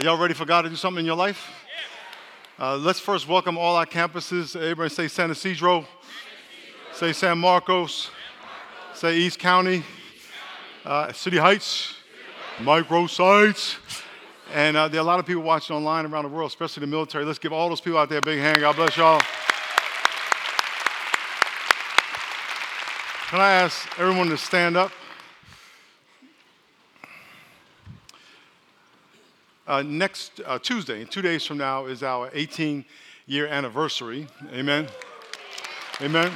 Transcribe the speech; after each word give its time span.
Are 0.00 0.04
y'all 0.04 0.16
ready 0.16 0.32
for 0.32 0.46
God 0.46 0.62
to 0.62 0.70
do 0.70 0.76
something 0.76 1.00
in 1.00 1.04
your 1.04 1.14
life? 1.14 1.52
Uh, 2.58 2.78
let's 2.78 2.98
first 2.98 3.28
welcome 3.28 3.58
all 3.58 3.76
our 3.76 3.84
campuses. 3.84 4.56
Everybody 4.56 4.88
say 4.88 5.08
San 5.08 5.30
Ysidro, 5.30 5.84
say 6.94 7.12
San 7.12 7.36
Marcos, 7.36 8.10
say 8.94 9.18
East 9.18 9.38
County, 9.38 9.82
uh, 10.86 11.12
City 11.12 11.36
Heights, 11.36 11.96
microsites. 12.60 13.76
And 14.54 14.74
uh, 14.74 14.88
there 14.88 15.00
are 15.00 15.04
a 15.04 15.06
lot 15.06 15.20
of 15.20 15.26
people 15.26 15.42
watching 15.42 15.76
online 15.76 16.06
around 16.06 16.24
the 16.24 16.30
world, 16.30 16.48
especially 16.48 16.80
the 16.80 16.86
military. 16.86 17.26
Let's 17.26 17.38
give 17.38 17.52
all 17.52 17.68
those 17.68 17.82
people 17.82 17.98
out 17.98 18.08
there 18.08 18.20
a 18.20 18.22
big 18.22 18.38
hand. 18.38 18.60
God 18.60 18.76
bless 18.76 18.96
y'all. 18.96 19.20
Can 23.28 23.38
I 23.38 23.52
ask 23.52 23.86
everyone 23.98 24.30
to 24.30 24.38
stand 24.38 24.78
up? 24.78 24.92
Uh, 29.70 29.82
next 29.82 30.40
uh, 30.46 30.58
Tuesday, 30.58 31.04
two 31.04 31.22
days 31.22 31.44
from 31.46 31.56
now, 31.56 31.86
is 31.86 32.02
our 32.02 32.28
18 32.32 32.84
year 33.26 33.46
anniversary. 33.46 34.26
Amen. 34.52 34.88
Amen. 36.00 36.32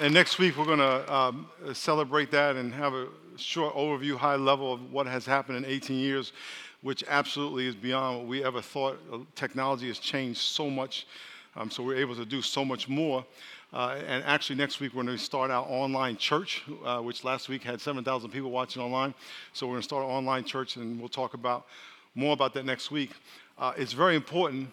And 0.00 0.14
next 0.14 0.38
week, 0.38 0.56
we're 0.56 0.64
going 0.64 0.78
to 0.78 1.14
um, 1.14 1.46
celebrate 1.74 2.30
that 2.30 2.56
and 2.56 2.72
have 2.72 2.94
a 2.94 3.08
short 3.36 3.74
overview, 3.74 4.16
high 4.16 4.36
level 4.36 4.72
of 4.72 4.90
what 4.90 5.06
has 5.06 5.26
happened 5.26 5.58
in 5.58 5.66
18 5.66 5.98
years, 5.98 6.32
which 6.80 7.04
absolutely 7.06 7.66
is 7.66 7.74
beyond 7.74 8.20
what 8.20 8.26
we 8.26 8.42
ever 8.42 8.62
thought. 8.62 8.98
Uh, 9.12 9.18
technology 9.34 9.88
has 9.88 9.98
changed 9.98 10.40
so 10.40 10.70
much, 10.70 11.06
um, 11.54 11.70
so 11.70 11.82
we're 11.82 11.98
able 11.98 12.16
to 12.16 12.24
do 12.24 12.40
so 12.40 12.64
much 12.64 12.88
more. 12.88 13.26
Uh, 13.74 13.98
and 14.06 14.22
actually, 14.22 14.54
next 14.54 14.78
week, 14.78 14.94
we're 14.94 15.02
going 15.02 15.18
to 15.18 15.20
start 15.20 15.50
our 15.50 15.66
online 15.68 16.16
church, 16.16 16.62
uh, 16.84 17.00
which 17.00 17.24
last 17.24 17.48
week 17.48 17.64
had 17.64 17.80
7,000 17.80 18.30
people 18.30 18.52
watching 18.52 18.80
online. 18.80 19.12
So, 19.52 19.66
we're 19.66 19.72
going 19.72 19.80
to 19.80 19.84
start 19.84 20.04
an 20.04 20.10
online 20.10 20.44
church, 20.44 20.76
and 20.76 21.00
we'll 21.00 21.08
talk 21.08 21.34
about 21.34 21.66
more 22.14 22.34
about 22.34 22.54
that 22.54 22.64
next 22.64 22.92
week. 22.92 23.10
Uh, 23.58 23.72
it's 23.76 23.92
very 23.92 24.14
important, 24.14 24.68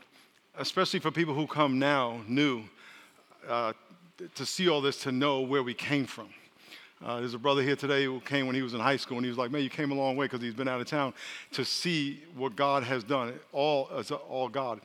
especially 0.59 0.99
for 0.99 1.09
people 1.09 1.33
who 1.33 1.47
come 1.47 1.79
now 1.79 2.21
new, 2.27 2.61
uh, 3.49 3.73
to 4.35 4.45
see 4.45 4.69
all 4.69 4.81
this, 4.81 5.01
to 5.01 5.11
know 5.11 5.41
where 5.41 5.63
we 5.63 5.73
came 5.73 6.05
from. 6.05 6.29
Uh, 7.03 7.21
there's 7.21 7.33
a 7.33 7.39
brother 7.39 7.63
here 7.63 7.75
today 7.75 8.05
who 8.05 8.19
came 8.19 8.45
when 8.45 8.55
he 8.55 8.61
was 8.61 8.75
in 8.75 8.79
high 8.79 8.97
school, 8.97 9.17
and 9.17 9.25
he 9.25 9.29
was 9.29 9.37
like, 9.39 9.49
"Man, 9.49 9.63
you 9.63 9.69
came 9.71 9.89
a 9.89 9.95
long 9.95 10.15
way 10.15 10.25
because 10.25 10.41
he's 10.41 10.53
been 10.53 10.67
out 10.67 10.79
of 10.79 10.85
town 10.85 11.15
to 11.53 11.65
see 11.65 12.21
what 12.35 12.55
God 12.55 12.83
has 12.83 13.03
done. 13.03 13.33
All, 13.51 13.89
all 14.29 14.47
God." 14.47 14.79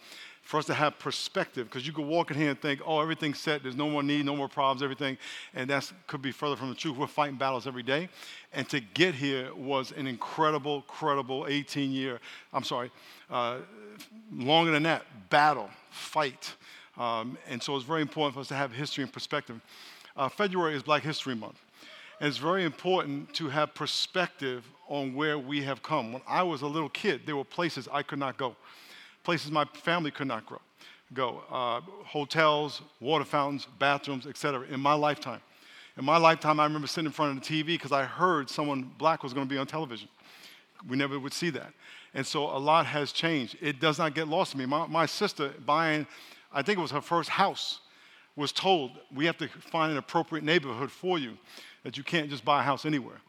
For 0.46 0.58
us 0.58 0.66
to 0.66 0.74
have 0.74 0.96
perspective 1.00 1.66
because 1.66 1.88
you 1.88 1.92
could 1.92 2.06
walk 2.06 2.30
in 2.30 2.36
here 2.36 2.50
and 2.50 2.60
think, 2.60 2.80
oh, 2.86 3.00
everything's 3.00 3.40
set, 3.40 3.64
there's 3.64 3.74
no 3.74 3.90
more 3.90 4.00
need, 4.04 4.24
no 4.24 4.36
more 4.36 4.48
problems, 4.48 4.80
everything. 4.80 5.18
And 5.54 5.68
that 5.70 5.92
could 6.06 6.22
be 6.22 6.30
further 6.30 6.54
from 6.54 6.68
the 6.68 6.76
truth. 6.76 6.96
We're 6.96 7.08
fighting 7.08 7.36
battles 7.36 7.66
every 7.66 7.82
day. 7.82 8.08
And 8.52 8.68
to 8.68 8.78
get 8.78 9.16
here 9.16 9.52
was 9.56 9.90
an 9.90 10.06
incredible, 10.06 10.82
credible 10.82 11.46
18 11.48 11.90
year, 11.90 12.20
I'm 12.52 12.62
sorry, 12.62 12.92
uh, 13.28 13.58
longer 14.32 14.70
than 14.70 14.84
that, 14.84 15.04
battle, 15.30 15.68
fight. 15.90 16.54
Um, 16.96 17.36
and 17.48 17.60
so 17.60 17.74
it's 17.74 17.84
very 17.84 18.02
important 18.02 18.34
for 18.34 18.40
us 18.40 18.48
to 18.48 18.54
have 18.54 18.70
history 18.70 19.02
and 19.02 19.12
perspective. 19.12 19.60
Uh, 20.16 20.28
February 20.28 20.76
is 20.76 20.82
Black 20.84 21.02
History 21.02 21.34
Month. 21.34 21.60
And 22.20 22.28
it's 22.28 22.38
very 22.38 22.62
important 22.62 23.34
to 23.34 23.48
have 23.48 23.74
perspective 23.74 24.64
on 24.86 25.12
where 25.12 25.40
we 25.40 25.64
have 25.64 25.82
come. 25.82 26.12
When 26.12 26.22
I 26.24 26.44
was 26.44 26.62
a 26.62 26.68
little 26.68 26.88
kid, 26.88 27.22
there 27.26 27.34
were 27.34 27.44
places 27.44 27.88
I 27.92 28.04
could 28.04 28.20
not 28.20 28.36
go 28.36 28.54
places 29.26 29.50
my 29.50 29.64
family 29.74 30.12
could 30.12 30.28
not 30.28 30.46
grow, 30.46 30.60
go 31.12 31.42
uh, 31.50 31.80
hotels, 32.04 32.80
water 33.00 33.24
fountains, 33.24 33.66
bathrooms, 33.80 34.24
etc. 34.24 34.64
in 34.70 34.78
my 34.78 34.94
lifetime. 34.94 35.40
In 35.98 36.04
my 36.04 36.16
lifetime, 36.16 36.60
I 36.60 36.64
remember 36.64 36.86
sitting 36.86 37.06
in 37.06 37.12
front 37.12 37.36
of 37.36 37.42
the 37.42 37.62
TV 37.62 37.66
because 37.66 37.90
I 37.90 38.04
heard 38.04 38.48
someone 38.48 38.88
black 38.98 39.24
was 39.24 39.34
going 39.34 39.44
to 39.44 39.52
be 39.52 39.58
on 39.58 39.66
television. 39.66 40.08
We 40.88 40.96
never 40.96 41.18
would 41.18 41.32
see 41.32 41.50
that. 41.50 41.72
And 42.14 42.24
so 42.24 42.44
a 42.44 42.60
lot 42.60 42.86
has 42.86 43.10
changed. 43.10 43.56
It 43.60 43.80
does 43.80 43.98
not 43.98 44.14
get 44.14 44.28
lost 44.28 44.52
to 44.52 44.58
me. 44.58 44.64
My, 44.64 44.86
my 44.86 45.06
sister, 45.06 45.52
buying, 45.66 46.06
I 46.52 46.62
think 46.62 46.78
it 46.78 46.82
was 46.82 46.92
her 46.92 47.00
first 47.00 47.28
house, 47.28 47.80
was 48.36 48.52
told, 48.52 48.92
we 49.12 49.26
have 49.26 49.38
to 49.38 49.48
find 49.48 49.90
an 49.90 49.98
appropriate 49.98 50.44
neighborhood 50.44 50.92
for 50.92 51.18
you, 51.18 51.36
that 51.82 51.96
you 51.96 52.04
can't 52.04 52.30
just 52.30 52.44
buy 52.44 52.60
a 52.60 52.62
house 52.62 52.86
anywhere 52.86 53.20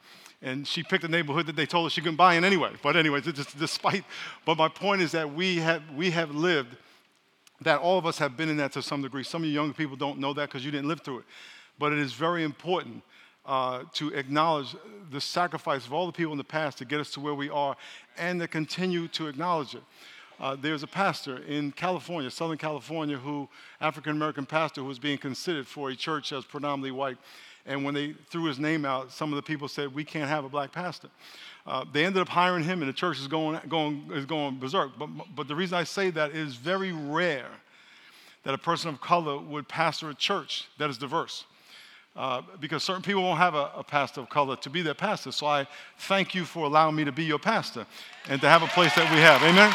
and 0.41 0.67
she 0.67 0.83
picked 0.83 1.03
a 1.03 1.07
neighborhood 1.07 1.47
that 1.47 1.55
they 1.55 1.65
told 1.65 1.85
her 1.85 1.89
she 1.89 2.01
couldn't 2.01 2.17
buy 2.17 2.35
in 2.35 2.43
anyway. 2.43 2.71
But 2.83 2.95
anyways, 2.95 3.23
just 3.23 3.57
despite, 3.57 4.03
but 4.45 4.57
my 4.57 4.69
point 4.69 5.01
is 5.01 5.11
that 5.13 5.33
we 5.33 5.57
have, 5.57 5.81
we 5.95 6.11
have 6.11 6.33
lived, 6.33 6.75
that 7.61 7.79
all 7.79 7.97
of 7.97 8.05
us 8.05 8.19
have 8.19 8.37
been 8.37 8.49
in 8.49 8.57
that 8.57 8.71
to 8.73 8.83
some 8.83 9.01
degree. 9.01 9.23
Some 9.23 9.41
of 9.41 9.47
you 9.47 9.53
younger 9.53 9.73
people 9.73 9.95
don't 9.95 10.19
know 10.19 10.33
that 10.33 10.49
because 10.49 10.63
you 10.63 10.71
didn't 10.71 10.87
live 10.87 11.01
through 11.01 11.19
it. 11.19 11.25
But 11.79 11.91
it 11.91 11.99
is 11.99 12.13
very 12.13 12.43
important 12.43 13.01
uh, 13.45 13.83
to 13.93 14.13
acknowledge 14.13 14.75
the 15.09 15.21
sacrifice 15.21 15.85
of 15.85 15.93
all 15.93 16.05
the 16.05 16.11
people 16.11 16.33
in 16.33 16.37
the 16.37 16.43
past 16.43 16.77
to 16.77 16.85
get 16.85 16.99
us 16.99 17.11
to 17.11 17.19
where 17.19 17.33
we 17.33 17.49
are 17.49 17.75
and 18.17 18.39
to 18.41 18.47
continue 18.47 19.07
to 19.07 19.27
acknowledge 19.27 19.73
it. 19.73 19.83
Uh, 20.39 20.55
there's 20.59 20.83
a 20.83 20.87
pastor 20.87 21.37
in 21.47 21.71
California, 21.71 22.29
Southern 22.29 22.59
California, 22.59 23.17
who, 23.17 23.49
African 23.81 24.11
American 24.11 24.45
pastor, 24.45 24.81
who 24.81 24.87
was 24.87 24.99
being 24.99 25.17
considered 25.17 25.65
for 25.65 25.89
a 25.89 25.95
church 25.95 26.29
that's 26.29 26.45
predominantly 26.45 26.91
white. 26.91 27.17
And 27.67 27.83
when 27.83 27.94
they 27.94 28.16
threw 28.29 28.45
his 28.45 28.57
name 28.57 28.85
out, 28.85 29.11
some 29.11 29.31
of 29.31 29.35
the 29.35 29.41
people 29.41 29.67
said, 29.67 29.94
We 29.94 30.05
can't 30.05 30.29
have 30.29 30.45
a 30.45 30.50
black 30.50 30.72
pastor. 30.72 31.09
Uh, 31.67 31.83
they 31.91 32.05
ended 32.05 32.22
up 32.22 32.29
hiring 32.29 32.63
him, 32.63 32.81
and 32.81 32.88
the 32.88 32.94
church 32.94 33.19
is 33.19 33.28
going, 33.28 33.59
going, 33.67 34.09
is 34.13 34.25
going 34.25 34.57
berserk. 34.57 34.91
But, 34.97 35.09
but 35.35 35.50
the 35.50 35.55
reason 35.55 35.77
I 35.77 35.83
say 35.83 36.09
that 36.11 36.31
is 36.31 36.56
very 36.56 36.94
rare 36.94 37.50
that 38.44 38.53
a 38.53 38.57
person 38.57 38.89
of 38.89 39.01
color 39.01 39.38
would 39.38 39.67
pastor 39.67 40.09
a 40.09 40.16
church 40.16 40.69
that 40.77 40.89
is 40.89 40.97
diverse. 40.97 41.44
Uh, 42.16 42.41
because 42.61 42.83
certain 42.83 43.03
people 43.03 43.22
won't 43.22 43.38
have 43.38 43.53
a, 43.53 43.69
a, 43.75 43.83
pastor 43.83 44.22
of 44.22 44.29
color 44.29 44.56
to 44.56 44.72
be 44.72 44.81
their 44.81 44.95
pastor. 44.95 45.31
So 45.31 45.45
I 45.45 45.67
thank 46.00 46.33
you 46.33 46.45
for 46.45 46.66
allowing 46.66 46.95
me 46.95 47.03
to 47.03 47.11
be 47.11 47.25
your 47.25 47.38
pastor 47.38 47.85
and 48.27 48.41
to 48.41 48.50
have 48.50 48.63
a 48.63 48.67
place 48.67 48.95
that 48.95 49.11
we 49.13 49.19
have. 49.19 49.44
Amen. 49.44 49.72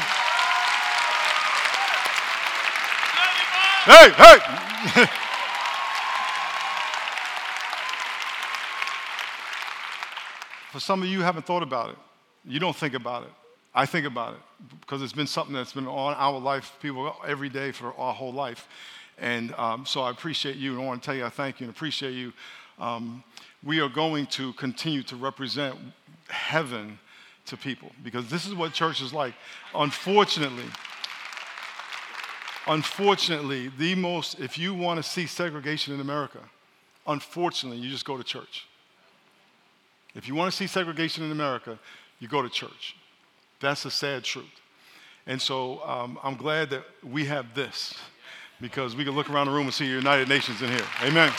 Hey, 3.84 5.04
hey! 5.04 5.19
For 10.72 10.80
some 10.80 11.02
of 11.02 11.08
you 11.08 11.20
haven't 11.20 11.44
thought 11.44 11.62
about 11.62 11.90
it. 11.90 11.98
You 12.46 12.58
don't 12.58 12.74
think 12.74 12.94
about 12.94 13.24
it. 13.24 13.28
I 13.74 13.84
think 13.84 14.06
about 14.06 14.32
it 14.32 14.40
because 14.80 15.02
it's 15.02 15.12
been 15.12 15.26
something 15.26 15.54
that's 15.54 15.74
been 15.74 15.86
on 15.86 16.14
our 16.14 16.40
life, 16.40 16.78
people 16.80 17.14
every 17.28 17.50
day 17.50 17.72
for 17.72 17.92
our 17.98 18.14
whole 18.14 18.32
life. 18.32 18.66
And 19.18 19.52
um, 19.56 19.84
so 19.84 20.00
I 20.00 20.10
appreciate 20.10 20.56
you, 20.56 20.72
and 20.72 20.80
I 20.80 20.84
want 20.86 21.02
to 21.02 21.06
tell 21.06 21.14
you 21.14 21.26
I 21.26 21.28
thank 21.28 21.60
you 21.60 21.66
and 21.66 21.76
appreciate 21.76 22.12
you. 22.12 22.32
Um, 22.78 23.22
we 23.62 23.80
are 23.80 23.88
going 23.90 24.26
to 24.28 24.54
continue 24.54 25.02
to 25.02 25.16
represent 25.16 25.76
heaven 26.30 26.98
to 27.44 27.58
people 27.58 27.92
because 28.02 28.30
this 28.30 28.46
is 28.46 28.54
what 28.54 28.72
church 28.72 29.02
is 29.02 29.12
like. 29.12 29.34
Unfortunately, 29.74 30.64
unfortunately, 32.66 33.70
the 33.76 33.94
most, 33.94 34.40
if 34.40 34.56
you 34.56 34.72
want 34.72 34.96
to 34.96 35.02
see 35.02 35.26
segregation 35.26 35.92
in 35.92 36.00
America, 36.00 36.40
unfortunately, 37.06 37.78
you 37.78 37.90
just 37.90 38.06
go 38.06 38.16
to 38.16 38.24
church. 38.24 38.66
If 40.14 40.28
you 40.28 40.34
want 40.34 40.50
to 40.50 40.56
see 40.56 40.66
segregation 40.66 41.24
in 41.24 41.30
America, 41.30 41.78
you 42.18 42.28
go 42.28 42.42
to 42.42 42.48
church. 42.48 42.96
That's 43.60 43.82
the 43.84 43.90
sad 43.90 44.24
truth. 44.24 44.44
And 45.26 45.40
so 45.40 45.82
um, 45.84 46.18
I'm 46.22 46.36
glad 46.36 46.70
that 46.70 46.84
we 47.02 47.24
have 47.26 47.54
this 47.54 47.94
because 48.60 48.94
we 48.94 49.04
can 49.04 49.14
look 49.14 49.30
around 49.30 49.46
the 49.46 49.52
room 49.52 49.64
and 49.64 49.74
see 49.74 49.86
United 49.86 50.28
Nations 50.28 50.60
in 50.62 50.68
here. 50.68 50.86
Amen. 51.02 51.32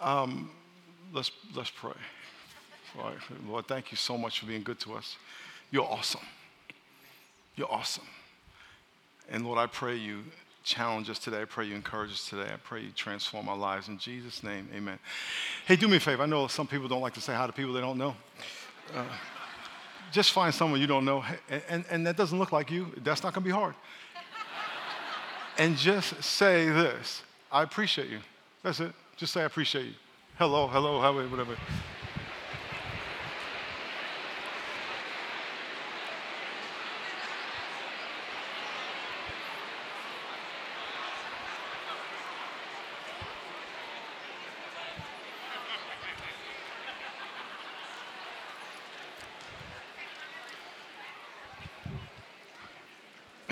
Um, 0.00 0.50
let's, 1.12 1.30
let's 1.54 1.70
pray. 1.70 1.92
Lord, 3.46 3.66
thank 3.66 3.90
you 3.90 3.96
so 3.96 4.16
much 4.16 4.40
for 4.40 4.46
being 4.46 4.62
good 4.62 4.80
to 4.80 4.94
us. 4.94 5.16
You're 5.70 5.84
awesome. 5.84 6.22
You're 7.56 7.70
awesome. 7.70 8.06
And 9.30 9.44
Lord, 9.44 9.58
I 9.58 9.66
pray 9.66 9.96
you 9.96 10.24
challenge 10.64 11.08
us 11.08 11.18
today. 11.18 11.42
I 11.42 11.44
pray 11.44 11.66
you 11.66 11.74
encourage 11.74 12.12
us 12.12 12.28
today. 12.28 12.50
I 12.52 12.56
pray 12.56 12.82
you 12.82 12.90
transform 12.90 13.48
our 13.48 13.56
lives. 13.56 13.88
In 13.88 13.98
Jesus' 13.98 14.42
name, 14.42 14.68
amen. 14.74 14.98
Hey, 15.66 15.76
do 15.76 15.88
me 15.88 15.96
a 15.96 16.00
favor. 16.00 16.22
I 16.22 16.26
know 16.26 16.46
some 16.46 16.66
people 16.66 16.88
don't 16.88 17.00
like 17.00 17.14
to 17.14 17.20
say 17.20 17.34
hi 17.34 17.46
to 17.46 17.52
people 17.52 17.72
they 17.72 17.80
don't 17.80 17.98
know. 17.98 18.14
Uh, 18.94 19.04
just 20.12 20.32
find 20.32 20.54
someone 20.54 20.80
you 20.80 20.86
don't 20.86 21.04
know, 21.04 21.22
and, 21.50 21.62
and, 21.68 21.84
and 21.90 22.06
that 22.06 22.16
doesn't 22.16 22.38
look 22.38 22.52
like 22.52 22.70
you. 22.70 22.92
That's 23.04 23.22
not 23.22 23.34
going 23.34 23.44
to 23.44 23.48
be 23.48 23.52
hard. 23.52 23.74
and 25.58 25.76
just 25.76 26.22
say 26.22 26.68
this 26.68 27.22
I 27.50 27.62
appreciate 27.62 28.08
you. 28.08 28.20
That's 28.62 28.80
it. 28.80 28.92
Just 29.16 29.32
say, 29.32 29.42
I 29.42 29.44
appreciate 29.44 29.86
you. 29.86 29.94
Hello, 30.38 30.68
hello, 30.68 31.00
how, 31.00 31.12
whatever. 31.12 31.56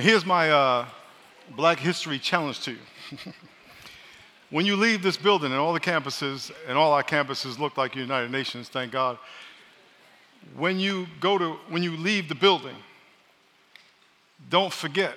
Here's 0.07 0.25
my 0.25 0.53
uh, 0.53 0.87
Black 1.57 1.81
History 1.81 2.21
challenge 2.21 2.61
to 2.61 2.71
you. 2.71 2.79
when 4.51 4.65
you 4.65 4.77
leave 4.77 5.03
this 5.03 5.17
building 5.17 5.51
and 5.51 5.61
all 5.61 5.73
the 5.73 5.81
campuses 5.81 6.53
and 6.69 6.79
all 6.79 6.93
our 6.93 7.03
campuses 7.03 7.59
look 7.59 7.77
like 7.77 7.97
United 7.97 8.31
Nations, 8.31 8.69
thank 8.69 8.93
God. 8.93 9.19
When 10.57 10.79
you 10.79 11.09
go 11.19 11.39
to 11.39 11.57
when 11.71 11.83
you 11.83 11.97
leave 11.97 12.29
the 12.29 12.37
building, 12.37 12.77
don't 14.49 14.73
forget 14.73 15.17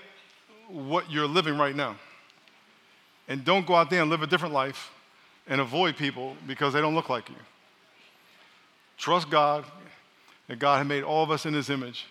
what 0.68 1.12
you're 1.12 1.28
living 1.28 1.56
right 1.56 1.76
now. 1.76 1.96
And 3.28 3.46
don't 3.46 3.68
go 3.68 3.76
out 3.76 3.92
there 3.92 4.02
and 4.02 4.10
live 4.10 4.24
a 4.24 4.28
different 4.28 4.56
life 4.56 4.90
and 5.46 5.62
avoid 5.62 5.98
people 5.98 6.36
because 6.48 6.74
they 6.74 6.82
don't 6.82 6.96
look 6.96 7.10
like 7.10 7.30
you. 7.30 7.36
Trust 8.98 9.30
God, 9.30 9.66
that 10.48 10.58
God 10.58 10.80
had 10.80 10.88
made 10.88 11.04
all 11.04 11.24
of 11.24 11.30
us 11.30 11.46
in 11.46 11.54
His 11.54 11.70
image, 11.70 12.08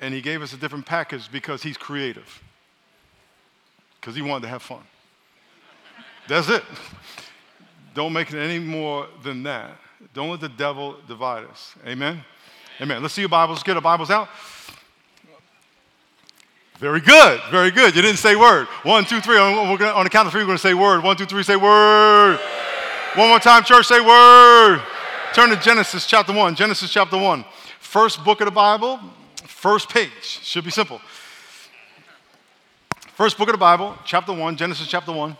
and 0.00 0.14
He 0.14 0.20
gave 0.20 0.42
us 0.42 0.52
a 0.52 0.56
different 0.56 0.86
package 0.86 1.30
because 1.30 1.62
He's 1.62 1.76
creative, 1.76 2.42
because 4.00 4.14
He 4.14 4.22
wanted 4.22 4.42
to 4.42 4.48
have 4.48 4.62
fun. 4.62 4.82
That's 6.28 6.48
it. 6.48 6.62
Don't 7.94 8.12
make 8.12 8.32
it 8.32 8.38
any 8.38 8.58
more 8.58 9.06
than 9.22 9.42
that. 9.44 9.72
Don't 10.12 10.30
let 10.30 10.40
the 10.40 10.48
devil 10.48 10.96
divide 11.06 11.44
us. 11.44 11.74
Amen? 11.86 12.24
Amen. 12.80 13.02
Let's 13.02 13.14
see 13.14 13.22
your 13.22 13.28
Bibles. 13.28 13.62
Get 13.62 13.76
our 13.76 13.82
Bibles 13.82 14.10
out. 14.10 14.28
Very 16.78 17.00
good. 17.00 17.40
Very 17.50 17.70
good. 17.70 17.94
You 17.94 18.02
didn't 18.02 18.18
say 18.18 18.34
word. 18.34 18.66
One, 18.82 19.04
two, 19.04 19.20
three. 19.20 19.38
On, 19.38 19.76
gonna, 19.76 19.92
on 19.92 20.04
the 20.04 20.10
count 20.10 20.26
of 20.26 20.32
three, 20.32 20.42
we're 20.42 20.46
going 20.46 20.58
to 20.58 20.62
say 20.62 20.74
word. 20.74 21.04
One, 21.04 21.16
two, 21.16 21.24
three, 21.24 21.44
say 21.44 21.56
word. 21.56 22.38
One 23.14 23.28
more 23.28 23.38
time, 23.38 23.62
church, 23.62 23.86
say 23.86 24.00
word. 24.00 24.82
Turn 25.32 25.50
to 25.50 25.56
Genesis 25.56 26.04
chapter 26.04 26.32
1. 26.32 26.56
Genesis 26.56 26.90
chapter 26.90 27.16
1. 27.16 27.44
First 27.78 28.24
book 28.24 28.40
of 28.40 28.46
the 28.46 28.50
Bible, 28.50 28.98
first 29.46 29.88
page. 29.88 30.10
Should 30.22 30.64
be 30.64 30.70
simple. 30.70 31.00
First 33.14 33.38
book 33.38 33.48
of 33.48 33.52
the 33.52 33.58
Bible, 33.58 33.96
chapter 34.04 34.32
1, 34.32 34.56
Genesis 34.56 34.88
chapter 34.88 35.12
1. 35.12 35.36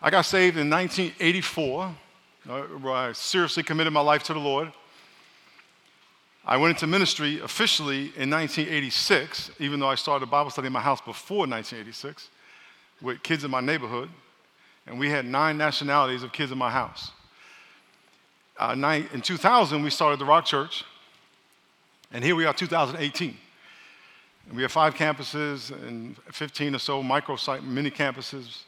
I 0.00 0.10
got 0.10 0.22
saved 0.22 0.56
in 0.56 0.70
1984, 0.70 1.94
uh, 2.48 2.62
where 2.62 2.94
I 2.94 3.12
seriously 3.12 3.64
committed 3.64 3.92
my 3.92 4.00
life 4.00 4.22
to 4.24 4.34
the 4.34 4.38
Lord. 4.38 4.72
I 6.46 6.56
went 6.56 6.76
into 6.76 6.86
ministry 6.86 7.40
officially 7.40 8.12
in 8.16 8.30
1986, 8.30 9.50
even 9.58 9.80
though 9.80 9.88
I 9.88 9.96
started 9.96 10.22
a 10.24 10.30
Bible 10.30 10.50
study 10.50 10.68
in 10.68 10.72
my 10.72 10.80
house 10.80 11.00
before 11.00 11.46
1986 11.48 12.28
with 13.02 13.22
kids 13.22 13.42
in 13.42 13.50
my 13.50 13.60
neighborhood. 13.60 14.08
And 14.86 14.98
we 14.98 15.10
had 15.10 15.26
nine 15.26 15.58
nationalities 15.58 16.22
of 16.22 16.32
kids 16.32 16.52
in 16.52 16.58
my 16.58 16.70
house. 16.70 17.10
Uh, 18.58 18.74
nine, 18.74 19.08
in 19.12 19.20
2000, 19.20 19.82
we 19.82 19.90
started 19.90 20.18
the 20.18 20.24
Rock 20.24 20.44
Church. 20.44 20.84
And 22.12 22.24
here 22.24 22.34
we 22.34 22.44
are, 22.44 22.52
2018. 22.52 23.36
And 24.48 24.56
we 24.56 24.62
have 24.62 24.72
five 24.72 24.94
campuses 24.94 25.70
and 25.86 26.16
15 26.32 26.74
or 26.74 26.78
so 26.78 27.02
microsite 27.02 27.62
mini 27.62 27.90
campuses. 27.90 28.62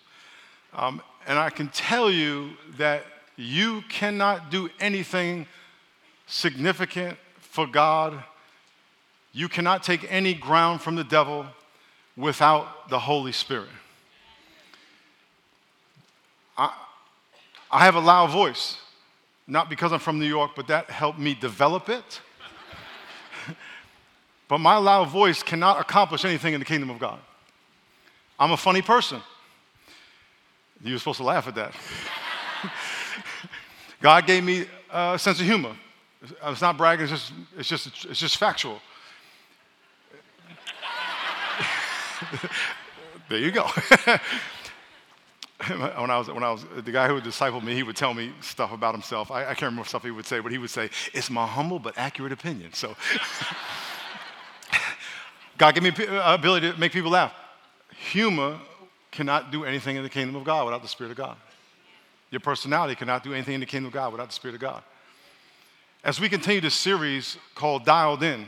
Um, 0.74 1.02
and 1.26 1.38
I 1.38 1.50
can 1.50 1.68
tell 1.68 2.10
you 2.10 2.50
that 2.78 3.04
you 3.36 3.82
cannot 3.88 4.50
do 4.50 4.70
anything 4.78 5.46
significant 6.26 7.16
for 7.38 7.66
God. 7.66 8.22
You 9.32 9.48
cannot 9.48 9.82
take 9.82 10.06
any 10.10 10.34
ground 10.34 10.82
from 10.82 10.94
the 10.94 11.04
devil 11.04 11.46
without 12.16 12.88
the 12.90 12.98
Holy 12.98 13.32
Spirit. 13.32 13.68
I, 16.56 16.72
I 17.70 17.84
have 17.84 17.94
a 17.94 18.00
loud 18.00 18.30
voice, 18.30 18.76
not 19.50 19.68
because 19.68 19.92
I'm 19.92 19.98
from 19.98 20.18
New 20.18 20.26
York, 20.26 20.52
but 20.54 20.68
that 20.68 20.88
helped 20.88 21.18
me 21.18 21.34
develop 21.34 21.88
it. 21.88 22.20
but 24.48 24.58
my 24.58 24.76
loud 24.76 25.08
voice 25.08 25.42
cannot 25.42 25.80
accomplish 25.80 26.24
anything 26.24 26.54
in 26.54 26.60
the 26.60 26.66
kingdom 26.66 26.88
of 26.88 26.98
God. 26.98 27.18
I'm 28.38 28.52
a 28.52 28.56
funny 28.56 28.80
person. 28.80 29.20
You 30.82 30.92
were 30.92 30.98
supposed 30.98 31.18
to 31.18 31.24
laugh 31.24 31.48
at 31.48 31.56
that. 31.56 31.74
God 34.00 34.26
gave 34.26 34.44
me 34.44 34.66
a 34.90 35.18
sense 35.18 35.40
of 35.40 35.46
humor. 35.46 35.74
It's 36.46 36.60
not 36.60 36.76
bragging, 36.76 37.04
it's 37.04 37.12
just, 37.12 37.32
it's 37.58 37.68
just, 37.68 37.86
it's 38.06 38.20
just 38.20 38.36
factual. 38.36 38.80
there 43.28 43.38
you 43.38 43.50
go. 43.50 43.68
when 45.78 46.10
I 46.10 46.18
was, 46.18 46.28
when 46.28 46.42
I 46.42 46.50
was, 46.50 46.64
the 46.84 46.92
guy 46.92 47.06
who 47.06 47.14
would 47.14 47.24
disciple 47.24 47.60
me, 47.60 47.74
he 47.74 47.82
would 47.82 47.96
tell 47.96 48.14
me 48.14 48.32
stuff 48.40 48.72
about 48.72 48.94
himself. 48.94 49.30
I, 49.30 49.42
I 49.42 49.54
can't 49.54 49.70
remember 49.70 49.88
stuff 49.88 50.02
he 50.02 50.10
would 50.10 50.26
say, 50.26 50.40
but 50.40 50.52
he 50.52 50.58
would 50.58 50.70
say, 50.70 50.90
it's 51.12 51.30
my 51.30 51.46
humble 51.46 51.78
but 51.78 51.96
accurate 51.96 52.32
opinion. 52.32 52.72
So 52.72 52.96
God 55.58 55.74
gave 55.74 55.82
me 55.82 56.06
uh, 56.06 56.34
ability 56.34 56.72
to 56.72 56.78
make 56.78 56.92
people 56.92 57.10
laugh. 57.10 57.32
Humor 58.12 58.58
cannot 59.10 59.52
do 59.52 59.64
anything 59.64 59.96
in 59.96 60.02
the 60.02 60.08
kingdom 60.08 60.36
of 60.36 60.44
God 60.44 60.64
without 60.64 60.82
the 60.82 60.88
Spirit 60.88 61.10
of 61.10 61.16
God. 61.16 61.36
Your 62.30 62.40
personality 62.40 62.94
cannot 62.94 63.22
do 63.22 63.34
anything 63.34 63.54
in 63.54 63.60
the 63.60 63.66
kingdom 63.66 63.86
of 63.86 63.92
God 63.92 64.12
without 64.12 64.28
the 64.28 64.34
Spirit 64.34 64.54
of 64.54 64.60
God. 64.60 64.82
As 66.02 66.18
we 66.18 66.28
continue 66.28 66.60
this 66.60 66.74
series 66.74 67.36
called 67.54 67.84
Dialed 67.84 68.22
In, 68.22 68.46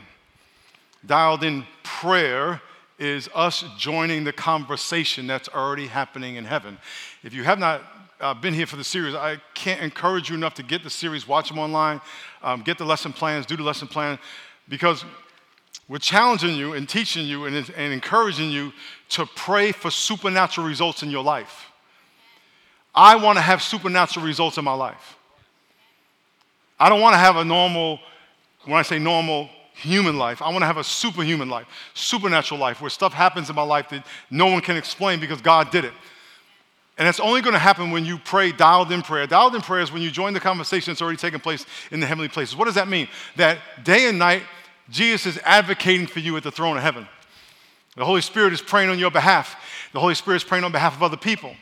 Dialed 1.05 1.43
In 1.43 1.65
Prayer 1.83 2.61
is 2.99 3.29
us 3.33 3.63
joining 3.77 4.23
the 4.23 4.33
conversation 4.33 5.27
that's 5.27 5.49
already 5.49 5.87
happening 5.87 6.35
in 6.35 6.45
heaven. 6.45 6.77
If 7.23 7.33
you 7.33 7.43
have 7.43 7.59
not 7.59 7.81
uh, 8.19 8.33
been 8.33 8.53
here 8.53 8.67
for 8.67 8.75
the 8.75 8.83
series, 8.83 9.15
I 9.15 9.37
can't 9.53 9.81
encourage 9.81 10.29
you 10.29 10.35
enough 10.35 10.53
to 10.55 10.63
get 10.63 10.83
the 10.83 10.89
series, 10.89 11.27
watch 11.27 11.49
them 11.49 11.59
online, 11.59 11.99
um, 12.41 12.61
get 12.61 12.77
the 12.77 12.85
lesson 12.85 13.11
plans, 13.11 13.45
do 13.45 13.57
the 13.57 13.63
lesson 13.63 13.87
plan, 13.87 14.19
because 14.69 15.03
we're 15.89 15.97
challenging 15.97 16.55
you 16.55 16.73
and 16.73 16.87
teaching 16.87 17.25
you 17.25 17.45
and, 17.45 17.55
and 17.55 17.93
encouraging 17.93 18.49
you 18.49 18.71
to 19.09 19.25
pray 19.35 19.71
for 19.71 19.91
supernatural 19.91 20.65
results 20.65 21.03
in 21.03 21.09
your 21.09 21.23
life. 21.23 21.71
I 22.95 23.15
want 23.15 23.37
to 23.37 23.41
have 23.41 23.61
supernatural 23.61 24.25
results 24.25 24.57
in 24.57 24.63
my 24.63 24.73
life. 24.73 25.17
I 26.79 26.89
don't 26.89 27.01
want 27.01 27.13
to 27.13 27.17
have 27.17 27.35
a 27.37 27.43
normal, 27.43 27.99
when 28.65 28.77
I 28.77 28.83
say 28.83 28.99
normal, 28.99 29.49
human 29.73 30.17
life. 30.17 30.41
I 30.41 30.49
want 30.49 30.61
to 30.61 30.67
have 30.67 30.77
a 30.77 30.83
superhuman 30.83 31.49
life, 31.49 31.67
supernatural 31.93 32.59
life, 32.59 32.81
where 32.81 32.89
stuff 32.89 33.13
happens 33.13 33.49
in 33.49 33.55
my 33.55 33.63
life 33.63 33.89
that 33.89 34.05
no 34.29 34.47
one 34.47 34.61
can 34.61 34.77
explain 34.77 35.19
because 35.19 35.41
God 35.41 35.71
did 35.71 35.85
it. 35.85 35.93
And 36.97 37.07
it's 37.07 37.19
only 37.19 37.41
going 37.41 37.53
to 37.53 37.59
happen 37.59 37.89
when 37.89 38.05
you 38.05 38.19
pray 38.19 38.51
dialed 38.51 38.91
in 38.91 39.01
prayer. 39.01 39.25
Dialed 39.25 39.55
in 39.55 39.61
prayer 39.61 39.81
is 39.81 39.91
when 39.91 40.03
you 40.03 40.11
join 40.11 40.33
the 40.33 40.39
conversation 40.39 40.91
that's 40.91 41.01
already 41.01 41.17
taking 41.17 41.39
place 41.39 41.65
in 41.91 41.99
the 41.99 42.05
heavenly 42.05 42.29
places. 42.29 42.55
What 42.55 42.65
does 42.65 42.75
that 42.75 42.87
mean? 42.87 43.07
That 43.35 43.57
day 43.83 44.07
and 44.07 44.19
night, 44.19 44.43
Jesus 44.89 45.35
is 45.35 45.41
advocating 45.43 46.05
for 46.05 46.19
you 46.19 46.37
at 46.37 46.43
the 46.43 46.51
throne 46.51 46.77
of 46.77 46.83
heaven. 46.83 47.07
The 47.95 48.05
Holy 48.05 48.21
Spirit 48.21 48.53
is 48.53 48.61
praying 48.61 48.89
on 48.89 48.99
your 48.99 49.11
behalf. 49.11 49.55
The 49.91 49.99
Holy 49.99 50.15
Spirit 50.15 50.37
is 50.37 50.43
praying 50.43 50.63
on 50.63 50.71
behalf 50.71 50.95
of 50.95 51.01
other 51.01 51.17
people. 51.17 51.55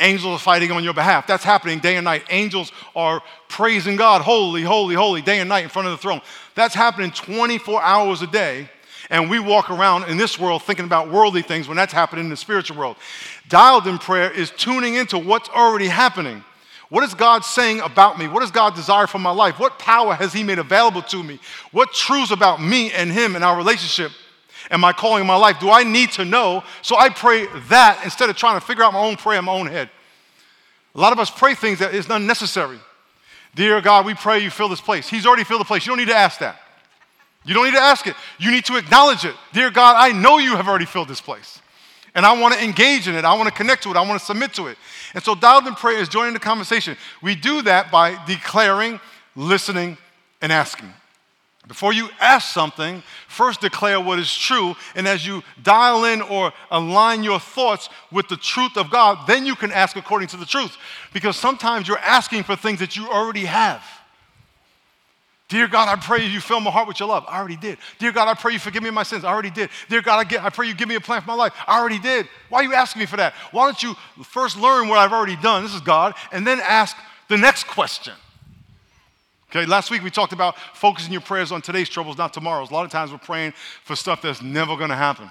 Angels 0.00 0.40
are 0.40 0.42
fighting 0.42 0.70
on 0.70 0.84
your 0.84 0.94
behalf. 0.94 1.26
That's 1.26 1.44
happening 1.44 1.80
day 1.80 1.96
and 1.96 2.04
night. 2.04 2.24
Angels 2.30 2.72
are 2.94 3.22
praising 3.48 3.96
God, 3.96 4.22
holy, 4.22 4.62
holy, 4.62 4.94
holy, 4.94 5.22
day 5.22 5.40
and 5.40 5.48
night 5.48 5.64
in 5.64 5.70
front 5.70 5.88
of 5.88 5.92
the 5.92 5.98
throne. 5.98 6.20
That's 6.54 6.74
happening 6.74 7.10
24 7.10 7.82
hours 7.82 8.22
a 8.22 8.26
day. 8.26 8.68
And 9.10 9.30
we 9.30 9.38
walk 9.38 9.70
around 9.70 10.04
in 10.04 10.18
this 10.18 10.38
world 10.38 10.62
thinking 10.62 10.84
about 10.84 11.10
worldly 11.10 11.42
things 11.42 11.66
when 11.66 11.76
that's 11.76 11.92
happening 11.92 12.26
in 12.26 12.30
the 12.30 12.36
spiritual 12.36 12.76
world. 12.76 12.96
Dialed 13.48 13.86
in 13.86 13.98
prayer 13.98 14.30
is 14.30 14.50
tuning 14.50 14.96
into 14.96 15.18
what's 15.18 15.48
already 15.48 15.88
happening. 15.88 16.44
What 16.90 17.04
is 17.04 17.14
God 17.14 17.44
saying 17.44 17.80
about 17.80 18.18
me? 18.18 18.28
What 18.28 18.40
does 18.40 18.50
God 18.50 18.74
desire 18.74 19.06
for 19.06 19.18
my 19.18 19.30
life? 19.30 19.58
What 19.58 19.78
power 19.78 20.14
has 20.14 20.32
He 20.32 20.42
made 20.42 20.58
available 20.58 21.02
to 21.02 21.22
me? 21.22 21.38
What 21.70 21.92
truths 21.92 22.30
about 22.30 22.62
me 22.62 22.92
and 22.92 23.10
Him 23.10 23.34
and 23.34 23.44
our 23.44 23.56
relationship 23.56 24.12
and 24.70 24.80
my 24.80 24.92
calling 24.92 25.22
in 25.22 25.26
my 25.26 25.36
life 25.36 25.58
do 25.60 25.70
I 25.70 25.82
need 25.84 26.12
to 26.12 26.24
know? 26.24 26.62
So 26.82 26.96
I 26.98 27.08
pray 27.08 27.46
that 27.68 28.00
instead 28.04 28.30
of 28.30 28.36
trying 28.36 28.60
to 28.60 28.66
figure 28.66 28.84
out 28.84 28.92
my 28.92 29.00
own 29.00 29.16
prayer 29.16 29.38
in 29.38 29.44
my 29.44 29.52
own 29.52 29.66
head. 29.66 29.90
A 30.94 31.00
lot 31.00 31.12
of 31.12 31.18
us 31.18 31.30
pray 31.30 31.54
things 31.54 31.78
that 31.78 31.94
is 31.94 32.08
unnecessary. 32.08 32.78
Dear 33.54 33.80
God, 33.80 34.06
we 34.06 34.14
pray 34.14 34.40
you 34.40 34.50
fill 34.50 34.68
this 34.68 34.80
place. 34.80 35.08
He's 35.08 35.26
already 35.26 35.44
filled 35.44 35.60
the 35.60 35.64
place. 35.64 35.86
You 35.86 35.90
don't 35.90 35.98
need 35.98 36.08
to 36.08 36.16
ask 36.16 36.40
that. 36.40 36.60
You 37.44 37.54
don't 37.54 37.64
need 37.64 37.74
to 37.74 37.80
ask 37.80 38.06
it. 38.06 38.14
You 38.38 38.50
need 38.50 38.64
to 38.66 38.76
acknowledge 38.76 39.24
it. 39.24 39.34
Dear 39.52 39.70
God, 39.70 39.96
I 39.96 40.12
know 40.12 40.38
you 40.38 40.56
have 40.56 40.68
already 40.68 40.84
filled 40.84 41.08
this 41.08 41.20
place. 41.20 41.60
And 42.14 42.26
I 42.26 42.38
want 42.38 42.54
to 42.54 42.62
engage 42.62 43.06
in 43.06 43.14
it. 43.14 43.24
I 43.24 43.34
want 43.34 43.48
to 43.48 43.54
connect 43.54 43.84
to 43.84 43.90
it. 43.90 43.96
I 43.96 44.02
want 44.02 44.18
to 44.18 44.26
submit 44.26 44.52
to 44.54 44.66
it. 44.66 44.76
And 45.14 45.22
so, 45.22 45.34
dialed 45.34 45.66
in 45.66 45.74
prayer 45.74 45.98
is 45.98 46.08
joining 46.08 46.34
the 46.34 46.40
conversation. 46.40 46.96
We 47.22 47.34
do 47.34 47.62
that 47.62 47.90
by 47.90 48.22
declaring, 48.26 48.98
listening, 49.36 49.96
and 50.42 50.52
asking. 50.52 50.92
Before 51.68 51.92
you 51.92 52.08
ask 52.18 52.52
something, 52.52 53.02
first 53.28 53.60
declare 53.60 54.00
what 54.00 54.18
is 54.18 54.34
true. 54.34 54.74
And 54.94 55.06
as 55.06 55.26
you 55.26 55.42
dial 55.62 56.06
in 56.06 56.22
or 56.22 56.52
align 56.70 57.22
your 57.22 57.38
thoughts 57.38 57.90
with 58.10 58.26
the 58.28 58.38
truth 58.38 58.78
of 58.78 58.90
God, 58.90 59.26
then 59.26 59.44
you 59.44 59.54
can 59.54 59.70
ask 59.70 59.94
according 59.94 60.28
to 60.28 60.38
the 60.38 60.46
truth. 60.46 60.74
Because 61.12 61.36
sometimes 61.36 61.86
you're 61.86 61.98
asking 61.98 62.44
for 62.44 62.56
things 62.56 62.80
that 62.80 62.96
you 62.96 63.06
already 63.08 63.44
have. 63.44 63.82
Dear 65.48 65.68
God, 65.68 65.88
I 65.88 66.00
pray 66.00 66.26
you 66.26 66.40
fill 66.40 66.60
my 66.60 66.70
heart 66.70 66.88
with 66.88 67.00
your 67.00 67.08
love. 67.08 67.24
I 67.28 67.38
already 67.38 67.56
did. 67.56 67.78
Dear 67.98 68.12
God, 68.12 68.28
I 68.28 68.34
pray 68.34 68.54
you 68.54 68.58
forgive 68.58 68.82
me 68.82 68.90
my 68.90 69.02
sins. 69.02 69.24
I 69.24 69.32
already 69.32 69.50
did. 69.50 69.68
Dear 69.90 70.00
God, 70.00 70.18
I, 70.18 70.24
get, 70.24 70.42
I 70.42 70.48
pray 70.48 70.68
you 70.68 70.74
give 70.74 70.88
me 70.88 70.94
a 70.94 71.00
plan 71.00 71.20
for 71.20 71.28
my 71.28 71.34
life. 71.34 71.52
I 71.66 71.78
already 71.78 71.98
did. 71.98 72.28
Why 72.48 72.60
are 72.60 72.64
you 72.64 72.74
asking 72.74 73.00
me 73.00 73.06
for 73.06 73.16
that? 73.18 73.34
Why 73.52 73.66
don't 73.66 73.82
you 73.82 73.94
first 74.24 74.58
learn 74.58 74.88
what 74.88 74.98
I've 74.98 75.12
already 75.12 75.36
done? 75.36 75.62
This 75.62 75.74
is 75.74 75.80
God, 75.82 76.14
and 76.32 76.46
then 76.46 76.60
ask 76.60 76.96
the 77.28 77.36
next 77.36 77.66
question. 77.66 78.14
Okay, 79.50 79.64
last 79.64 79.90
week 79.90 80.02
we 80.02 80.10
talked 80.10 80.34
about 80.34 80.58
focusing 80.74 81.10
your 81.10 81.22
prayers 81.22 81.52
on 81.52 81.62
today's 81.62 81.88
troubles, 81.88 82.18
not 82.18 82.34
tomorrow's. 82.34 82.70
A 82.70 82.74
lot 82.74 82.84
of 82.84 82.90
times 82.90 83.10
we're 83.10 83.18
praying 83.18 83.54
for 83.82 83.96
stuff 83.96 84.20
that's 84.20 84.42
never 84.42 84.76
going 84.76 84.90
to 84.90 84.96
happen. 84.96 85.30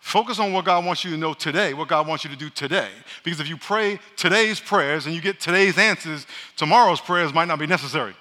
Focus 0.00 0.38
on 0.38 0.52
what 0.52 0.64
God 0.64 0.84
wants 0.84 1.04
you 1.04 1.10
to 1.10 1.16
know 1.16 1.34
today, 1.34 1.74
what 1.74 1.88
God 1.88 2.06
wants 2.06 2.24
you 2.24 2.30
to 2.30 2.36
do 2.36 2.48
today. 2.48 2.88
Because 3.22 3.40
if 3.40 3.48
you 3.48 3.56
pray 3.56 3.98
today's 4.16 4.60
prayers 4.60 5.04
and 5.06 5.14
you 5.14 5.20
get 5.20 5.40
today's 5.40 5.76
answers, 5.76 6.26
tomorrow's 6.56 7.00
prayers 7.00 7.34
might 7.34 7.48
not 7.48 7.58
be 7.58 7.66
necessary. 7.66 8.14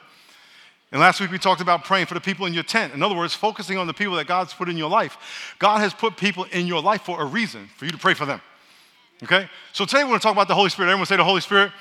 And 0.92 1.00
last 1.00 1.22
week 1.22 1.32
we 1.32 1.38
talked 1.38 1.62
about 1.62 1.86
praying 1.86 2.06
for 2.06 2.14
the 2.14 2.22
people 2.22 2.46
in 2.46 2.54
your 2.54 2.64
tent. 2.64 2.94
In 2.94 3.02
other 3.02 3.16
words, 3.16 3.34
focusing 3.34 3.78
on 3.78 3.88
the 3.88 3.94
people 3.94 4.16
that 4.16 4.28
God's 4.28 4.54
put 4.54 4.70
in 4.70 4.78
your 4.78 4.90
life. 4.90 5.56
God 5.58 5.80
has 5.80 5.94
put 5.94 6.18
people 6.18 6.46
in 6.52 6.68
your 6.68 6.82
life 6.82 7.02
for 7.02 7.22
a 7.22 7.26
reason, 7.26 7.70
for 7.78 7.86
you 7.86 7.92
to 7.92 7.98
pray 7.98 8.14
for 8.14 8.26
them. 8.26 8.42
Okay? 9.24 9.50
So 9.72 9.86
today 9.86 10.04
we're 10.04 10.10
going 10.10 10.20
to 10.20 10.24
talk 10.24 10.34
about 10.34 10.48
the 10.48 10.56
Holy 10.56 10.70
Spirit. 10.70 10.90
Everyone 10.90 11.06
say 11.06 11.18
the 11.18 11.24
Holy 11.24 11.42
Spirit. 11.42 11.72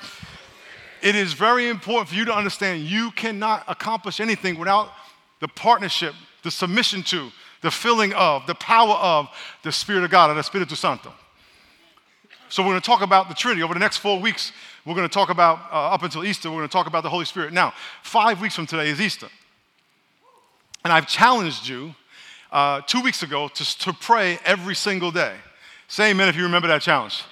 It 1.03 1.15
is 1.17 1.33
very 1.33 1.67
important 1.67 2.07
for 2.07 2.15
you 2.15 2.23
to 2.25 2.33
understand 2.33 2.83
you 2.83 3.11
cannot 3.11 3.65
accomplish 3.67 4.21
anything 4.21 4.57
without 4.57 4.89
the 5.41 5.49
partnership, 5.49 6.15
the 6.43 6.49
submission 6.49 7.03
to, 7.03 7.29
the 7.61 7.71
filling 7.71 8.13
of, 8.13 8.47
the 8.47 8.55
power 8.55 8.93
of 8.93 9.27
the 9.63 9.71
Spirit 9.73 10.05
of 10.05 10.11
God, 10.11 10.29
or 10.29 10.33
the 10.35 10.39
Espiritu 10.39 10.77
Santo. 10.77 11.11
So 12.47 12.63
we're 12.63 12.69
going 12.69 12.81
to 12.81 12.85
talk 12.85 13.01
about 13.01 13.27
the 13.27 13.35
Trinity. 13.35 13.63
Over 13.63 13.73
the 13.73 13.81
next 13.81 13.97
four 13.97 14.17
weeks, 14.17 14.53
we're 14.85 14.95
going 14.95 15.07
to 15.07 15.13
talk 15.13 15.29
about, 15.29 15.59
uh, 15.73 15.89
up 15.89 16.03
until 16.03 16.23
Easter, 16.23 16.49
we're 16.49 16.59
going 16.59 16.69
to 16.69 16.71
talk 16.71 16.87
about 16.87 17.03
the 17.03 17.09
Holy 17.09 17.25
Spirit. 17.25 17.51
Now, 17.51 17.73
five 18.01 18.39
weeks 18.39 18.55
from 18.55 18.65
today 18.65 18.87
is 18.87 19.01
Easter. 19.01 19.27
And 20.85 20.93
I've 20.93 21.07
challenged 21.07 21.67
you 21.67 21.95
uh, 22.49 22.79
two 22.79 23.01
weeks 23.01 23.23
ago 23.23 23.49
to, 23.49 23.77
to 23.79 23.91
pray 23.91 24.39
every 24.45 24.75
single 24.75 25.11
day. 25.11 25.35
Say 25.89 26.11
amen 26.11 26.29
if 26.29 26.37
you 26.37 26.43
remember 26.43 26.69
that 26.69 26.81
challenge. 26.81 27.23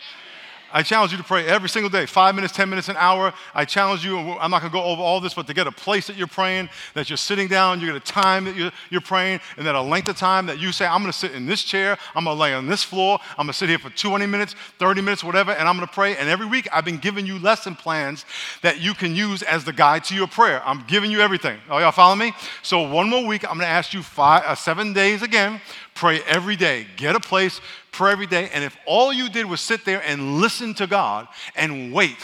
I 0.74 0.84
challenge 0.84 1.12
you 1.12 1.18
to 1.18 1.24
pray 1.24 1.46
every 1.46 1.70
single 1.70 1.90
day, 1.90 2.06
five 2.06 2.36
minutes, 2.36 2.54
10 2.54 2.70
minutes, 2.70 2.90
an 2.90 2.96
hour. 2.98 3.34
I 3.54 3.66
challenge 3.66 4.06
you, 4.06 4.18
I'm 4.18 4.52
not 4.52 4.62
going 4.62 4.72
to 4.72 4.78
go 4.78 4.84
over 4.84 5.02
all 5.02 5.20
this, 5.20 5.34
but 5.34 5.48
to 5.48 5.54
get 5.54 5.68
a 5.68 5.72
place 5.72 6.08
that 6.08 6.16
you're 6.16 6.28
praying, 6.28 6.70
that 6.94 7.10
you're 7.10 7.18
sitting 7.18 7.48
down, 7.48 7.80
you 7.80 7.88
get 7.88 7.96
a 7.96 8.00
time 8.00 8.46
that 8.46 8.56
you're, 8.56 8.72
you're 8.90 9.02
praying, 9.02 9.40
and 9.58 9.66
then 9.66 9.76
a 9.76 9.82
length 9.82 10.10
of 10.10 10.18
time 10.18 10.46
that 10.46 10.60
you 10.60 10.72
say, 10.72 10.86
I'm 10.86 11.02
going 11.02 11.12
to 11.12 11.18
sit 11.18 11.34
in 11.34 11.46
this 11.46 11.64
chair, 11.64 11.98
I'm 12.16 12.26
going 12.26 12.36
to 12.36 12.42
lay 12.42 12.54
on 12.54 12.68
this 12.68 12.84
floor, 12.84 13.20
I'm 13.32 13.46
going 13.46 13.54
to 13.54 13.54
sit 13.54 13.70
here 13.70 13.80
for 13.80 13.90
20 13.90 14.26
minutes, 14.26 14.56
30 14.80 15.02
minutes, 15.02 15.24
whatever, 15.24 15.52
and 15.52 15.68
I'm 15.68 15.76
going 15.76 15.88
to 15.88 15.94
pray. 15.94 16.16
And 16.16 16.30
every 16.30 16.46
week 16.46 16.68
I've 16.72 16.86
been 16.86 16.98
giving 16.98 17.26
you 17.26 17.40
lesson 17.40 17.76
plans 17.76 18.26
that 18.62 18.80
you 18.80 18.94
can 18.94 19.16
use 19.16 19.44
as 19.44 19.64
the 19.64 19.74
guide 19.74 20.04
to 20.06 20.16
your 20.16 20.28
prayer. 20.28 20.62
I'm 20.66 20.84
giving 20.88 21.12
you 21.12 21.22
everything. 21.22 21.60
Are 21.70 21.82
y'all 21.82 21.92
follow 21.92 22.16
me? 22.16 22.34
So 22.62 22.82
one 22.88 23.10
more 23.10 23.26
week, 23.26 23.44
I'm 23.44 23.58
going 23.58 23.68
to 23.68 23.68
ask 23.68 23.94
you 23.94 24.04
five, 24.04 24.44
uh, 24.46 24.56
seven 24.56 24.94
days 24.94 25.22
again 25.22 25.62
Pray 25.96 26.22
every 26.28 26.56
day. 26.56 26.88
Get 26.98 27.16
a 27.16 27.20
place, 27.20 27.62
pray 27.92 28.12
every 28.12 28.28
day. 28.28 28.50
And 28.54 28.64
if 28.64 28.76
all 28.86 29.12
you 29.12 29.30
did 29.30 29.46
was 29.46 29.62
sit 29.62 29.86
there 29.86 30.02
and 30.06 30.40
listen 30.40 30.74
to 30.76 30.88
God 30.88 31.28
and 31.56 31.94
wait, 31.94 32.18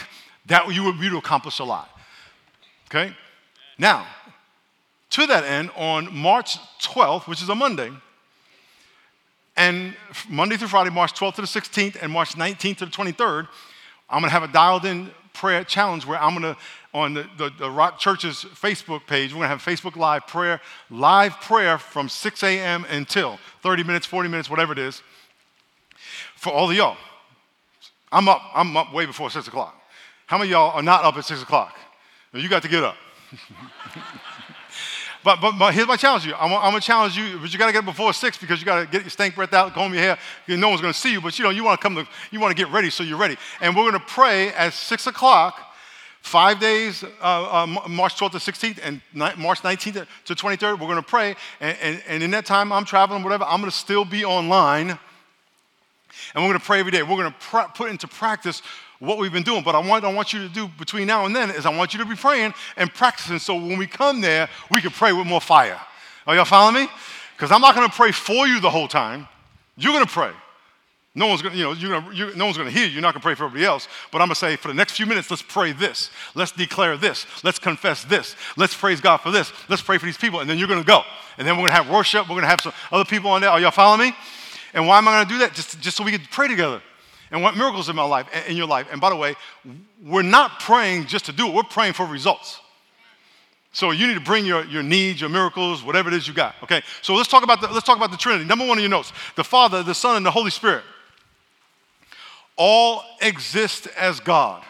that 0.46 0.72
you 0.72 0.84
would, 0.84 1.00
be 1.00 1.10
to 1.10 1.18
accomplish 1.18 1.58
a 1.58 1.64
lot. 1.64 1.88
Okay? 2.86 3.14
Now, 3.78 4.06
to 5.10 5.26
that 5.26 5.44
end, 5.44 5.70
on 5.76 6.14
March 6.14 6.58
12th, 6.82 7.28
which 7.28 7.42
is 7.42 7.48
a 7.48 7.54
Monday, 7.54 7.90
and 9.56 9.94
Monday 10.28 10.56
through 10.56 10.68
Friday, 10.68 10.90
March 10.90 11.14
12th 11.14 11.34
to 11.36 11.40
the 11.42 11.46
16th, 11.46 11.98
and 12.00 12.12
March 12.12 12.34
19th 12.34 12.78
to 12.78 12.86
the 12.86 12.90
23rd, 12.90 13.48
I'm 14.08 14.20
going 14.20 14.30
to 14.30 14.32
have 14.32 14.42
a 14.42 14.52
dialed 14.52 14.84
in 14.84 15.10
prayer 15.34 15.64
challenge 15.64 16.06
where 16.06 16.20
I'm 16.20 16.40
going 16.40 16.54
to 16.54 16.60
on 16.94 17.14
the, 17.14 17.26
the, 17.36 17.50
the, 17.58 17.70
Rock 17.70 17.98
Church's 17.98 18.44
Facebook 18.44 19.06
page. 19.06 19.32
We're 19.32 19.46
going 19.46 19.50
to 19.50 19.56
have 19.56 19.62
Facebook 19.62 19.96
Live 19.96 20.26
prayer, 20.26 20.60
live 20.90 21.40
prayer 21.40 21.78
from 21.78 22.08
6 22.08 22.42
a.m. 22.42 22.86
until 22.90 23.38
30 23.62 23.84
minutes, 23.84 24.06
40 24.06 24.28
minutes, 24.28 24.50
whatever 24.50 24.72
it 24.72 24.78
is, 24.78 25.02
for 26.36 26.52
all 26.52 26.70
of 26.70 26.76
y'all. 26.76 26.96
I'm 28.10 28.28
up, 28.28 28.42
I'm 28.54 28.76
up 28.76 28.92
way 28.92 29.06
before 29.06 29.30
6 29.30 29.46
o'clock. 29.48 29.74
How 30.26 30.38
many 30.38 30.50
y'all 30.50 30.72
are 30.72 30.82
not 30.82 31.04
up 31.04 31.16
at 31.16 31.24
6 31.24 31.42
o'clock? 31.42 31.76
You 32.32 32.48
got 32.48 32.62
to 32.62 32.68
get 32.68 32.84
up. 32.84 32.96
but, 35.24 35.40
but, 35.40 35.58
but, 35.58 35.74
here's 35.74 35.86
my 35.86 35.96
challenge 35.96 36.24
to 36.24 36.30
you. 36.30 36.34
I'm, 36.34 36.52
I'm 36.52 36.70
going 36.70 36.80
to 36.80 36.86
challenge 36.86 37.16
you, 37.16 37.38
but 37.38 37.52
you 37.52 37.58
got 37.58 37.66
to 37.66 37.72
get 37.72 37.80
up 37.80 37.84
before 37.86 38.12
6 38.12 38.38
because 38.38 38.60
you 38.60 38.66
got 38.66 38.80
to 38.80 38.86
get 38.86 39.02
your 39.02 39.10
stank 39.10 39.34
breath 39.34 39.52
out, 39.52 39.74
comb 39.74 39.92
your 39.92 40.02
hair. 40.02 40.18
No 40.48 40.68
one's 40.68 40.80
going 40.80 40.92
to 40.92 40.98
see 40.98 41.12
you, 41.12 41.20
but 41.20 41.38
you 41.38 41.44
know, 41.44 41.50
you 41.50 41.64
want 41.64 41.80
to 41.80 41.82
come 41.82 41.94
to, 41.96 42.06
you 42.30 42.40
want 42.40 42.56
to 42.56 42.62
get 42.62 42.72
ready 42.72 42.90
so 42.90 43.02
you're 43.02 43.18
ready. 43.18 43.36
And 43.60 43.74
we're 43.74 43.90
going 43.90 44.00
to 44.00 44.06
pray 44.06 44.48
at 44.52 44.72
6 44.72 45.06
o'clock 45.06 45.67
Five 46.22 46.60
days, 46.60 47.04
uh, 47.04 47.06
uh, 47.22 47.66
March 47.88 48.16
12th 48.16 48.32
to 48.32 48.38
16th, 48.38 48.80
and 48.82 49.00
March 49.14 49.62
19th 49.62 50.06
to 50.26 50.34
23rd, 50.34 50.72
we're 50.72 50.86
going 50.86 50.96
to 50.96 51.02
pray. 51.02 51.36
And, 51.60 51.78
and, 51.80 52.02
and, 52.06 52.22
in 52.22 52.30
that 52.32 52.44
time, 52.44 52.72
I'm 52.72 52.84
traveling, 52.84 53.22
whatever, 53.22 53.44
I'm 53.44 53.60
going 53.60 53.70
to 53.70 53.76
still 53.76 54.04
be 54.04 54.24
online. 54.24 54.90
And 54.90 56.44
we're 56.44 56.48
going 56.48 56.58
to 56.58 56.64
pray 56.64 56.80
every 56.80 56.92
day. 56.92 57.02
We're 57.02 57.16
going 57.16 57.32
to 57.32 57.38
pr- 57.38 57.70
put 57.74 57.90
into 57.90 58.08
practice 58.08 58.62
what 58.98 59.18
we've 59.18 59.32
been 59.32 59.42
doing. 59.42 59.62
But 59.62 59.74
I 59.74 59.78
want, 59.78 60.04
I 60.04 60.12
want 60.12 60.32
you 60.32 60.40
to 60.40 60.48
do 60.48 60.68
between 60.78 61.06
now 61.06 61.24
and 61.24 61.34
then 61.34 61.50
is 61.50 61.66
I 61.66 61.74
want 61.74 61.94
you 61.94 62.00
to 62.00 62.06
be 62.06 62.16
praying 62.16 62.52
and 62.76 62.92
practicing 62.92 63.38
so 63.38 63.54
when 63.54 63.78
we 63.78 63.86
come 63.86 64.20
there, 64.20 64.48
we 64.70 64.80
can 64.80 64.90
pray 64.90 65.12
with 65.12 65.26
more 65.26 65.40
fire. 65.40 65.80
Are 66.26 66.34
y'all 66.34 66.44
following 66.44 66.84
me? 66.84 66.90
Because 67.36 67.52
I'm 67.52 67.60
not 67.60 67.74
going 67.74 67.88
to 67.88 67.94
pray 67.94 68.12
for 68.12 68.46
you 68.46 68.60
the 68.60 68.70
whole 68.70 68.88
time. 68.88 69.28
You're 69.76 69.92
going 69.92 70.04
to 70.04 70.10
pray. 70.10 70.32
No 71.18 71.26
one's 71.26 71.42
going 71.42 71.56
you 71.56 71.64
know, 71.64 71.72
you're 71.72 72.00
gonna, 72.00 72.14
you're, 72.14 72.34
no 72.36 72.44
one's 72.44 72.56
to 72.56 72.70
hear 72.70 72.86
you. 72.86 72.92
You're 72.92 73.02
not 73.02 73.14
to 73.14 73.20
pray 73.20 73.34
for 73.34 73.46
everybody 73.46 73.66
else. 73.66 73.88
But 74.12 74.22
I'm 74.22 74.28
to 74.28 74.36
say, 74.36 74.54
for 74.54 74.68
the 74.68 74.74
next 74.74 74.92
few 74.92 75.04
minutes, 75.04 75.28
let's 75.28 75.42
pray 75.42 75.72
this. 75.72 76.10
Let's 76.36 76.52
declare 76.52 76.96
this. 76.96 77.26
Let's 77.42 77.58
confess 77.58 78.04
this. 78.04 78.36
Let's 78.56 78.76
praise 78.76 79.00
God 79.00 79.16
for 79.16 79.32
this. 79.32 79.52
Let's 79.68 79.82
pray 79.82 79.98
for 79.98 80.06
these 80.06 80.16
people. 80.16 80.38
And 80.38 80.48
then 80.48 80.58
you're 80.58 80.68
to 80.68 80.84
go. 80.84 81.02
And 81.36 81.46
then 81.46 81.60
we're 81.60 81.66
to 81.66 81.74
have 81.74 81.90
worship. 81.90 82.28
We're 82.28 82.40
to 82.40 82.46
have 82.46 82.60
some 82.60 82.72
other 82.92 83.04
people 83.04 83.30
on 83.30 83.40
there. 83.40 83.50
Are 83.50 83.58
y'all 83.58 83.72
following 83.72 84.10
me? 84.10 84.16
And 84.74 84.86
why 84.86 84.98
am 84.98 85.08
I 85.08 85.24
to 85.24 85.28
do 85.28 85.38
that? 85.38 85.54
Just, 85.54 85.80
just 85.80 85.96
so 85.96 86.04
we 86.04 86.12
can 86.12 86.20
pray 86.30 86.46
together 86.46 86.80
and 87.32 87.42
want 87.42 87.56
miracles 87.56 87.88
in 87.88 87.96
my 87.96 88.04
life, 88.04 88.28
in 88.46 88.56
your 88.56 88.68
life. 88.68 88.86
And 88.92 89.00
by 89.00 89.10
the 89.10 89.16
way, 89.16 89.34
we're 90.04 90.22
not 90.22 90.60
praying 90.60 91.06
just 91.06 91.24
to 91.26 91.32
do 91.32 91.48
it. 91.48 91.52
We're 91.52 91.64
praying 91.64 91.94
for 91.94 92.06
results. 92.06 92.60
So 93.72 93.90
you 93.90 94.06
need 94.06 94.14
to 94.14 94.20
bring 94.20 94.46
your, 94.46 94.64
your 94.66 94.84
needs, 94.84 95.20
your 95.20 95.30
miracles, 95.30 95.82
whatever 95.82 96.10
it 96.10 96.14
is 96.14 96.28
you 96.28 96.34
got. 96.34 96.54
Okay. 96.62 96.80
So 97.02 97.16
let's 97.16 97.28
talk 97.28 97.42
about 97.42 97.60
the, 97.60 97.66
let's 97.68 97.84
talk 97.84 97.96
about 97.96 98.12
the 98.12 98.16
Trinity. 98.16 98.44
Number 98.44 98.66
one 98.66 98.78
of 98.78 98.82
your 98.82 98.90
notes: 98.90 99.12
the 99.34 99.44
Father, 99.44 99.82
the 99.82 99.94
Son, 99.94 100.16
and 100.16 100.24
the 100.24 100.30
Holy 100.30 100.50
Spirit 100.50 100.84
all 102.58 103.02
exist 103.22 103.86
as 103.96 104.20
God. 104.20 104.62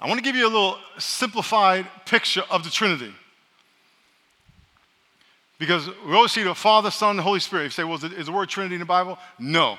I 0.00 0.06
want 0.06 0.18
to 0.18 0.22
give 0.22 0.36
you 0.36 0.46
a 0.46 0.52
little 0.52 0.76
simplified 0.98 1.86
picture 2.04 2.44
of 2.50 2.62
the 2.62 2.70
Trinity. 2.70 3.12
Because 5.58 5.88
we 6.06 6.14
always 6.14 6.30
see 6.30 6.42
the 6.42 6.54
Father, 6.54 6.90
Son, 6.90 7.12
and 7.12 7.20
Holy 7.20 7.40
Spirit. 7.40 7.64
You 7.64 7.70
say, 7.70 7.84
well, 7.84 8.04
is 8.04 8.26
the 8.26 8.32
word 8.32 8.50
Trinity 8.50 8.74
in 8.74 8.80
the 8.80 8.86
Bible? 8.86 9.18
No. 9.38 9.78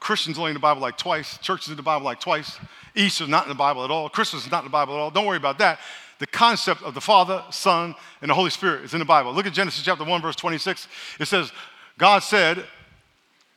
Christians 0.00 0.38
only 0.38 0.50
in 0.50 0.54
the 0.54 0.60
Bible 0.60 0.82
like 0.82 0.98
twice. 0.98 1.38
Churches 1.38 1.68
in 1.68 1.76
the 1.76 1.82
Bible 1.82 2.04
like 2.04 2.20
twice. 2.20 2.58
Easter 2.94 3.24
is 3.24 3.30
not 3.30 3.44
in 3.44 3.48
the 3.48 3.54
Bible 3.54 3.84
at 3.84 3.90
all. 3.90 4.10
Christmas 4.10 4.44
is 4.44 4.50
not 4.50 4.58
in 4.58 4.66
the 4.66 4.70
Bible 4.70 4.92
at 4.94 5.00
all. 5.00 5.10
Don't 5.10 5.24
worry 5.24 5.38
about 5.38 5.58
that. 5.58 5.80
The 6.18 6.26
concept 6.26 6.82
of 6.82 6.92
the 6.92 7.00
Father, 7.00 7.42
Son, 7.50 7.94
and 8.20 8.30
the 8.30 8.34
Holy 8.34 8.50
Spirit 8.50 8.84
is 8.84 8.92
in 8.92 8.98
the 8.98 9.06
Bible. 9.06 9.32
Look 9.32 9.46
at 9.46 9.54
Genesis 9.54 9.82
chapter 9.82 10.04
1, 10.04 10.20
verse 10.20 10.36
26. 10.36 10.88
It 11.20 11.24
says, 11.26 11.52
God 11.96 12.18
said, 12.18 12.64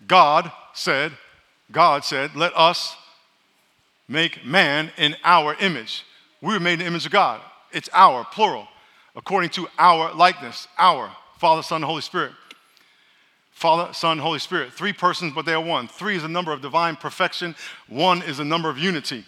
God 0.08 0.52
said, 0.78 1.12
God 1.72 2.06
said, 2.06 2.36
let 2.36 2.56
us 2.56 2.96
make 4.08 4.46
man 4.46 4.92
in 4.98 5.16
our 5.24 5.56
image. 5.56 6.06
We 6.42 6.54
were 6.54 6.60
made 6.60 6.74
in 6.74 6.80
the 6.80 6.86
image 6.86 7.06
of 7.06 7.12
God. 7.12 7.42
It's 7.72 7.90
our, 7.94 8.24
plural, 8.24 8.68
according 9.16 9.50
to 9.52 9.68
our 9.78 10.14
likeness, 10.14 10.68
our 10.78 11.12
Father, 11.38 11.62
Son, 11.62 11.82
Holy 11.82 12.02
Spirit. 12.02 12.32
Father, 13.52 13.92
Son, 13.94 14.20
Holy 14.20 14.40
Spirit. 14.40 14.72
Three 14.72 14.94
persons, 14.94 15.34
but 15.34 15.46
they 15.46 15.54
are 15.54 15.64
one. 15.64 15.88
Three 15.88 16.16
is 16.16 16.24
a 16.24 16.30
number 16.30 16.54
of 16.54 16.62
divine 16.62 16.96
perfection, 16.96 17.56
one 17.88 18.22
is 18.22 18.40
a 18.40 18.46
number 18.46 18.70
of 18.70 18.78
unity. 18.78 19.26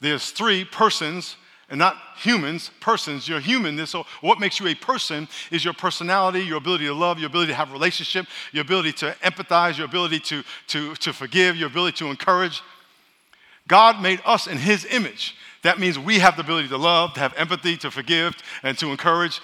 There's 0.00 0.30
three 0.30 0.64
persons 0.64 1.36
and 1.70 1.78
not 1.78 1.96
humans, 2.16 2.70
persons. 2.80 3.28
You're 3.28 3.40
human. 3.40 3.84
So, 3.86 4.06
what 4.20 4.40
makes 4.40 4.58
you 4.58 4.66
a 4.68 4.74
person 4.74 5.28
is 5.50 5.64
your 5.64 5.74
personality, 5.74 6.40
your 6.40 6.56
ability 6.56 6.86
to 6.86 6.94
love, 6.94 7.18
your 7.18 7.28
ability 7.28 7.52
to 7.52 7.56
have 7.56 7.72
relationship, 7.72 8.26
your 8.52 8.62
ability 8.62 8.92
to 8.94 9.14
empathize, 9.22 9.76
your 9.76 9.84
ability 9.84 10.20
to, 10.20 10.42
to, 10.68 10.94
to 10.96 11.12
forgive, 11.12 11.56
your 11.56 11.68
ability 11.68 11.98
to 11.98 12.06
encourage. 12.06 12.62
God 13.66 14.00
made 14.00 14.20
us 14.24 14.46
in 14.46 14.56
His 14.56 14.86
image. 14.86 15.36
That 15.62 15.78
means 15.78 15.98
we 15.98 16.20
have 16.20 16.36
the 16.36 16.42
ability 16.42 16.68
to 16.68 16.78
love, 16.78 17.14
to 17.14 17.20
have 17.20 17.34
empathy, 17.36 17.76
to 17.78 17.90
forgive, 17.90 18.34
and 18.62 18.78
to 18.78 18.90
encourage, 18.90 19.40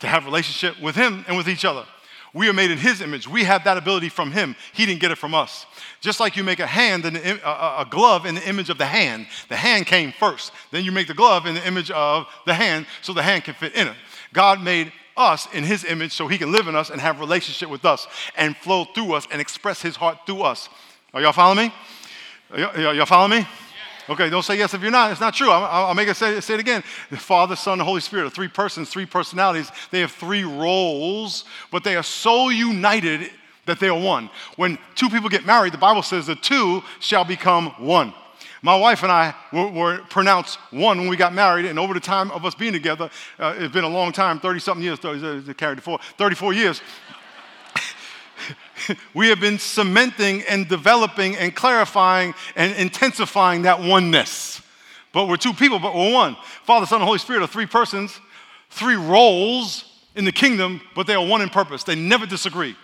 to 0.00 0.08
have 0.08 0.24
relationship 0.24 0.80
with 0.82 0.96
Him 0.96 1.24
and 1.28 1.36
with 1.36 1.48
each 1.48 1.64
other. 1.64 1.84
We 2.34 2.48
are 2.48 2.52
made 2.52 2.70
in 2.70 2.78
His 2.78 3.02
image. 3.02 3.28
We 3.28 3.44
have 3.44 3.64
that 3.64 3.76
ability 3.76 4.08
from 4.08 4.32
Him. 4.32 4.56
He 4.72 4.86
didn't 4.86 5.00
get 5.00 5.10
it 5.10 5.18
from 5.18 5.34
us. 5.34 5.66
Just 6.00 6.18
like 6.18 6.36
you 6.36 6.44
make 6.44 6.60
a 6.60 6.66
hand 6.66 7.04
and 7.04 7.16
a, 7.16 7.86
glove 7.88 8.24
in 8.24 8.34
the 8.34 8.48
image 8.48 8.70
of 8.70 8.78
the 8.78 8.86
hand. 8.86 9.26
The 9.48 9.56
hand 9.56 9.86
came 9.86 10.12
first. 10.12 10.52
Then 10.70 10.84
you 10.84 10.92
make 10.92 11.08
the 11.08 11.14
glove 11.14 11.46
in 11.46 11.54
the 11.54 11.66
image 11.66 11.90
of 11.90 12.26
the 12.46 12.54
hand 12.54 12.86
so 13.02 13.12
the 13.12 13.22
hand 13.22 13.44
can 13.44 13.54
fit 13.54 13.74
in 13.74 13.88
it. 13.88 13.96
God 14.32 14.62
made 14.62 14.92
us 15.16 15.46
in 15.52 15.62
his 15.62 15.84
image 15.84 16.12
so 16.12 16.26
he 16.26 16.38
can 16.38 16.50
live 16.50 16.68
in 16.68 16.74
us 16.74 16.88
and 16.88 17.00
have 17.00 17.20
relationship 17.20 17.68
with 17.68 17.84
us 17.84 18.06
and 18.36 18.56
flow 18.56 18.84
through 18.84 19.12
us 19.12 19.26
and 19.30 19.40
express 19.40 19.82
his 19.82 19.96
heart 19.96 20.18
through 20.26 20.42
us. 20.42 20.70
Are 21.12 21.20
y'all 21.20 21.32
following 21.32 21.68
me? 21.68 21.74
Y'all, 22.56 22.94
y'all 22.94 23.06
follow 23.06 23.28
me? 23.28 23.46
Okay, 24.12 24.28
don't 24.28 24.42
say 24.42 24.58
yes 24.58 24.74
if 24.74 24.82
you're 24.82 24.90
not. 24.90 25.10
It's 25.10 25.20
not 25.22 25.32
true. 25.32 25.50
I'll, 25.50 25.86
I'll 25.86 25.94
make 25.94 26.06
it 26.06 26.14
say, 26.14 26.38
say, 26.40 26.54
it 26.54 26.60
again. 26.60 26.84
The 27.10 27.16
Father, 27.16 27.56
Son, 27.56 27.80
and 27.80 27.82
Holy 27.82 28.02
Spirit 28.02 28.26
are 28.26 28.30
three 28.30 28.48
persons, 28.48 28.90
three 28.90 29.06
personalities. 29.06 29.70
They 29.90 30.00
have 30.00 30.12
three 30.12 30.44
roles, 30.44 31.46
but 31.70 31.82
they 31.82 31.96
are 31.96 32.02
so 32.02 32.50
united 32.50 33.30
that 33.64 33.80
they 33.80 33.88
are 33.88 33.98
one. 33.98 34.28
When 34.56 34.76
two 34.96 35.08
people 35.08 35.30
get 35.30 35.46
married, 35.46 35.72
the 35.72 35.78
Bible 35.78 36.02
says 36.02 36.26
the 36.26 36.34
two 36.34 36.82
shall 37.00 37.24
become 37.24 37.70
one. 37.78 38.12
My 38.60 38.76
wife 38.76 39.02
and 39.02 39.10
I 39.10 39.34
were, 39.50 39.68
were, 39.68 39.98
pronounced 40.10 40.58
one 40.70 40.98
when 40.98 41.08
we 41.08 41.16
got 41.16 41.32
married, 41.32 41.64
and 41.64 41.78
over 41.78 41.94
the 41.94 42.00
time 42.00 42.30
of 42.32 42.44
us 42.44 42.54
being 42.54 42.74
together, 42.74 43.08
uh, 43.38 43.54
it's 43.56 43.72
been 43.72 43.82
a 43.82 43.88
long 43.88 44.12
time 44.12 44.38
30 44.38 44.60
something 44.60 44.84
years, 44.84 44.98
30, 44.98 45.50
uh, 45.50 45.54
carried 45.54 45.78
34, 45.78 45.98
34 46.18 46.52
years. 46.52 46.82
we 49.14 49.28
have 49.28 49.40
been 49.40 49.58
cementing 49.58 50.42
and 50.42 50.68
developing 50.68 51.36
and 51.36 51.54
clarifying 51.54 52.34
and 52.56 52.74
intensifying 52.76 53.62
that 53.62 53.80
oneness. 53.80 54.60
But 55.12 55.28
we're 55.28 55.36
two 55.36 55.52
people, 55.52 55.78
but 55.78 55.94
we're 55.94 56.12
one. 56.12 56.36
Father, 56.64 56.86
Son, 56.86 57.00
and 57.00 57.06
Holy 57.06 57.18
Spirit 57.18 57.42
are 57.42 57.46
three 57.46 57.66
persons, 57.66 58.18
three 58.70 58.96
roles 58.96 59.84
in 60.14 60.24
the 60.24 60.32
kingdom, 60.32 60.80
but 60.94 61.06
they 61.06 61.14
are 61.14 61.24
one 61.24 61.42
in 61.42 61.48
purpose. 61.48 61.84
They 61.84 61.94
never 61.94 62.26
disagree. 62.26 62.76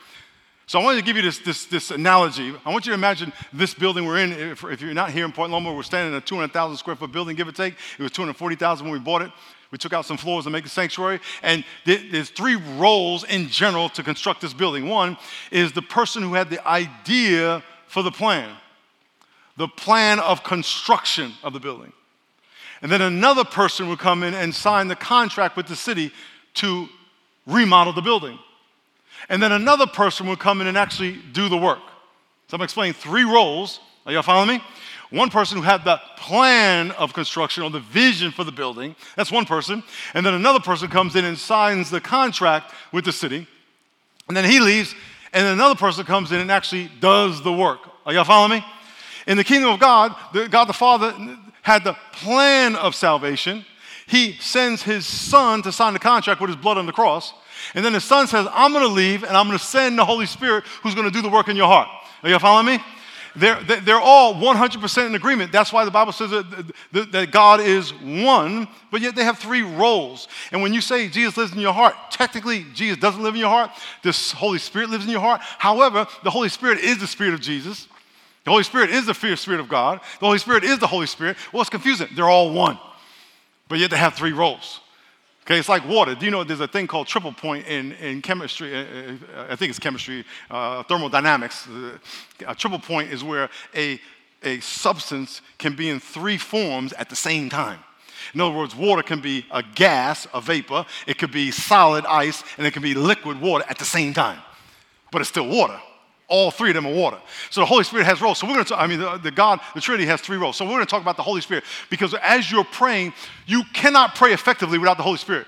So 0.69 0.79
I 0.79 0.85
wanted 0.85 0.99
to 0.99 1.05
give 1.07 1.17
you 1.17 1.23
this, 1.23 1.39
this, 1.39 1.65
this 1.65 1.91
analogy. 1.91 2.55
I 2.67 2.71
want 2.71 2.85
you 2.85 2.91
to 2.91 2.95
imagine 2.95 3.33
this 3.55 3.73
building 3.73 4.05
we're 4.05 4.19
in. 4.19 4.33
If, 4.33 4.63
if 4.65 4.83
you're 4.83 4.93
not 4.93 5.11
here 5.11 5.25
in 5.25 5.33
Point 5.33 5.51
Loma, 5.51 5.73
we're 5.73 5.83
standing 5.83 6.13
in 6.13 6.19
a 6.19 6.21
200,000 6.21 6.77
square 6.77 6.95
foot 6.95 7.11
building, 7.11 7.37
give 7.37 7.49
or 7.49 7.53
take. 7.53 7.73
It 7.99 8.03
was 8.03 8.13
240,000 8.13 8.85
when 8.85 8.93
we 8.93 8.99
bought 8.99 9.23
it. 9.23 9.31
We 9.71 9.79
took 9.79 9.95
out 9.95 10.05
some 10.05 10.19
floors 10.19 10.45
to 10.45 10.51
make 10.51 10.67
a 10.67 10.69
sanctuary. 10.69 11.21
And 11.43 11.65
there's 11.87 12.29
three 12.29 12.57
roles 12.77 13.25
in 13.25 13.49
general 13.49 13.89
to 13.89 14.03
construct 14.03 14.43
this 14.43 14.53
building. 14.53 14.91
One 14.91 15.17
is 15.51 15.73
the 15.73 15.81
person 15.81 16.23
who 16.23 16.35
had 16.35 16.51
the 16.51 16.67
idea 16.69 17.65
for 17.87 18.03
the 18.03 18.13
plan, 18.13 18.55
the 19.57 19.69
plan 19.69 20.21
of 20.21 20.45
construction 20.45 21.33
of 21.43 21.55
the 21.55 21.61
building. 21.61 21.95
And 22.83 22.93
then 22.93 23.01
another 23.01 23.45
person 23.45 23.89
would 23.89 24.01
come 24.01 24.23
in 24.23 24.35
and 24.35 24.55
sign 24.55 24.89
the 24.89 24.97
contract 24.97 25.57
with 25.57 25.67
the 25.67 25.77
city 25.77 26.13
to 26.55 26.91
remodel 27.47 27.95
the 27.95 28.03
building. 28.03 28.39
And 29.29 29.43
then 29.43 29.53
another 29.53 29.87
person 29.87 30.27
would 30.29 30.39
come 30.39 30.61
in 30.61 30.67
and 30.67 30.79
actually 30.79 31.19
do 31.33 31.49
the 31.49 31.57
work. 31.57 31.81
So 32.49 32.57
I'm 32.57 32.63
explaining 32.63 32.95
three 32.95 33.25
roles. 33.25 33.81
Are 34.07 34.13
y'all 34.13 34.23
following 34.23 34.49
me? 34.49 34.65
One 35.11 35.31
person 35.31 35.57
who 35.57 35.63
had 35.63 35.85
the 35.85 36.01
plan 36.17 36.91
of 36.93 37.15
construction 37.15 37.63
or 37.63 37.71
the 37.71 37.81
vision 37.81 38.31
for 38.31 38.45
the 38.45 38.53
building. 38.53 38.95
That's 39.17 39.33
one 39.33 39.47
person. 39.47 39.83
And 40.15 40.25
then 40.25 40.35
another 40.35 40.61
person 40.61 40.89
comes 40.89 41.17
in 41.17 41.25
and 41.25 41.39
signs 41.39 41.91
the 41.91 42.01
contract 42.01 42.75
with 42.93 43.05
the 43.05 43.13
city. 43.13 43.47
And 44.29 44.37
then 44.37 44.45
he 44.45 44.61
leaves. 44.61 44.95
And 45.33 45.47
then 45.47 45.55
another 45.55 45.75
person 45.75 46.05
comes 46.05 46.33
in 46.33 46.41
and 46.41 46.51
actually 46.51 46.91
does 47.01 47.43
the 47.43 47.53
work. 47.53 47.81
Are 48.05 48.13
y'all 48.13 48.25
following 48.25 48.61
me? 48.61 48.67
In 49.27 49.37
the 49.37 49.45
kingdom 49.45 49.71
of 49.71 49.81
God, 49.81 50.15
the, 50.33 50.49
God 50.49 50.67
the 50.67 50.73
Father 50.73 51.15
had 51.63 51.85
the 51.85 51.95
plan 52.13 52.77
of 52.77 52.95
salvation. 52.95 53.65
He 54.07 54.33
sends 54.41 54.83
his 54.83 55.07
son 55.07 55.61
to 55.63 55.73
sign 55.73 55.93
the 55.93 55.99
contract 55.99 56.41
with 56.41 56.49
his 56.49 56.57
blood 56.57 56.79
on 56.79 56.87
the 56.87 56.93
cross. 56.93 57.35
And 57.75 57.85
then 57.85 57.93
the 57.93 58.01
son 58.01 58.27
says, 58.27 58.47
I'm 58.53 58.73
going 58.73 58.87
to 58.87 58.93
leave 58.93 59.23
and 59.23 59.37
I'm 59.37 59.47
going 59.47 59.59
to 59.59 59.65
send 59.65 59.99
the 59.99 60.05
Holy 60.05 60.27
Spirit 60.27 60.65
who's 60.83 60.95
going 60.95 61.07
to 61.07 61.13
do 61.13 61.23
the 61.23 61.29
work 61.29 61.49
in 61.49 61.57
your 61.57 61.67
heart. 61.67 61.89
Are 62.23 62.29
you 62.29 62.39
following 62.39 62.67
me? 62.67 62.85
They're, 63.37 63.61
they're 63.63 64.01
all 64.01 64.35
100% 64.35 65.07
in 65.07 65.15
agreement. 65.15 65.53
That's 65.53 65.73
why 65.73 65.85
the 65.85 65.91
Bible 65.91 66.13
says 66.13 66.31
that, 66.31 67.13
that 67.13 67.31
God 67.31 67.61
is 67.61 67.93
one, 67.95 68.67
but 68.91 69.01
yet 69.01 69.15
they 69.15 69.23
have 69.23 69.39
three 69.39 69.63
roles. 69.63 70.27
And 70.51 70.61
when 70.61 70.75
you 70.75 70.81
say 70.81 71.09
Jesus 71.09 71.37
lives 71.37 71.53
in 71.53 71.61
your 71.61 71.73
heart, 71.73 71.95
technically 72.11 72.67
Jesus 72.75 72.99
doesn't 72.99 73.23
live 73.23 73.35
in 73.35 73.41
your 73.41 73.51
heart. 73.51 73.71
The 74.03 74.13
Holy 74.37 74.59
Spirit 74.59 74.91
lives 74.91 75.05
in 75.05 75.11
your 75.11 75.21
heart. 75.21 75.41
However, 75.43 76.07
the 76.25 76.31
Holy 76.31 76.49
Spirit 76.49 76.81
is 76.81 76.99
the 76.99 77.07
Spirit 77.07 77.35
of 77.35 77.41
Jesus. 77.41 77.87
The 78.45 78.51
Holy 78.51 78.65
Spirit 78.65 78.91
is 78.91 79.07
the 79.07 79.15
Spirit 79.15 79.61
of 79.61 79.69
God. 79.69 80.01
The 80.21 80.27
Holy 80.27 80.39
Spirit 80.39 80.65
is 80.65 80.79
the 80.79 80.87
Holy 80.87 81.07
Spirit. 81.07 81.37
Well, 81.53 81.61
it's 81.61 81.71
confusing. 81.71 82.09
They're 82.17 82.29
all 82.29 82.53
one, 82.53 82.79
but 83.69 83.79
yet 83.79 83.91
they 83.91 83.99
have 83.99 84.15
three 84.15 84.33
roles. 84.33 84.81
Okay, 85.49 85.59
it's 85.59 85.69
like 85.71 85.89
water. 85.89 86.15
Do 86.15 86.27
you 86.27 86.31
know 86.31 86.45
there's 86.45 86.61
a 86.61 86.69
thing 86.69 86.87
called 86.87 87.07
triple 87.07 87.33
point 87.33 87.67
in, 87.67 87.93
in 87.93 88.21
chemistry? 88.21 88.77
Uh, 88.77 88.83
uh, 89.35 89.47
I 89.49 89.57
think 89.57 89.71
it's 89.71 89.79
chemistry, 89.79 90.27
uh, 90.51 90.83
thermodynamics. 90.83 91.67
A 92.47 92.55
triple 92.55 92.79
point 92.79 93.11
is 93.11 93.25
where 93.25 93.49
a, 93.75 93.99
a 94.43 94.61
substance 94.61 95.41
can 95.57 95.75
be 95.75 95.89
in 95.89 96.01
three 96.01 96.37
forms 96.37 96.93
at 96.93 97.09
the 97.09 97.17
same 97.17 97.49
time. 97.49 97.79
In 98.35 98.43
other 98.43 98.55
words, 98.55 98.77
water 98.77 99.03
can 99.03 99.23
be 99.23 99.47
a 99.51 99.63
gas, 99.63 100.27
a 100.35 100.41
vapor, 100.43 100.85
it 101.07 101.17
could 101.17 101.33
be 101.33 101.51
solid 101.51 102.05
ice, 102.05 102.45
and 102.59 102.67
it 102.67 102.75
can 102.75 102.83
be 102.83 102.93
liquid 102.93 103.41
water 103.41 103.65
at 103.71 103.79
the 103.79 103.87
same 103.87 104.13
time. 104.13 104.41
But 105.11 105.23
it's 105.23 105.31
still 105.31 105.49
water. 105.49 105.81
All 106.29 106.51
three 106.51 106.71
of 106.71 106.75
them 106.75 106.87
are 106.87 106.93
water. 106.93 107.19
So 107.51 107.63
the 107.63 107.67
Holy 107.67 107.85
Spirit 107.85 108.05
has 108.05 108.21
roles. 108.21 108.39
So 108.39 108.47
we're 108.47 108.53
going 108.55 108.67
to, 108.67 108.79
I 108.79 108.87
mean, 108.87 109.01
the, 109.01 109.17
the, 109.17 109.31
God, 109.31 109.61
the 109.75 109.81
Trinity 109.81 110.07
has 110.07 110.21
three 110.21 110.37
roles. 110.37 110.57
So 110.57 110.65
we're 110.67 110.73
going 110.73 110.85
to 110.85 110.91
talk 110.91 111.01
about 111.01 111.17
the 111.17 111.23
Holy 111.23 111.41
Spirit 111.41 111.65
because 111.89 112.15
as 112.23 112.51
you're 112.51 112.65
praying, 112.65 113.15
you 113.47 113.63
cannot 113.73 114.15
pray 114.15 114.35
effectively 114.35 114.79
without 114.79 114.99
the 114.99 115.03
Holy 115.03 115.17
Spirit. 115.17 115.47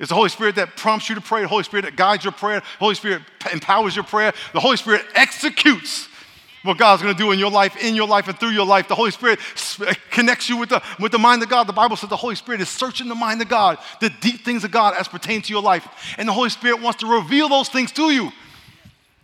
It's 0.00 0.08
the 0.08 0.16
Holy 0.16 0.28
Spirit 0.28 0.56
that 0.56 0.76
prompts 0.76 1.08
you 1.08 1.14
to 1.14 1.20
pray, 1.20 1.42
the 1.42 1.48
Holy 1.48 1.62
Spirit 1.62 1.84
that 1.84 1.94
guides 1.94 2.24
your 2.24 2.32
prayer, 2.32 2.60
the 2.60 2.66
Holy 2.80 2.96
Spirit 2.96 3.22
empowers 3.52 3.94
your 3.94 4.04
prayer, 4.04 4.32
the 4.52 4.60
Holy 4.60 4.76
Spirit 4.76 5.02
executes 5.14 6.08
what 6.64 6.78
God's 6.78 7.02
going 7.02 7.14
to 7.14 7.22
do 7.22 7.30
in 7.30 7.38
your 7.38 7.50
life, 7.50 7.76
in 7.76 7.94
your 7.94 8.08
life, 8.08 8.26
and 8.26 8.38
through 8.40 8.48
your 8.48 8.66
life. 8.66 8.88
The 8.88 8.94
Holy 8.94 9.10
Spirit 9.10 9.38
uh, 9.80 9.94
connects 10.10 10.48
you 10.48 10.56
with 10.56 10.70
the, 10.70 10.82
with 10.98 11.12
the 11.12 11.18
mind 11.18 11.42
of 11.42 11.48
God. 11.48 11.66
The 11.66 11.74
Bible 11.74 11.94
says 11.94 12.08
the 12.08 12.16
Holy 12.16 12.34
Spirit 12.34 12.60
is 12.60 12.68
searching 12.68 13.08
the 13.08 13.14
mind 13.14 13.40
of 13.42 13.48
God, 13.48 13.78
the 14.00 14.10
deep 14.20 14.44
things 14.44 14.64
of 14.64 14.70
God 14.70 14.94
as 14.98 15.06
pertain 15.06 15.42
to 15.42 15.52
your 15.52 15.62
life. 15.62 15.86
And 16.18 16.26
the 16.26 16.32
Holy 16.32 16.48
Spirit 16.48 16.80
wants 16.80 17.00
to 17.00 17.06
reveal 17.06 17.48
those 17.48 17.68
things 17.68 17.92
to 17.92 18.10
you. 18.10 18.32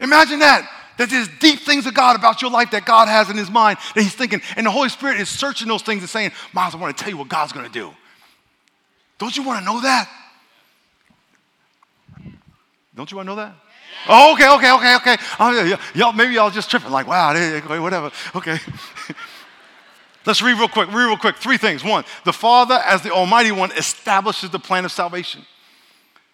Imagine 0.01 0.41
that. 0.41 0.69
That 0.99 1.09
there's 1.09 1.29
deep 1.39 1.61
things 1.61 1.87
of 1.87 1.95
God 1.95 2.17
about 2.17 2.43
your 2.43 2.51
life 2.51 2.73
that 2.73 2.85
God 2.85 3.09
has 3.09 3.31
in 3.31 3.37
His 3.37 3.51
mind 3.51 3.79
that 3.95 4.03
He's 4.03 4.15
thinking. 4.15 4.43
And 4.57 4.67
the 4.67 4.71
Holy 4.71 4.89
Spirit 4.91 5.19
is 5.19 5.29
searching 5.29 5.69
those 5.69 5.83
things 5.83 6.03
and 6.03 6.11
saying, 6.11 6.33
Miles, 6.53 6.75
I 6.75 6.79
want 6.79 6.97
to 6.97 7.03
tell 7.03 7.11
you 7.11 7.17
what 7.17 7.29
God's 7.29 7.53
going 7.53 7.67
to 7.67 7.73
do. 7.73 7.93
Don't 9.19 9.37
you 9.37 9.43
want 9.43 9.61
to 9.61 9.65
know 9.65 9.81
that? 9.81 10.11
Don't 12.95 13.11
you 13.11 13.17
want 13.17 13.29
to 13.29 13.35
know 13.35 13.37
that? 13.37 13.55
Oh, 14.09 14.33
okay, 14.35 14.49
okay, 14.55 14.73
okay, 14.73 14.97
okay. 14.97 15.17
Oh, 15.39 15.65
yeah, 15.65 15.81
y'all, 15.95 16.13
maybe 16.13 16.35
y'all 16.35 16.51
just 16.51 16.71
tripping, 16.71 16.91
like, 16.91 17.07
wow, 17.07 17.33
whatever. 17.81 18.11
Okay. 18.35 18.59
Let's 20.27 20.43
read 20.43 20.59
real 20.59 20.69
quick, 20.69 20.89
read 20.89 21.07
real 21.07 21.17
quick. 21.17 21.37
Three 21.37 21.57
things. 21.57 21.83
One, 21.83 22.05
the 22.25 22.33
Father, 22.33 22.75
as 22.85 23.03
the 23.03 23.11
Almighty 23.11 23.53
One, 23.53 23.73
establishes 23.73 24.51
the 24.51 24.59
plan 24.59 24.85
of 24.85 24.93
salvation. 24.93 25.47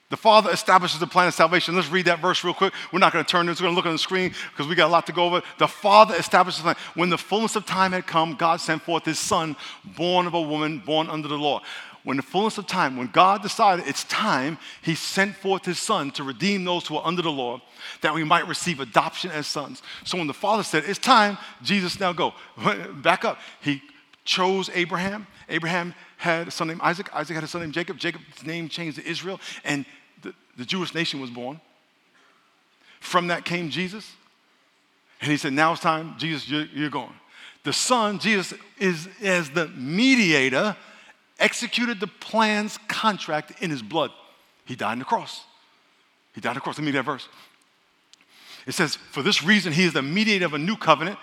The 0.08 0.16
Father 0.16 0.50
establishes 0.50 1.00
the 1.00 1.06
plan 1.06 1.26
of 1.26 1.34
salvation. 1.34 1.74
Let's 1.74 1.88
read 1.88 2.06
that 2.06 2.20
verse 2.20 2.44
real 2.44 2.54
quick. 2.54 2.72
We're 2.92 3.00
not 3.00 3.12
going 3.12 3.24
to 3.24 3.30
turn 3.30 3.46
this, 3.46 3.60
we're 3.60 3.64
going 3.64 3.74
to 3.74 3.76
look 3.76 3.86
on 3.86 3.92
the 3.92 3.98
screen 3.98 4.32
because 4.52 4.68
we 4.68 4.76
got 4.76 4.86
a 4.86 4.92
lot 4.92 5.06
to 5.06 5.12
go 5.12 5.24
over. 5.24 5.42
The 5.58 5.66
Father 5.66 6.14
establishes 6.14 6.62
the 6.62 6.74
plan. 6.74 6.76
When 6.94 7.10
the 7.10 7.18
fullness 7.18 7.56
of 7.56 7.66
time 7.66 7.90
had 7.90 8.06
come, 8.06 8.36
God 8.36 8.60
sent 8.60 8.82
forth 8.82 9.04
his 9.04 9.18
Son, 9.18 9.56
born 9.96 10.28
of 10.28 10.34
a 10.34 10.40
woman, 10.40 10.78
born 10.78 11.08
under 11.08 11.26
the 11.26 11.38
law. 11.38 11.60
When 12.04 12.18
the 12.18 12.22
fullness 12.22 12.56
of 12.56 12.68
time, 12.68 12.96
when 12.96 13.08
God 13.08 13.42
decided 13.42 13.88
it's 13.88 14.04
time, 14.04 14.58
he 14.80 14.94
sent 14.94 15.34
forth 15.34 15.64
his 15.64 15.80
Son 15.80 16.12
to 16.12 16.22
redeem 16.22 16.62
those 16.62 16.86
who 16.86 16.96
are 16.98 17.04
under 17.04 17.20
the 17.20 17.32
law, 17.32 17.60
that 18.02 18.14
we 18.14 18.22
might 18.22 18.46
receive 18.46 18.78
adoption 18.78 19.32
as 19.32 19.48
sons. 19.48 19.82
So 20.04 20.16
when 20.16 20.28
the 20.28 20.32
Father 20.32 20.62
said, 20.62 20.84
It's 20.86 21.00
time, 21.00 21.36
Jesus, 21.64 21.98
now 21.98 22.12
go. 22.12 22.32
Back 23.02 23.24
up. 23.24 23.40
He 23.60 23.82
chose 24.24 24.70
Abraham. 24.72 25.26
Abraham 25.48 25.94
had 26.16 26.48
a 26.48 26.50
son 26.50 26.68
named 26.68 26.80
Isaac. 26.82 27.14
Isaac 27.14 27.34
had 27.34 27.44
a 27.44 27.48
son 27.48 27.60
named 27.62 27.74
Jacob. 27.74 27.98
Jacob's 27.98 28.44
name 28.44 28.68
changed 28.68 28.98
to 28.98 29.06
Israel, 29.06 29.40
and 29.64 29.84
the, 30.22 30.34
the 30.56 30.64
Jewish 30.64 30.94
nation 30.94 31.20
was 31.20 31.30
born. 31.30 31.60
From 33.00 33.28
that 33.28 33.44
came 33.44 33.70
Jesus. 33.70 34.10
And 35.20 35.30
he 35.30 35.36
said, 35.36 35.52
Now 35.52 35.72
it's 35.72 35.80
time, 35.80 36.14
Jesus, 36.18 36.48
you're, 36.48 36.66
you're 36.74 36.90
going. 36.90 37.12
The 37.64 37.72
Son, 37.72 38.18
Jesus, 38.18 38.54
is 38.78 39.08
as 39.22 39.50
the 39.50 39.68
mediator, 39.68 40.76
executed 41.38 42.00
the 42.00 42.06
plan's 42.06 42.78
contract 42.88 43.62
in 43.62 43.70
his 43.70 43.82
blood. 43.82 44.10
He 44.64 44.76
died 44.76 44.92
on 44.92 44.98
the 45.00 45.04
cross. 45.04 45.44
He 46.34 46.40
died 46.40 46.50
on 46.50 46.54
the 46.56 46.60
cross. 46.60 46.78
Let 46.78 46.84
me 46.84 46.92
read 46.92 46.98
that 46.98 47.04
verse. 47.04 47.28
It 48.66 48.72
says, 48.72 48.96
For 48.96 49.22
this 49.22 49.42
reason, 49.42 49.72
he 49.72 49.84
is 49.84 49.92
the 49.92 50.02
mediator 50.02 50.44
of 50.44 50.54
a 50.54 50.58
new 50.58 50.76
covenant 50.76 51.18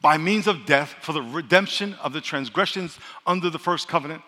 by 0.00 0.16
means 0.16 0.46
of 0.46 0.66
death 0.66 0.94
for 1.00 1.12
the 1.12 1.22
redemption 1.22 1.94
of 1.94 2.12
the 2.12 2.20
transgressions 2.20 2.98
under 3.26 3.50
the 3.50 3.58
first 3.58 3.86
covenant, 3.86 4.22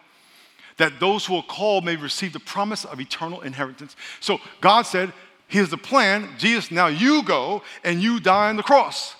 that 0.79 1.01
those 1.01 1.27
who 1.27 1.37
are 1.37 1.43
called 1.43 1.85
may 1.85 1.97
receive 1.97 2.33
the 2.33 2.41
promise 2.41 2.85
of 2.85 3.01
eternal 3.01 3.41
inheritance. 3.43 3.97
So 4.21 4.39
God 4.61 4.83
said, 4.83 5.13
Here's 5.49 5.69
the 5.69 5.77
plan. 5.77 6.31
Jesus, 6.39 6.71
now 6.71 6.87
you 6.87 7.23
go 7.25 7.63
and 7.85 8.03
you 8.03 8.21
die 8.21 8.49
on 8.49 8.57
the 8.57 8.63
cross. 8.63 9.15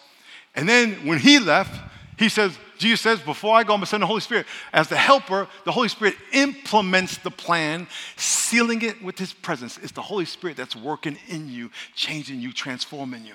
And 0.55 0.67
then 0.67 1.07
when 1.07 1.19
he 1.19 1.39
left, 1.39 1.79
he 2.19 2.31
says, 2.31 2.57
Jesus 2.79 3.03
says, 3.03 3.21
Before 3.21 3.55
I 3.55 3.65
go, 3.65 3.75
I'm 3.75 3.81
going 3.81 3.83
to 3.83 3.87
send 3.87 4.03
the 4.03 4.07
Holy 4.07 4.23
Spirit. 4.23 4.47
As 4.73 4.89
the 4.89 4.97
helper, 4.97 5.47
the 5.65 5.73
Holy 5.73 5.89
Spirit 5.89 6.15
implements 6.33 7.19
the 7.19 7.31
plan, 7.31 7.87
sealing 8.17 8.81
it 8.81 9.03
with 9.03 9.19
his 9.19 9.33
presence. 9.35 9.79
It's 9.83 9.93
the 9.93 10.03
Holy 10.03 10.25
Spirit 10.25 10.57
that's 10.57 10.75
working 10.75 11.19
in 11.29 11.51
you, 11.51 11.71
changing 11.95 12.41
you, 12.41 12.53
transforming 12.53 13.27
you. 13.27 13.35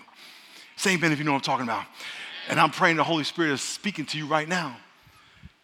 Same 0.76 1.00
Ben, 1.00 1.12
if 1.12 1.20
you 1.20 1.24
know 1.24 1.34
what 1.34 1.38
I'm 1.38 1.44
talking 1.44 1.66
about. 1.66 1.86
And 2.50 2.60
I'm 2.60 2.72
praying 2.72 2.98
the 2.98 3.04
Holy 3.04 3.24
Spirit 3.24 3.52
is 3.52 3.62
speaking 3.62 4.06
to 4.08 4.18
you 4.18 4.26
right 4.26 4.48
now. 4.48 4.78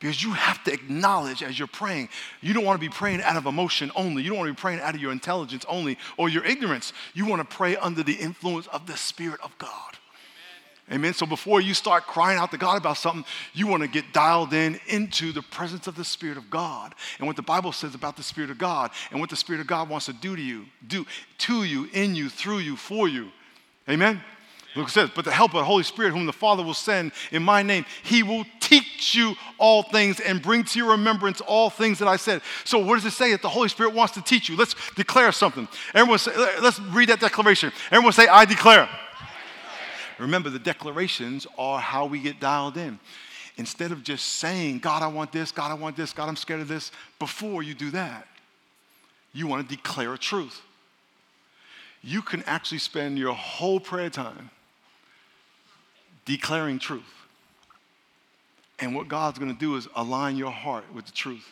Because 0.03 0.21
you 0.21 0.33
have 0.33 0.61
to 0.65 0.73
acknowledge 0.73 1.41
as 1.41 1.57
you're 1.57 1.65
praying, 1.65 2.09
you 2.41 2.53
don't 2.53 2.65
want 2.65 2.77
to 2.77 2.85
be 2.85 2.93
praying 2.93 3.21
out 3.21 3.37
of 3.37 3.45
emotion 3.45 3.89
only. 3.95 4.21
You 4.21 4.31
don't 4.31 4.37
want 4.37 4.49
to 4.49 4.53
be 4.53 4.59
praying 4.59 4.81
out 4.81 4.95
of 4.95 4.99
your 4.99 5.13
intelligence 5.13 5.65
only 5.65 5.97
or 6.17 6.27
your 6.27 6.43
ignorance. 6.43 6.91
You 7.13 7.25
want 7.25 7.39
to 7.39 7.55
pray 7.55 7.77
under 7.77 8.03
the 8.03 8.11
influence 8.11 8.67
of 8.67 8.85
the 8.85 8.97
Spirit 8.97 9.39
of 9.41 9.57
God. 9.57 9.93
Amen. 10.91 11.13
So 11.13 11.25
before 11.25 11.61
you 11.61 11.73
start 11.73 12.05
crying 12.05 12.37
out 12.37 12.51
to 12.51 12.57
God 12.57 12.75
about 12.75 12.97
something, 12.97 13.23
you 13.53 13.65
want 13.65 13.81
to 13.83 13.87
get 13.87 14.11
dialed 14.11 14.51
in 14.51 14.77
into 14.87 15.31
the 15.31 15.41
presence 15.41 15.87
of 15.87 15.95
the 15.95 16.03
Spirit 16.03 16.35
of 16.35 16.49
God 16.49 16.93
and 17.19 17.25
what 17.25 17.37
the 17.37 17.41
Bible 17.41 17.71
says 17.71 17.95
about 17.95 18.17
the 18.17 18.23
Spirit 18.23 18.49
of 18.49 18.57
God 18.57 18.91
and 19.11 19.21
what 19.21 19.29
the 19.29 19.37
Spirit 19.37 19.61
of 19.61 19.67
God 19.67 19.87
wants 19.87 20.07
to 20.07 20.13
do 20.13 20.35
to 20.35 20.41
you, 20.41 20.65
do 20.85 21.07
to 21.37 21.63
you, 21.63 21.87
in 21.93 22.13
you, 22.13 22.27
through 22.27 22.57
you, 22.57 22.75
for 22.75 23.07
you. 23.07 23.31
Amen. 23.87 24.21
Luke 24.75 24.89
says, 24.89 25.09
But 25.13 25.25
the 25.25 25.31
helper, 25.31 25.57
the 25.57 25.63
Holy 25.63 25.83
Spirit, 25.83 26.11
whom 26.11 26.25
the 26.25 26.33
Father 26.33 26.63
will 26.63 26.73
send 26.73 27.11
in 27.31 27.43
my 27.43 27.61
name, 27.61 27.85
he 28.03 28.23
will 28.23 28.45
teach 28.59 29.13
you 29.13 29.35
all 29.57 29.83
things 29.83 30.19
and 30.19 30.41
bring 30.41 30.63
to 30.63 30.79
your 30.79 30.91
remembrance 30.91 31.41
all 31.41 31.69
things 31.69 31.99
that 31.99 32.07
I 32.07 32.15
said. 32.15 32.41
So, 32.63 32.79
what 32.79 32.95
does 32.95 33.05
it 33.05 33.11
say 33.11 33.31
that 33.31 33.41
the 33.41 33.49
Holy 33.49 33.69
Spirit 33.69 33.93
wants 33.93 34.13
to 34.15 34.21
teach 34.21 34.49
you? 34.49 34.55
Let's 34.55 34.75
declare 34.95 35.31
something. 35.31 35.67
Everyone 35.93 36.19
say, 36.19 36.31
let's 36.61 36.79
read 36.79 37.09
that 37.09 37.19
declaration. 37.19 37.71
Everyone 37.91 38.13
say, 38.13 38.27
I 38.27 38.45
declare. 38.45 38.89
Remember, 40.19 40.49
the 40.49 40.59
declarations 40.59 41.45
are 41.57 41.79
how 41.79 42.05
we 42.05 42.19
get 42.19 42.39
dialed 42.39 42.77
in. 42.77 42.99
Instead 43.57 43.91
of 43.91 44.03
just 44.03 44.25
saying, 44.25 44.79
God, 44.79 45.03
I 45.03 45.07
want 45.07 45.31
this, 45.31 45.51
God, 45.51 45.69
I 45.69 45.75
want 45.75 45.95
this, 45.95 46.13
God, 46.13 46.27
I'm 46.27 46.35
scared 46.35 46.61
of 46.61 46.67
this, 46.67 46.91
before 47.19 47.61
you 47.61 47.75
do 47.75 47.91
that, 47.91 48.27
you 49.33 49.45
want 49.45 49.67
to 49.67 49.75
declare 49.75 50.13
a 50.13 50.17
truth. 50.17 50.61
You 52.01 52.21
can 52.21 52.43
actually 52.43 52.79
spend 52.79 53.19
your 53.19 53.33
whole 53.33 53.79
prayer 53.79 54.09
time 54.09 54.49
declaring 56.25 56.79
truth. 56.79 57.03
And 58.79 58.95
what 58.95 59.07
God's 59.07 59.39
going 59.39 59.53
to 59.53 59.59
do 59.59 59.75
is 59.75 59.87
align 59.95 60.35
your 60.35 60.51
heart 60.51 60.85
with 60.93 61.05
the 61.05 61.11
truth. 61.11 61.47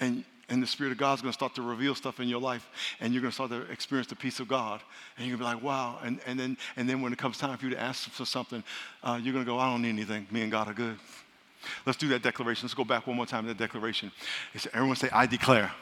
And, 0.00 0.24
and 0.48 0.62
the 0.62 0.66
Spirit 0.66 0.92
of 0.92 0.98
God's 0.98 1.22
going 1.22 1.32
to 1.32 1.36
start 1.36 1.54
to 1.54 1.62
reveal 1.62 1.94
stuff 1.94 2.20
in 2.20 2.28
your 2.28 2.40
life. 2.40 2.68
And 3.00 3.14
you're 3.14 3.22
going 3.22 3.30
to 3.30 3.34
start 3.34 3.50
to 3.50 3.62
experience 3.70 4.08
the 4.08 4.16
peace 4.16 4.40
of 4.40 4.48
God. 4.48 4.80
And 5.16 5.26
you're 5.26 5.36
going 5.36 5.50
to 5.50 5.56
be 5.56 5.64
like, 5.64 5.64
wow. 5.64 5.98
And, 6.02 6.20
and, 6.26 6.38
then, 6.38 6.56
and 6.76 6.88
then 6.88 7.00
when 7.00 7.12
it 7.12 7.18
comes 7.18 7.38
time 7.38 7.56
for 7.56 7.64
you 7.64 7.70
to 7.70 7.80
ask 7.80 8.10
for 8.10 8.24
something, 8.24 8.62
uh, 9.02 9.18
you're 9.22 9.32
going 9.32 9.44
to 9.44 9.50
go, 9.50 9.58
I 9.58 9.70
don't 9.70 9.82
need 9.82 9.90
anything. 9.90 10.26
Me 10.30 10.42
and 10.42 10.50
God 10.50 10.68
are 10.68 10.74
good. 10.74 10.98
Let's 11.86 11.98
do 11.98 12.08
that 12.08 12.22
declaration. 12.22 12.66
Let's 12.66 12.74
go 12.74 12.84
back 12.84 13.06
one 13.06 13.16
more 13.16 13.26
time 13.26 13.44
to 13.44 13.48
that 13.48 13.58
declaration. 13.58 14.12
Everyone 14.74 14.96
say, 14.96 15.08
I 15.10 15.26
declare. 15.26 15.72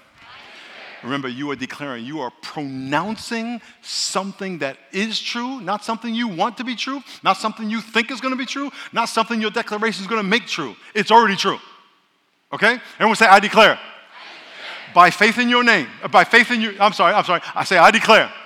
Remember, 1.03 1.29
you 1.29 1.51
are 1.51 1.57
declaring, 1.57 2.05
you 2.05 2.21
are 2.21 2.31
pronouncing 2.43 3.61
something 3.83 4.59
that 4.59 4.77
is 4.93 5.21
true, 5.21 5.61
not 5.61 5.85
something 5.85 6.15
you 6.15 6.29
want 6.29 6.57
to 6.59 6.65
be 6.65 6.77
true, 6.77 7.03
not 7.25 7.37
something 7.37 7.69
you 7.69 7.81
think 7.81 8.11
is 8.11 8.21
going 8.21 8.33
to 8.33 8.39
be 8.39 8.47
true, 8.47 8.71
not 8.93 9.09
something 9.09 9.41
your 9.41 9.51
declaration 9.51 10.03
is 10.03 10.07
going 10.07 10.23
to 10.23 10.29
make 10.29 10.47
true. 10.47 10.77
It's 10.95 11.11
already 11.11 11.35
true. 11.35 11.59
Okay? 12.53 12.79
Everyone 12.95 13.17
say, 13.17 13.27
I 13.27 13.41
declare. 13.41 13.71
I 13.71 13.75
declare. 13.75 14.95
By 14.95 15.11
faith 15.11 15.39
in 15.39 15.49
your 15.49 15.65
name, 15.65 15.89
uh, 16.03 16.09
by 16.09 16.23
faith 16.23 16.51
in 16.53 16.61
your, 16.61 16.81
I'm 16.81 16.93
sorry, 16.93 17.15
I'm 17.15 17.25
sorry, 17.25 17.41
I 17.55 17.65
say, 17.65 17.79
I 17.79 17.91
declare. 17.91 18.25
I 18.25 18.29
declare. 18.29 18.39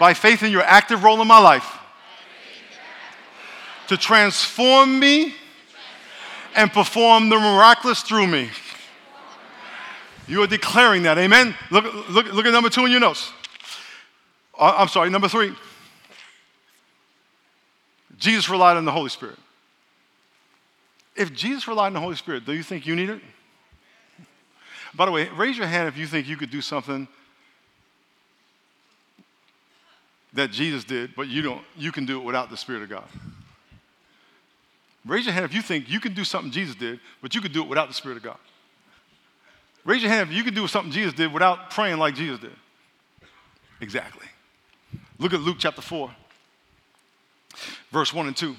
By 0.00 0.14
faith 0.14 0.42
in 0.42 0.50
your 0.50 0.62
active 0.62 1.04
role 1.04 1.20
in 1.22 1.28
my 1.28 1.38
life 1.38 1.78
to 3.90 3.96
transform 3.96 4.98
me 4.98 5.34
and 6.56 6.72
perform 6.72 7.28
the 7.28 7.36
miraculous 7.36 8.02
through 8.02 8.26
me. 8.26 8.48
You 10.30 10.44
are 10.44 10.46
declaring 10.46 11.02
that. 11.02 11.18
Amen. 11.18 11.56
Look, 11.72 12.08
look, 12.08 12.32
look 12.32 12.46
at 12.46 12.52
number 12.52 12.70
two 12.70 12.84
in 12.84 12.92
your 12.92 13.00
notes. 13.00 13.32
Uh, 14.56 14.76
I'm 14.78 14.86
sorry, 14.86 15.10
number 15.10 15.26
three. 15.26 15.52
Jesus 18.16 18.48
relied 18.48 18.76
on 18.76 18.84
the 18.84 18.92
Holy 18.92 19.08
Spirit. 19.08 19.38
If 21.16 21.32
Jesus 21.32 21.66
relied 21.66 21.88
on 21.88 21.94
the 21.94 22.00
Holy 22.00 22.14
Spirit, 22.14 22.46
do 22.46 22.52
you 22.52 22.62
think 22.62 22.86
you 22.86 22.94
need 22.94 23.10
it? 23.10 23.20
By 24.94 25.06
the 25.06 25.10
way, 25.10 25.28
raise 25.30 25.58
your 25.58 25.66
hand 25.66 25.88
if 25.88 25.96
you 25.96 26.06
think 26.06 26.28
you 26.28 26.36
could 26.36 26.50
do 26.50 26.60
something 26.60 27.08
that 30.34 30.52
Jesus 30.52 30.84
did, 30.84 31.16
but 31.16 31.26
you 31.26 31.42
don't 31.42 31.62
you 31.76 31.90
can 31.90 32.06
do 32.06 32.20
it 32.20 32.24
without 32.24 32.50
the 32.50 32.56
Spirit 32.56 32.82
of 32.84 32.88
God. 32.88 33.08
Raise 35.04 35.24
your 35.24 35.32
hand 35.32 35.44
if 35.44 35.52
you 35.52 35.62
think 35.62 35.90
you 35.90 35.98
can 35.98 36.14
do 36.14 36.22
something 36.22 36.52
Jesus 36.52 36.76
did, 36.76 37.00
but 37.20 37.34
you 37.34 37.40
could 37.40 37.52
do 37.52 37.62
it 37.62 37.68
without 37.68 37.88
the 37.88 37.94
Spirit 37.94 38.16
of 38.16 38.22
God. 38.22 38.38
Raise 39.84 40.02
your 40.02 40.10
hand 40.10 40.30
if 40.30 40.36
you 40.36 40.44
could 40.44 40.54
do 40.54 40.66
something 40.66 40.92
Jesus 40.92 41.14
did 41.14 41.32
without 41.32 41.70
praying 41.70 41.98
like 41.98 42.14
Jesus 42.14 42.40
did. 42.40 42.52
Exactly. 43.80 44.26
Look 45.18 45.32
at 45.32 45.40
Luke 45.40 45.56
chapter 45.58 45.82
4, 45.82 46.10
verse 47.90 48.12
1 48.12 48.26
and 48.26 48.36
2. 48.36 48.56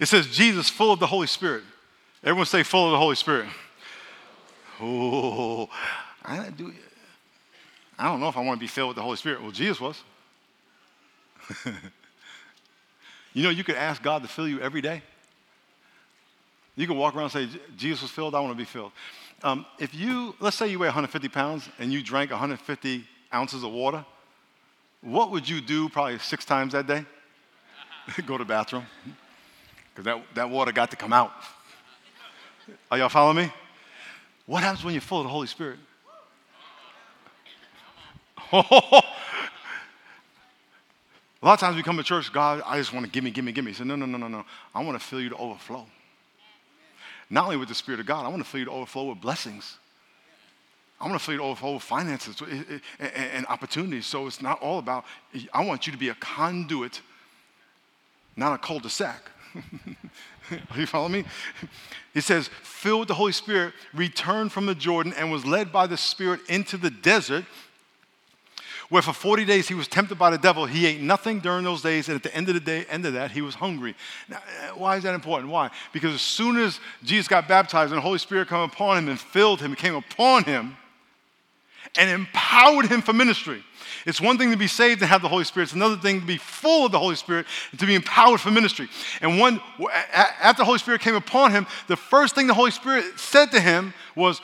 It 0.00 0.06
says, 0.06 0.26
Jesus 0.26 0.68
full 0.68 0.92
of 0.92 0.98
the 0.98 1.06
Holy 1.06 1.28
Spirit. 1.28 1.62
Everyone 2.22 2.46
say, 2.46 2.62
full 2.62 2.86
of 2.86 2.92
the 2.92 2.98
Holy 2.98 3.14
Spirit. 3.14 3.46
Oh, 4.80 5.68
I, 6.24 6.50
do, 6.50 6.72
I 7.98 8.08
don't 8.08 8.18
know 8.18 8.28
if 8.28 8.36
I 8.36 8.40
want 8.40 8.58
to 8.58 8.60
be 8.60 8.66
filled 8.66 8.88
with 8.88 8.96
the 8.96 9.02
Holy 9.02 9.16
Spirit. 9.16 9.40
Well, 9.40 9.52
Jesus 9.52 9.80
was. 9.80 10.02
You 13.34 13.42
know, 13.42 13.50
you 13.50 13.64
could 13.64 13.74
ask 13.74 14.02
God 14.02 14.22
to 14.22 14.28
fill 14.28 14.48
you 14.48 14.60
every 14.60 14.80
day. 14.80 15.02
You 16.76 16.86
can 16.86 16.96
walk 16.96 17.14
around 17.14 17.34
and 17.36 17.50
say, 17.52 17.60
Jesus 17.76 18.02
was 18.02 18.10
filled, 18.10 18.34
I 18.34 18.40
want 18.40 18.52
to 18.52 18.56
be 18.58 18.64
filled. 18.64 18.92
Um, 19.42 19.66
if 19.78 19.94
you, 19.94 20.34
let's 20.40 20.56
say 20.56 20.68
you 20.68 20.78
weigh 20.78 20.88
150 20.88 21.28
pounds 21.28 21.68
and 21.78 21.92
you 21.92 22.02
drank 22.02 22.30
150 22.30 23.04
ounces 23.32 23.62
of 23.62 23.72
water, 23.72 24.04
what 25.02 25.30
would 25.32 25.48
you 25.48 25.60
do 25.60 25.88
probably 25.88 26.18
six 26.18 26.44
times 26.44 26.72
that 26.72 26.86
day? 26.86 27.04
Go 28.26 28.38
to 28.38 28.44
the 28.44 28.48
bathroom. 28.48 28.86
Because 29.92 30.04
that, 30.04 30.22
that 30.34 30.50
water 30.50 30.72
got 30.72 30.90
to 30.90 30.96
come 30.96 31.12
out. 31.12 31.32
Are 32.90 32.98
y'all 32.98 33.08
following 33.08 33.36
me? 33.36 33.52
What 34.46 34.62
happens 34.62 34.84
when 34.84 34.94
you're 34.94 35.00
full 35.00 35.20
of 35.20 35.24
the 35.24 35.30
Holy 35.30 35.46
Spirit? 35.46 35.78
A 41.44 41.46
lot 41.46 41.52
of 41.52 41.60
times 41.60 41.76
we 41.76 41.82
come 41.82 41.98
to 41.98 42.02
church, 42.02 42.32
God, 42.32 42.62
I 42.64 42.78
just 42.78 42.94
want 42.94 43.04
to 43.04 43.12
give 43.12 43.22
me, 43.22 43.30
give 43.30 43.44
me, 43.44 43.52
give 43.52 43.66
me. 43.66 43.72
He 43.72 43.76
said, 43.76 43.86
no, 43.86 43.96
no, 43.96 44.06
no, 44.06 44.16
no, 44.16 44.28
no. 44.28 44.46
I 44.74 44.82
want 44.82 44.98
to 44.98 45.06
fill 45.06 45.20
you 45.20 45.28
to 45.28 45.36
overflow. 45.36 45.84
Not 47.28 47.44
only 47.44 47.58
with 47.58 47.68
the 47.68 47.74
Spirit 47.74 48.00
of 48.00 48.06
God, 48.06 48.24
I 48.24 48.28
want 48.28 48.42
to 48.42 48.48
fill 48.48 48.60
you 48.60 48.64
to 48.64 48.70
overflow 48.70 49.10
with 49.10 49.20
blessings. 49.20 49.76
I 50.98 51.06
want 51.06 51.20
to 51.20 51.22
fill 51.22 51.34
you 51.34 51.40
to 51.40 51.44
overflow 51.44 51.74
with 51.74 51.82
finances 51.82 52.40
eh, 52.40 52.62
eh, 52.70 52.78
eh, 52.98 53.28
and 53.34 53.44
opportunities. 53.48 54.06
So 54.06 54.26
it's 54.26 54.40
not 54.40 54.58
all 54.62 54.78
about, 54.78 55.04
I 55.52 55.62
want 55.62 55.86
you 55.86 55.92
to 55.92 55.98
be 55.98 56.08
a 56.08 56.14
conduit, 56.14 57.02
not 58.36 58.54
a 58.54 58.58
cul-de-sac. 58.58 59.30
Are 60.50 60.80
you 60.80 60.86
following 60.86 61.12
me? 61.12 61.24
He 62.14 62.22
says, 62.22 62.48
filled 62.62 63.00
with 63.00 63.08
the 63.08 63.14
Holy 63.14 63.32
Spirit, 63.32 63.74
returned 63.92 64.50
from 64.50 64.64
the 64.64 64.74
Jordan 64.74 65.12
and 65.14 65.30
was 65.30 65.44
led 65.44 65.70
by 65.70 65.88
the 65.88 65.98
Spirit 65.98 66.40
into 66.48 66.78
the 66.78 66.90
desert 66.90 67.44
where 68.94 69.02
for 69.02 69.12
40 69.12 69.44
days 69.44 69.66
he 69.66 69.74
was 69.74 69.88
tempted 69.88 70.16
by 70.20 70.30
the 70.30 70.38
devil. 70.38 70.66
He 70.66 70.86
ate 70.86 71.00
nothing 71.00 71.40
during 71.40 71.64
those 71.64 71.82
days, 71.82 72.08
and 72.08 72.14
at 72.14 72.22
the 72.22 72.32
end 72.32 72.46
of 72.46 72.54
the 72.54 72.60
day, 72.60 72.86
end 72.88 73.04
of 73.04 73.14
that, 73.14 73.32
he 73.32 73.42
was 73.42 73.56
hungry. 73.56 73.96
Now, 74.28 74.36
uh, 74.36 74.68
why 74.76 74.96
is 74.96 75.02
that 75.02 75.16
important? 75.16 75.50
Why? 75.50 75.70
Because 75.92 76.14
as 76.14 76.22
soon 76.22 76.56
as 76.58 76.78
Jesus 77.02 77.26
got 77.26 77.48
baptized 77.48 77.90
and 77.90 77.98
the 77.98 78.02
Holy 78.02 78.18
Spirit 78.18 78.48
came 78.48 78.60
upon 78.60 78.98
him 78.98 79.08
and 79.08 79.18
filled 79.18 79.60
him, 79.60 79.74
came 79.74 79.96
upon 79.96 80.44
him 80.44 80.76
and 81.98 82.08
empowered 82.08 82.86
him 82.86 83.02
for 83.02 83.12
ministry. 83.12 83.64
It's 84.06 84.20
one 84.20 84.38
thing 84.38 84.52
to 84.52 84.56
be 84.56 84.68
saved 84.68 85.02
and 85.02 85.10
have 85.10 85.22
the 85.22 85.28
Holy 85.28 85.42
Spirit. 85.42 85.64
It's 85.64 85.72
another 85.72 85.96
thing 85.96 86.20
to 86.20 86.26
be 86.26 86.36
full 86.36 86.86
of 86.86 86.92
the 86.92 87.00
Holy 87.00 87.16
Spirit 87.16 87.46
and 87.72 87.80
to 87.80 87.86
be 87.86 87.96
empowered 87.96 88.40
for 88.40 88.52
ministry. 88.52 88.88
And 89.20 89.40
one, 89.40 89.60
after 90.12 90.60
the 90.60 90.66
Holy 90.66 90.78
Spirit 90.78 91.00
came 91.00 91.16
upon 91.16 91.50
him, 91.50 91.66
the 91.88 91.96
first 91.96 92.36
thing 92.36 92.46
the 92.46 92.54
Holy 92.54 92.70
Spirit 92.70 93.18
said 93.18 93.50
to 93.50 93.60
him 93.60 93.92
was, 94.14 94.40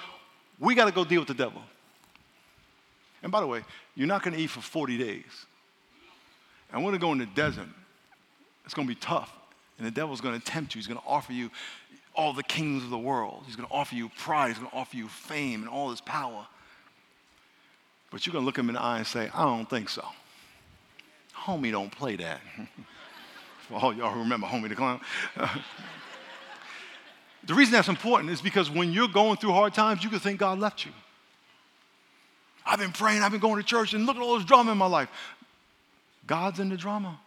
"We 0.58 0.74
got 0.74 0.86
to 0.86 0.92
go 0.92 1.04
deal 1.04 1.20
with 1.20 1.28
the 1.28 1.34
devil." 1.34 1.62
And 3.22 3.30
by 3.30 3.40
the 3.40 3.46
way, 3.46 3.62
you're 3.94 4.08
not 4.08 4.22
going 4.22 4.34
to 4.34 4.40
eat 4.40 4.48
for 4.48 4.60
40 4.60 4.98
days. 4.98 5.46
And 6.72 6.82
we're 6.82 6.90
going 6.90 7.00
to 7.00 7.06
go 7.06 7.12
in 7.12 7.18
the 7.18 7.26
desert. 7.26 7.68
It's 8.64 8.74
going 8.74 8.86
to 8.86 8.94
be 8.94 9.00
tough. 9.00 9.32
And 9.78 9.86
the 9.86 9.90
devil's 9.90 10.20
going 10.20 10.38
to 10.38 10.44
tempt 10.44 10.74
you. 10.74 10.78
He's 10.78 10.86
going 10.86 11.00
to 11.00 11.06
offer 11.06 11.32
you 11.32 11.50
all 12.14 12.32
the 12.32 12.42
kings 12.42 12.84
of 12.84 12.90
the 12.90 12.98
world. 12.98 13.42
He's 13.46 13.56
going 13.56 13.68
to 13.68 13.74
offer 13.74 13.94
you 13.94 14.10
pride. 14.18 14.48
He's 14.48 14.58
going 14.58 14.70
to 14.70 14.76
offer 14.76 14.96
you 14.96 15.08
fame 15.08 15.62
and 15.62 15.68
all 15.68 15.90
this 15.90 16.00
power. 16.00 16.46
But 18.10 18.26
you're 18.26 18.32
going 18.32 18.42
to 18.42 18.46
look 18.46 18.58
him 18.58 18.68
in 18.68 18.74
the 18.74 18.80
eye 18.82 18.98
and 18.98 19.06
say, 19.06 19.30
I 19.32 19.44
don't 19.44 19.68
think 19.68 19.88
so. 19.88 20.04
Homie 21.34 21.70
don't 21.70 21.90
play 21.90 22.16
that. 22.16 22.40
For 23.68 23.74
all 23.74 23.94
y'all 23.94 24.12
who 24.12 24.20
remember 24.20 24.46
Homie 24.46 24.68
the 24.68 24.74
Clown. 24.74 25.00
the 27.44 27.54
reason 27.54 27.72
that's 27.72 27.88
important 27.88 28.30
is 28.30 28.42
because 28.42 28.68
when 28.70 28.92
you're 28.92 29.08
going 29.08 29.36
through 29.36 29.52
hard 29.52 29.72
times, 29.74 30.02
you 30.02 30.10
can 30.10 30.18
think 30.18 30.40
God 30.40 30.58
left 30.58 30.84
you. 30.84 30.92
I've 32.64 32.78
been 32.78 32.92
praying, 32.92 33.22
I've 33.22 33.32
been 33.32 33.40
going 33.40 33.56
to 33.56 33.66
church, 33.66 33.94
and 33.94 34.06
look 34.06 34.16
at 34.16 34.22
all 34.22 34.36
this 34.36 34.44
drama 34.44 34.72
in 34.72 34.78
my 34.78 34.86
life. 34.86 35.08
God's 36.26 36.60
in 36.60 36.68
the 36.68 36.76
drama. 36.76 37.18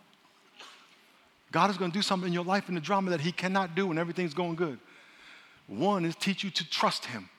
God 1.51 1.69
is 1.69 1.77
going 1.77 1.91
to 1.91 1.97
do 1.97 2.01
something 2.01 2.27
in 2.27 2.33
your 2.33 2.45
life 2.45 2.69
in 2.69 2.75
the 2.75 2.81
drama 2.81 3.11
that 3.11 3.21
He 3.21 3.31
cannot 3.31 3.75
do 3.75 3.87
when 3.87 3.97
everything's 3.97 4.33
going 4.33 4.55
good. 4.55 4.79
One 5.67 6.05
is 6.05 6.15
teach 6.15 6.43
you 6.43 6.49
to 6.51 6.69
trust 6.69 7.05
Him. 7.05 7.29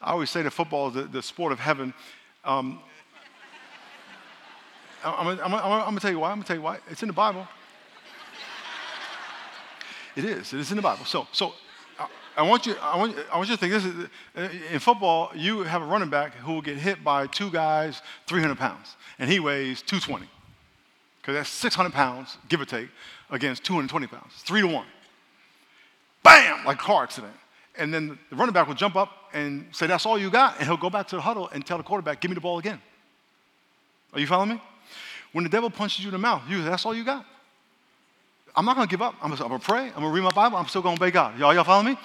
I 0.00 0.10
always 0.10 0.30
say 0.30 0.42
that 0.42 0.50
football 0.50 0.88
is 0.88 0.94
the, 0.94 1.02
the 1.04 1.22
sport 1.22 1.52
of 1.52 1.58
heaven. 1.58 1.94
Um, 2.44 2.80
I'm, 5.02 5.36
going 5.36 5.38
to 5.38 6.00
tell 6.00 6.10
you 6.10 6.18
why. 6.18 6.30
I'm 6.30 6.36
going 6.36 6.42
to 6.42 6.46
tell 6.46 6.56
you 6.56 6.62
why. 6.62 6.78
It's 6.90 7.02
in 7.02 7.08
the 7.08 7.14
Bible. 7.14 7.46
It 10.16 10.24
is. 10.24 10.52
It 10.52 10.60
is 10.60 10.70
in 10.70 10.76
the 10.76 10.82
Bible. 10.82 11.04
So, 11.04 11.26
so 11.32 11.54
I 12.36 12.42
want 12.42 12.66
you, 12.66 12.76
I 12.82 12.98
want, 12.98 13.16
I 13.32 13.38
want 13.38 13.48
you 13.48 13.56
to 13.56 13.60
think 13.60 13.72
this 13.72 13.84
is, 13.84 14.08
uh, 14.36 14.48
in 14.70 14.78
football, 14.78 15.30
you 15.34 15.62
have 15.62 15.80
a 15.80 15.86
running 15.86 16.10
back 16.10 16.34
who 16.34 16.52
will 16.52 16.62
get 16.62 16.76
hit 16.76 17.02
by 17.02 17.26
two 17.26 17.50
guys 17.50 18.02
300 18.26 18.58
pounds, 18.58 18.96
and 19.18 19.30
he 19.30 19.40
weighs 19.40 19.80
220. 19.80 20.28
Because 21.20 21.34
that's 21.34 21.48
600 21.48 21.92
pounds, 21.92 22.36
give 22.48 22.60
or 22.60 22.66
take, 22.66 22.88
against 23.30 23.64
220 23.64 24.06
pounds. 24.06 24.32
Three 24.38 24.60
to 24.60 24.66
one. 24.66 24.86
Bam! 26.22 26.64
Like 26.66 26.78
a 26.78 26.82
car 26.82 27.04
accident. 27.04 27.32
And 27.78 27.92
then 27.92 28.18
the 28.30 28.36
running 28.36 28.52
back 28.52 28.68
will 28.68 28.74
jump 28.74 28.96
up 28.96 29.10
and 29.32 29.66
say, 29.72 29.86
That's 29.86 30.06
all 30.06 30.18
you 30.18 30.30
got. 30.30 30.56
And 30.58 30.66
he'll 30.66 30.76
go 30.76 30.90
back 30.90 31.08
to 31.08 31.16
the 31.16 31.22
huddle 31.22 31.48
and 31.52 31.64
tell 31.64 31.78
the 31.78 31.84
quarterback, 31.84 32.20
Give 32.20 32.30
me 32.30 32.34
the 32.34 32.40
ball 32.40 32.58
again. 32.58 32.80
Are 34.12 34.20
you 34.20 34.26
following 34.26 34.50
me? 34.50 34.62
When 35.32 35.42
the 35.42 35.50
devil 35.50 35.68
punches 35.68 36.04
you 36.04 36.08
in 36.08 36.12
the 36.12 36.18
mouth, 36.18 36.42
you 36.48 36.58
say, 36.58 36.68
That's 36.68 36.84
all 36.86 36.94
you 36.94 37.04
got. 37.04 37.24
I'm 38.54 38.64
not 38.64 38.76
going 38.76 38.88
to 38.88 38.90
give 38.90 39.02
up. 39.02 39.14
I'm 39.20 39.34
going 39.34 39.50
to 39.50 39.58
pray. 39.58 39.88
I'm 39.88 40.00
going 40.00 40.04
to 40.04 40.10
read 40.10 40.24
my 40.24 40.30
Bible. 40.30 40.56
I'm 40.56 40.66
still 40.66 40.80
going 40.80 40.96
to 40.96 41.02
obey 41.02 41.10
God. 41.10 41.38
Y'all, 41.38 41.52
y'all 41.54 41.64
follow 41.64 41.82
me? 41.82 41.98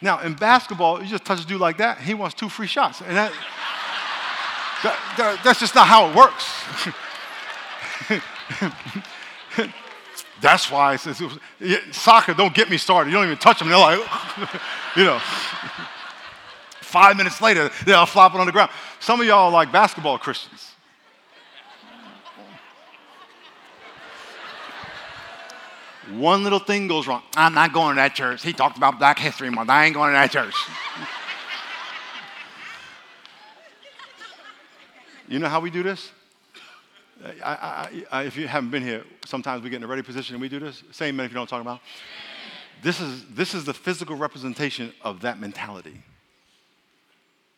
Now, 0.00 0.20
in 0.20 0.34
basketball, 0.34 1.02
you 1.02 1.08
just 1.08 1.24
touch 1.24 1.42
a 1.42 1.46
dude 1.46 1.60
like 1.60 1.78
that, 1.78 1.98
he 1.98 2.14
wants 2.14 2.34
two 2.34 2.48
free 2.48 2.66
shots. 2.66 3.00
And 3.00 3.16
that, 3.16 3.32
that, 4.82 4.98
that 5.16 5.40
that's 5.42 5.60
just 5.60 5.74
not 5.74 5.86
how 5.86 6.10
it 6.10 6.16
works. 6.16 6.44
that's 10.40 10.70
why 10.70 10.94
it 10.94 11.00
says, 11.00 11.22
soccer, 11.92 12.34
don't 12.34 12.54
get 12.54 12.68
me 12.68 12.76
started. 12.76 13.10
You 13.10 13.16
don't 13.16 13.26
even 13.26 13.38
touch 13.38 13.58
them. 13.58 13.68
They're 13.68 13.78
like, 13.78 13.98
you 14.96 15.04
know. 15.04 15.18
Five 16.80 17.16
minutes 17.16 17.40
later, 17.42 17.70
they're 17.84 18.06
flopping 18.06 18.40
on 18.40 18.46
the 18.46 18.52
ground. 18.52 18.70
Some 19.00 19.20
of 19.20 19.26
y'all 19.26 19.46
are 19.46 19.50
like 19.50 19.72
basketball 19.72 20.18
Christians. 20.18 20.65
One 26.12 26.44
little 26.44 26.60
thing 26.60 26.86
goes 26.86 27.06
wrong. 27.06 27.22
I'm 27.34 27.54
not 27.54 27.72
going 27.72 27.96
to 27.96 28.00
that 28.00 28.14
church. 28.14 28.42
He 28.42 28.52
talked 28.52 28.76
about 28.76 28.98
Black 28.98 29.18
History 29.18 29.50
Month. 29.50 29.70
I 29.70 29.86
ain't 29.86 29.94
going 29.94 30.10
to 30.10 30.14
that 30.14 30.30
church. 30.30 30.54
you 35.28 35.40
know 35.40 35.48
how 35.48 35.60
we 35.60 35.70
do 35.70 35.82
this? 35.82 36.12
I, 37.24 37.50
I, 37.50 38.04
I, 38.12 38.22
if 38.22 38.36
you 38.36 38.46
haven't 38.46 38.70
been 38.70 38.82
here, 38.82 39.04
sometimes 39.24 39.62
we 39.62 39.70
get 39.70 39.76
in 39.76 39.82
a 39.82 39.86
ready 39.86 40.02
position 40.02 40.34
and 40.34 40.42
we 40.42 40.48
do 40.48 40.60
this. 40.60 40.84
Same 40.92 41.14
amen 41.14 41.26
if 41.26 41.32
you 41.32 41.40
what 41.40 41.52
I'm 41.52 41.60
about. 41.62 41.80
This 42.82 43.00
is, 43.00 43.24
this 43.30 43.54
is 43.54 43.64
the 43.64 43.74
physical 43.74 44.16
representation 44.16 44.92
of 45.02 45.22
that 45.22 45.40
mentality. 45.40 46.02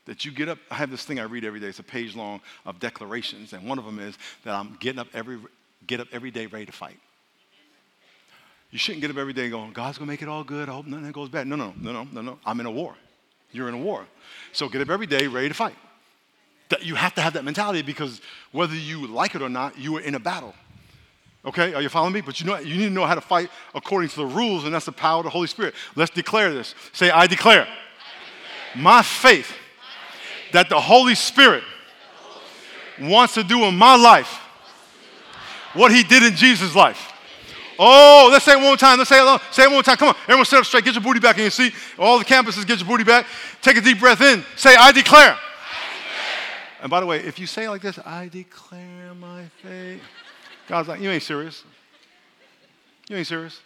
That 0.06 0.24
you 0.24 0.30
get 0.30 0.48
up, 0.48 0.58
I 0.70 0.76
have 0.76 0.90
this 0.90 1.04
thing 1.04 1.20
I 1.20 1.24
read 1.24 1.44
every 1.44 1.60
day, 1.60 1.66
it's 1.66 1.80
a 1.80 1.82
page 1.82 2.16
long 2.16 2.40
of 2.64 2.80
declarations, 2.80 3.52
and 3.52 3.68
one 3.68 3.78
of 3.78 3.84
them 3.84 3.98
is 3.98 4.16
that 4.44 4.54
I'm 4.54 4.76
getting 4.80 5.00
up 5.00 5.08
every, 5.12 5.38
get 5.86 6.00
up 6.00 6.08
every 6.12 6.30
day 6.30 6.46
ready 6.46 6.64
to 6.64 6.72
fight. 6.72 6.98
You 8.70 8.78
shouldn't 8.78 9.00
get 9.00 9.10
up 9.10 9.16
every 9.16 9.32
day 9.32 9.48
going, 9.48 9.72
God's 9.72 9.98
gonna 9.98 10.10
make 10.10 10.22
it 10.22 10.28
all 10.28 10.44
good. 10.44 10.68
I 10.68 10.72
hope 10.72 10.86
nothing 10.86 11.10
goes 11.12 11.28
bad. 11.28 11.46
No, 11.46 11.56
no, 11.56 11.72
no, 11.80 11.92
no, 11.92 12.08
no, 12.12 12.20
no. 12.20 12.38
I'm 12.44 12.60
in 12.60 12.66
a 12.66 12.70
war. 12.70 12.94
You're 13.50 13.68
in 13.68 13.74
a 13.74 13.78
war. 13.78 14.04
So 14.52 14.68
get 14.68 14.82
up 14.82 14.90
every 14.90 15.06
day 15.06 15.26
ready 15.26 15.48
to 15.48 15.54
fight. 15.54 15.74
That 16.68 16.84
you 16.84 16.94
have 16.94 17.14
to 17.14 17.22
have 17.22 17.32
that 17.32 17.44
mentality 17.44 17.80
because 17.80 18.20
whether 18.52 18.74
you 18.74 19.06
like 19.06 19.34
it 19.34 19.40
or 19.40 19.48
not, 19.48 19.78
you 19.78 19.96
are 19.96 20.00
in 20.00 20.14
a 20.14 20.20
battle. 20.20 20.54
Okay, 21.46 21.72
are 21.72 21.80
you 21.80 21.88
following 21.88 22.12
me? 22.12 22.20
But 22.20 22.40
you 22.40 22.46
know 22.46 22.58
you 22.58 22.76
need 22.76 22.88
to 22.88 22.90
know 22.90 23.06
how 23.06 23.14
to 23.14 23.22
fight 23.22 23.48
according 23.74 24.10
to 24.10 24.16
the 24.16 24.26
rules, 24.26 24.64
and 24.64 24.74
that's 24.74 24.84
the 24.84 24.92
power 24.92 25.20
of 25.20 25.24
the 25.24 25.30
Holy 25.30 25.46
Spirit. 25.46 25.74
Let's 25.96 26.10
declare 26.10 26.52
this. 26.52 26.74
Say, 26.92 27.10
I 27.10 27.26
declare, 27.26 27.62
I 27.62 27.66
declare. 27.66 28.82
My, 28.82 29.02
faith 29.02 29.56
that 30.52 30.68
the 30.68 30.80
Holy 30.80 31.14
Spirit, 31.14 31.62
wants 33.00 33.34
to 33.34 33.44
do 33.44 33.64
in 33.64 33.76
my 33.76 33.96
life 33.96 34.40
what 35.74 35.92
he 35.92 36.02
did 36.02 36.22
in 36.22 36.34
Jesus' 36.34 36.74
life. 36.74 37.07
Oh, 37.78 38.28
let's 38.32 38.44
say 38.44 38.52
it 38.52 38.56
one 38.56 38.64
more 38.64 38.76
time. 38.76 38.98
Let's 38.98 39.08
say 39.08 39.20
it, 39.20 39.40
say 39.52 39.62
it 39.62 39.66
one 39.66 39.74
more 39.74 39.82
time. 39.82 39.96
Come 39.96 40.08
on. 40.08 40.16
Everyone 40.24 40.44
sit 40.44 40.58
up 40.58 40.64
straight. 40.64 40.84
Get 40.84 40.94
your 40.94 41.02
booty 41.02 41.20
back 41.20 41.36
in 41.36 41.42
your 41.42 41.50
seat. 41.50 41.72
All 41.96 42.18
the 42.18 42.24
campuses, 42.24 42.66
get 42.66 42.80
your 42.80 42.88
booty 42.88 43.04
back. 43.04 43.26
Take 43.62 43.76
a 43.76 43.80
deep 43.80 44.00
breath 44.00 44.20
in. 44.20 44.44
Say, 44.56 44.74
I 44.74 44.90
declare. 44.90 45.20
I 45.20 45.26
declare. 45.26 45.38
And 46.82 46.90
by 46.90 47.00
the 47.00 47.06
way, 47.06 47.20
if 47.20 47.38
you 47.38 47.46
say 47.46 47.64
it 47.64 47.70
like 47.70 47.82
this, 47.82 47.98
I 48.04 48.28
declare 48.28 49.14
my 49.14 49.44
faith, 49.62 50.02
God's 50.66 50.88
like, 50.88 51.00
you 51.00 51.10
ain't 51.10 51.22
serious. 51.22 51.62
You 53.08 53.16
ain't 53.16 53.26
serious. 53.26 53.60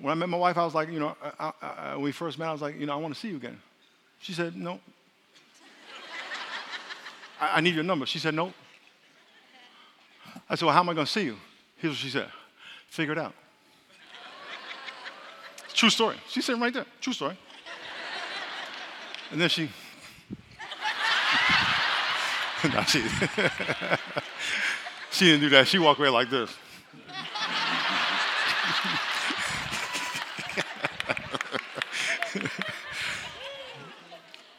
When 0.00 0.12
I 0.12 0.14
met 0.14 0.28
my 0.28 0.38
wife, 0.38 0.56
I 0.56 0.64
was 0.64 0.74
like, 0.74 0.90
you 0.90 0.98
know, 0.98 1.14
I, 1.22 1.52
I, 1.60 1.66
I, 1.66 1.94
when 1.94 2.04
we 2.04 2.12
first 2.12 2.38
met, 2.38 2.48
I 2.48 2.52
was 2.52 2.62
like, 2.62 2.78
you 2.78 2.86
know, 2.86 2.94
I 2.94 2.96
want 2.96 3.14
to 3.14 3.20
see 3.20 3.28
you 3.28 3.36
again. 3.36 3.58
She 4.20 4.32
said, 4.32 4.56
no. 4.56 4.80
I, 7.38 7.60
need 7.60 7.74
your 7.74 7.84
number. 7.84 8.06
She 8.06 8.18
said, 8.18 8.34
no. 8.34 8.52
I 10.48 10.54
said, 10.54 10.64
well, 10.64 10.74
how 10.74 10.80
am 10.80 10.88
I 10.88 10.94
going 10.94 11.06
to 11.06 11.12
see 11.12 11.24
you? 11.24 11.36
Here's 11.76 11.92
what 11.92 11.98
she 11.98 12.08
said 12.08 12.28
figure 12.88 13.12
it 13.12 13.18
out. 13.18 13.34
True 15.76 15.90
story. 15.90 16.16
She's 16.28 16.44
sitting 16.44 16.60
right 16.60 16.72
there. 16.72 16.86
True 17.00 17.12
story. 17.12 17.36
And 19.30 19.40
then 19.40 19.48
she. 19.50 19.68
no, 22.72 22.82
she, 22.84 23.02
she 25.10 25.26
didn't 25.26 25.40
do 25.40 25.50
that. 25.50 25.68
She 25.68 25.78
walked 25.78 26.00
away 26.00 26.08
like 26.08 26.30
this. 26.30 26.50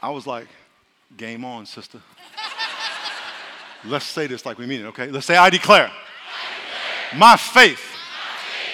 I 0.02 0.10
was 0.12 0.28
like, 0.28 0.48
game 1.18 1.44
on, 1.44 1.66
sister. 1.66 2.00
Let's 3.86 4.06
say 4.06 4.28
this 4.28 4.46
like 4.46 4.60
we 4.60 4.68
mean 4.68 4.82
it, 4.82 4.86
okay? 4.88 5.08
Let's 5.08 5.26
say, 5.26 5.36
I 5.36 5.50
declare 5.50 5.92
my 7.16 7.38
faith 7.38 7.97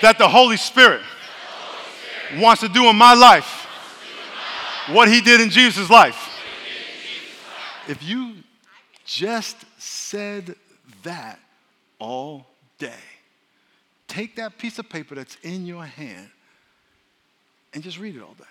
that 0.04 0.18
the 0.18 0.28
Holy 0.28 0.58
Spirit 0.58 1.02
wants 2.36 2.60
to 2.60 2.68
do 2.68 2.90
in 2.90 2.96
my 2.98 3.14
life 3.14 3.66
what 4.90 5.08
he 5.08 5.22
did 5.22 5.40
in 5.40 5.50
Jesus' 5.50 5.90
life. 5.90 6.30
If 7.88 8.04
you 8.04 8.36
just 9.06 9.66
said 9.78 10.56
that 11.04 11.40
all 12.00 12.46
day, 12.80 12.92
take 14.10 14.36
that 14.36 14.58
piece 14.58 14.78
of 14.78 14.90
paper 14.90 15.16
that's 15.16 15.38
in 15.42 15.66
your 15.66 15.86
hand 15.86 16.30
and 17.74 17.82
just 17.82 17.98
read 17.98 18.18
it 18.18 18.22
all 18.22 18.36
day. 18.38 18.44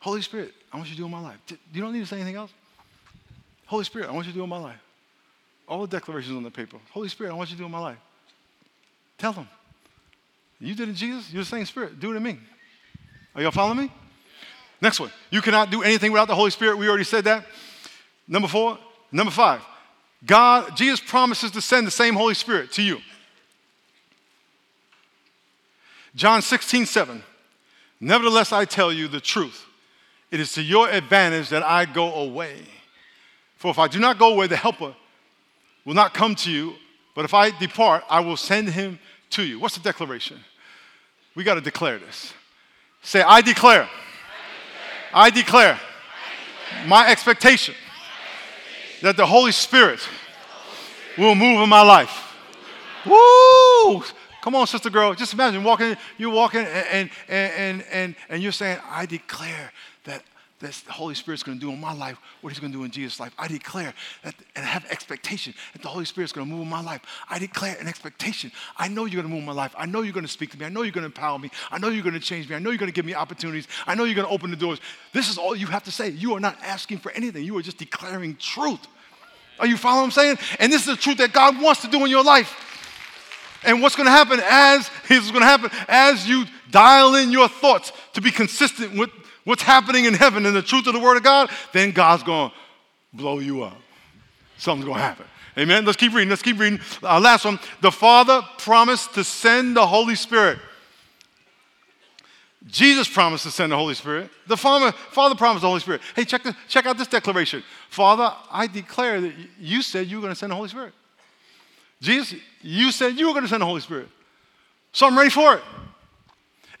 Holy 0.00 0.22
Spirit, 0.22 0.52
I 0.72 0.76
want 0.76 0.88
you 0.88 0.96
to 0.96 1.02
do 1.02 1.04
in 1.04 1.12
my 1.12 1.20
life. 1.20 1.38
You 1.72 1.80
don't 1.80 1.92
need 1.92 2.00
to 2.00 2.06
say 2.06 2.16
anything 2.16 2.34
else. 2.34 2.50
Holy 3.66 3.84
Spirit, 3.84 4.08
I 4.08 4.12
want 4.12 4.26
you 4.26 4.32
to 4.32 4.38
do 4.38 4.42
in 4.42 4.50
my 4.50 4.58
life. 4.58 4.80
All 5.68 5.86
the 5.86 5.96
declarations 5.96 6.36
on 6.36 6.42
the 6.42 6.50
paper. 6.50 6.78
Holy 6.90 7.08
Spirit, 7.08 7.30
I 7.30 7.34
want 7.34 7.50
you 7.50 7.54
to 7.54 7.62
do 7.62 7.66
in 7.66 7.70
my 7.70 7.78
life. 7.78 7.98
Tell 9.16 9.32
them. 9.32 9.46
You 10.60 10.74
did 10.74 10.88
it, 10.90 10.94
Jesus. 10.94 11.32
You're 11.32 11.42
the 11.42 11.48
same 11.48 11.64
Spirit. 11.64 11.98
Do 11.98 12.12
it 12.12 12.16
in 12.16 12.22
me. 12.22 12.38
Are 13.34 13.42
y'all 13.42 13.50
following 13.50 13.78
me? 13.78 13.92
Next 14.82 15.00
one. 15.00 15.10
You 15.30 15.40
cannot 15.40 15.70
do 15.70 15.82
anything 15.82 16.12
without 16.12 16.28
the 16.28 16.34
Holy 16.34 16.50
Spirit. 16.50 16.78
We 16.78 16.88
already 16.88 17.04
said 17.04 17.24
that. 17.24 17.46
Number 18.28 18.48
four. 18.48 18.78
Number 19.10 19.30
five. 19.30 19.62
God, 20.24 20.76
Jesus 20.76 21.00
promises 21.00 21.50
to 21.52 21.62
send 21.62 21.86
the 21.86 21.90
same 21.90 22.14
Holy 22.14 22.34
Spirit 22.34 22.72
to 22.72 22.82
you. 22.82 22.98
John 26.14 26.42
16, 26.42 26.86
7. 26.86 27.22
Nevertheless, 28.00 28.52
I 28.52 28.64
tell 28.64 28.92
you 28.92 29.08
the 29.08 29.20
truth. 29.20 29.66
It 30.30 30.40
is 30.40 30.52
to 30.54 30.62
your 30.62 30.88
advantage 30.88 31.48
that 31.50 31.62
I 31.62 31.86
go 31.86 32.14
away. 32.14 32.56
For 33.56 33.70
if 33.70 33.78
I 33.78 33.88
do 33.88 33.98
not 33.98 34.18
go 34.18 34.32
away, 34.32 34.46
the 34.46 34.56
Helper 34.56 34.94
will 35.84 35.94
not 35.94 36.14
come 36.14 36.34
to 36.36 36.50
you, 36.50 36.74
but 37.14 37.24
if 37.24 37.34
I 37.34 37.50
depart, 37.58 38.04
I 38.08 38.20
will 38.20 38.36
send 38.36 38.68
him 38.70 38.98
to 39.30 39.42
you. 39.42 39.58
What's 39.58 39.76
the 39.76 39.82
declaration? 39.82 40.40
We 41.34 41.44
got 41.44 41.54
to 41.54 41.60
declare 41.60 41.98
this. 41.98 42.34
Say, 43.02 43.22
I 43.22 43.40
declare. 43.40 43.88
I 45.12 45.30
declare. 45.30 45.72
I 45.72 45.78
declare. 45.78 45.80
My, 46.86 47.08
expectation 47.10 47.74
my 47.74 47.74
expectation 47.74 47.74
that 49.02 49.16
the 49.16 49.26
Holy 49.26 49.52
Spirit, 49.52 50.00
will 51.16 51.34
move 51.34 51.60
in 51.60 51.68
my 51.68 51.82
life. 51.82 52.34
Woo! 53.04 54.02
Come 54.42 54.54
on, 54.54 54.66
sister 54.66 54.90
girl. 54.90 55.14
Just 55.14 55.34
imagine 55.34 55.62
walking, 55.62 55.96
you're 56.16 56.32
walking 56.32 56.60
and, 56.60 57.10
and, 57.28 57.52
and, 57.52 57.84
and, 57.90 58.14
and 58.28 58.42
you're 58.42 58.52
saying, 58.52 58.78
I 58.88 59.06
declare 59.06 59.72
that 60.04 60.22
that 60.60 60.72
the 60.86 60.92
Holy 60.92 61.14
Spirit's 61.14 61.42
going 61.42 61.58
to 61.58 61.60
do 61.60 61.72
in 61.72 61.80
my 61.80 61.92
life, 61.92 62.18
what 62.40 62.50
He's 62.50 62.60
going 62.60 62.72
to 62.72 62.78
do 62.78 62.84
in 62.84 62.90
Jesus' 62.90 63.18
life. 63.18 63.32
I 63.38 63.48
declare 63.48 63.94
that, 64.22 64.34
and 64.54 64.64
have 64.64 64.84
expectation 64.86 65.54
that 65.72 65.82
the 65.82 65.88
Holy 65.88 66.04
Spirit's 66.04 66.32
going 66.32 66.46
to 66.46 66.52
move 66.52 66.62
in 66.62 66.68
my 66.68 66.82
life. 66.82 67.00
I 67.28 67.38
declare 67.38 67.76
an 67.80 67.88
expectation. 67.88 68.52
I 68.76 68.88
know 68.88 69.04
you're 69.04 69.22
going 69.22 69.28
to 69.28 69.30
move 69.30 69.40
in 69.40 69.46
my 69.46 69.52
life. 69.52 69.74
I 69.76 69.86
know 69.86 70.02
you're 70.02 70.12
going 70.12 70.26
to 70.26 70.32
speak 70.32 70.50
to 70.52 70.58
me. 70.58 70.66
I 70.66 70.68
know 70.68 70.82
you're 70.82 70.92
going 70.92 71.02
to 71.02 71.06
empower 71.06 71.38
me. 71.38 71.50
I 71.70 71.78
know 71.78 71.88
you're 71.88 72.02
going 72.02 72.14
to 72.14 72.20
change 72.20 72.48
me. 72.48 72.56
I 72.56 72.58
know 72.58 72.70
you're 72.70 72.78
going 72.78 72.92
to 72.92 72.94
give 72.94 73.06
me 73.06 73.14
opportunities. 73.14 73.68
I 73.86 73.94
know 73.94 74.04
you're 74.04 74.14
going 74.14 74.28
to 74.28 74.32
open 74.32 74.50
the 74.50 74.56
doors. 74.56 74.80
This 75.12 75.28
is 75.28 75.38
all 75.38 75.56
you 75.56 75.66
have 75.66 75.84
to 75.84 75.92
say. 75.92 76.10
You 76.10 76.34
are 76.34 76.40
not 76.40 76.58
asking 76.62 76.98
for 76.98 77.10
anything. 77.12 77.44
You 77.44 77.56
are 77.58 77.62
just 77.62 77.78
declaring 77.78 78.36
truth. 78.36 78.86
Are 79.58 79.66
you 79.66 79.76
following 79.76 80.00
what 80.00 80.04
I'm 80.06 80.10
saying? 80.12 80.38
And 80.58 80.72
this 80.72 80.82
is 80.82 80.96
the 80.96 80.96
truth 80.96 81.18
that 81.18 81.32
God 81.32 81.60
wants 81.60 81.82
to 81.82 81.88
do 81.88 82.04
in 82.04 82.10
your 82.10 82.24
life. 82.24 82.66
And 83.62 83.82
what's 83.82 83.94
going 83.94 84.06
to 84.06 84.12
happen 84.12 84.40
as 84.42 84.90
is 85.10 85.30
going 85.30 85.42
to 85.42 85.46
happen 85.46 85.70
as 85.88 86.26
you 86.26 86.44
dial 86.70 87.14
in 87.14 87.30
your 87.30 87.48
thoughts 87.48 87.92
to 88.14 88.20
be 88.20 88.30
consistent 88.30 88.96
with 88.96 89.10
what's 89.44 89.62
happening 89.62 90.04
in 90.04 90.14
heaven 90.14 90.46
and 90.46 90.54
the 90.54 90.62
truth 90.62 90.86
of 90.86 90.94
the 90.94 91.00
Word 91.00 91.16
of 91.16 91.22
God, 91.22 91.50
then 91.72 91.92
God's 91.92 92.22
going 92.22 92.50
to 92.50 92.56
blow 93.12 93.38
you 93.38 93.62
up. 93.62 93.76
Something's 94.58 94.86
going 94.86 94.98
to 94.98 95.02
happen. 95.02 95.26
Amen. 95.58 95.84
Let's 95.84 95.96
keep 95.96 96.12
reading. 96.12 96.28
Let's 96.28 96.42
keep 96.42 96.58
reading. 96.58 96.80
Uh, 97.02 97.18
last 97.20 97.44
one. 97.44 97.58
The 97.80 97.90
Father 97.90 98.42
promised 98.58 99.14
to 99.14 99.24
send 99.24 99.76
the 99.76 99.86
Holy 99.86 100.14
Spirit. 100.14 100.58
Jesus 102.66 103.08
promised 103.08 103.44
to 103.44 103.50
send 103.50 103.72
the 103.72 103.76
Holy 103.76 103.94
Spirit. 103.94 104.30
The 104.46 104.56
Father, 104.56 104.92
Father 104.92 105.34
promised 105.34 105.62
the 105.62 105.68
Holy 105.68 105.80
Spirit. 105.80 106.02
Hey, 106.14 106.24
check, 106.24 106.42
the, 106.42 106.54
check 106.68 106.86
out 106.86 106.98
this 106.98 107.08
declaration. 107.08 107.62
Father, 107.88 108.32
I 108.50 108.66
declare 108.66 109.20
that 109.20 109.32
you 109.58 109.82
said 109.82 110.06
you 110.06 110.18
were 110.18 110.22
going 110.22 110.32
to 110.32 110.38
send 110.38 110.52
the 110.52 110.56
Holy 110.56 110.68
Spirit. 110.68 110.92
Jesus, 112.00 112.38
you 112.62 112.92
said 112.92 113.18
you 113.18 113.26
were 113.26 113.32
going 113.32 113.44
to 113.44 113.48
send 113.48 113.62
the 113.62 113.66
Holy 113.66 113.80
Spirit. 113.80 114.08
So 114.92 115.06
I'm 115.06 115.16
ready 115.16 115.30
for 115.30 115.54
it. 115.54 115.62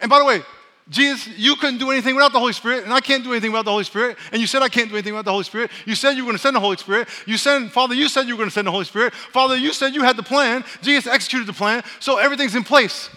And 0.00 0.10
by 0.10 0.18
the 0.18 0.24
way, 0.24 0.42
Jesus, 0.90 1.38
you 1.38 1.54
couldn't 1.54 1.78
do 1.78 1.92
anything 1.92 2.16
without 2.16 2.32
the 2.32 2.40
Holy 2.40 2.52
Spirit, 2.52 2.82
and 2.82 2.92
I 2.92 3.00
can't 3.00 3.22
do 3.22 3.30
anything 3.30 3.52
without 3.52 3.64
the 3.64 3.70
Holy 3.70 3.84
Spirit. 3.84 4.18
And 4.32 4.40
you 4.40 4.48
said 4.48 4.60
I 4.60 4.68
can't 4.68 4.88
do 4.88 4.96
anything 4.96 5.12
without 5.12 5.24
the 5.24 5.30
Holy 5.30 5.44
Spirit. 5.44 5.70
You 5.86 5.94
said 5.94 6.16
you 6.16 6.24
were 6.24 6.30
going 6.30 6.36
to 6.36 6.42
send 6.42 6.56
the 6.56 6.60
Holy 6.60 6.76
Spirit. 6.76 7.08
You 7.26 7.36
said, 7.36 7.70
Father, 7.70 7.94
you 7.94 8.08
said 8.08 8.26
you 8.26 8.34
were 8.34 8.38
going 8.38 8.48
to 8.48 8.52
send 8.52 8.66
the 8.66 8.72
Holy 8.72 8.84
Spirit. 8.84 9.14
Father, 9.14 9.56
you 9.56 9.72
said 9.72 9.94
you 9.94 10.02
had 10.02 10.16
the 10.16 10.24
plan. 10.24 10.64
Jesus 10.82 11.06
executed 11.06 11.46
the 11.46 11.52
plan, 11.52 11.84
so 12.00 12.18
everything's 12.18 12.56
in 12.56 12.64
place. 12.64 13.08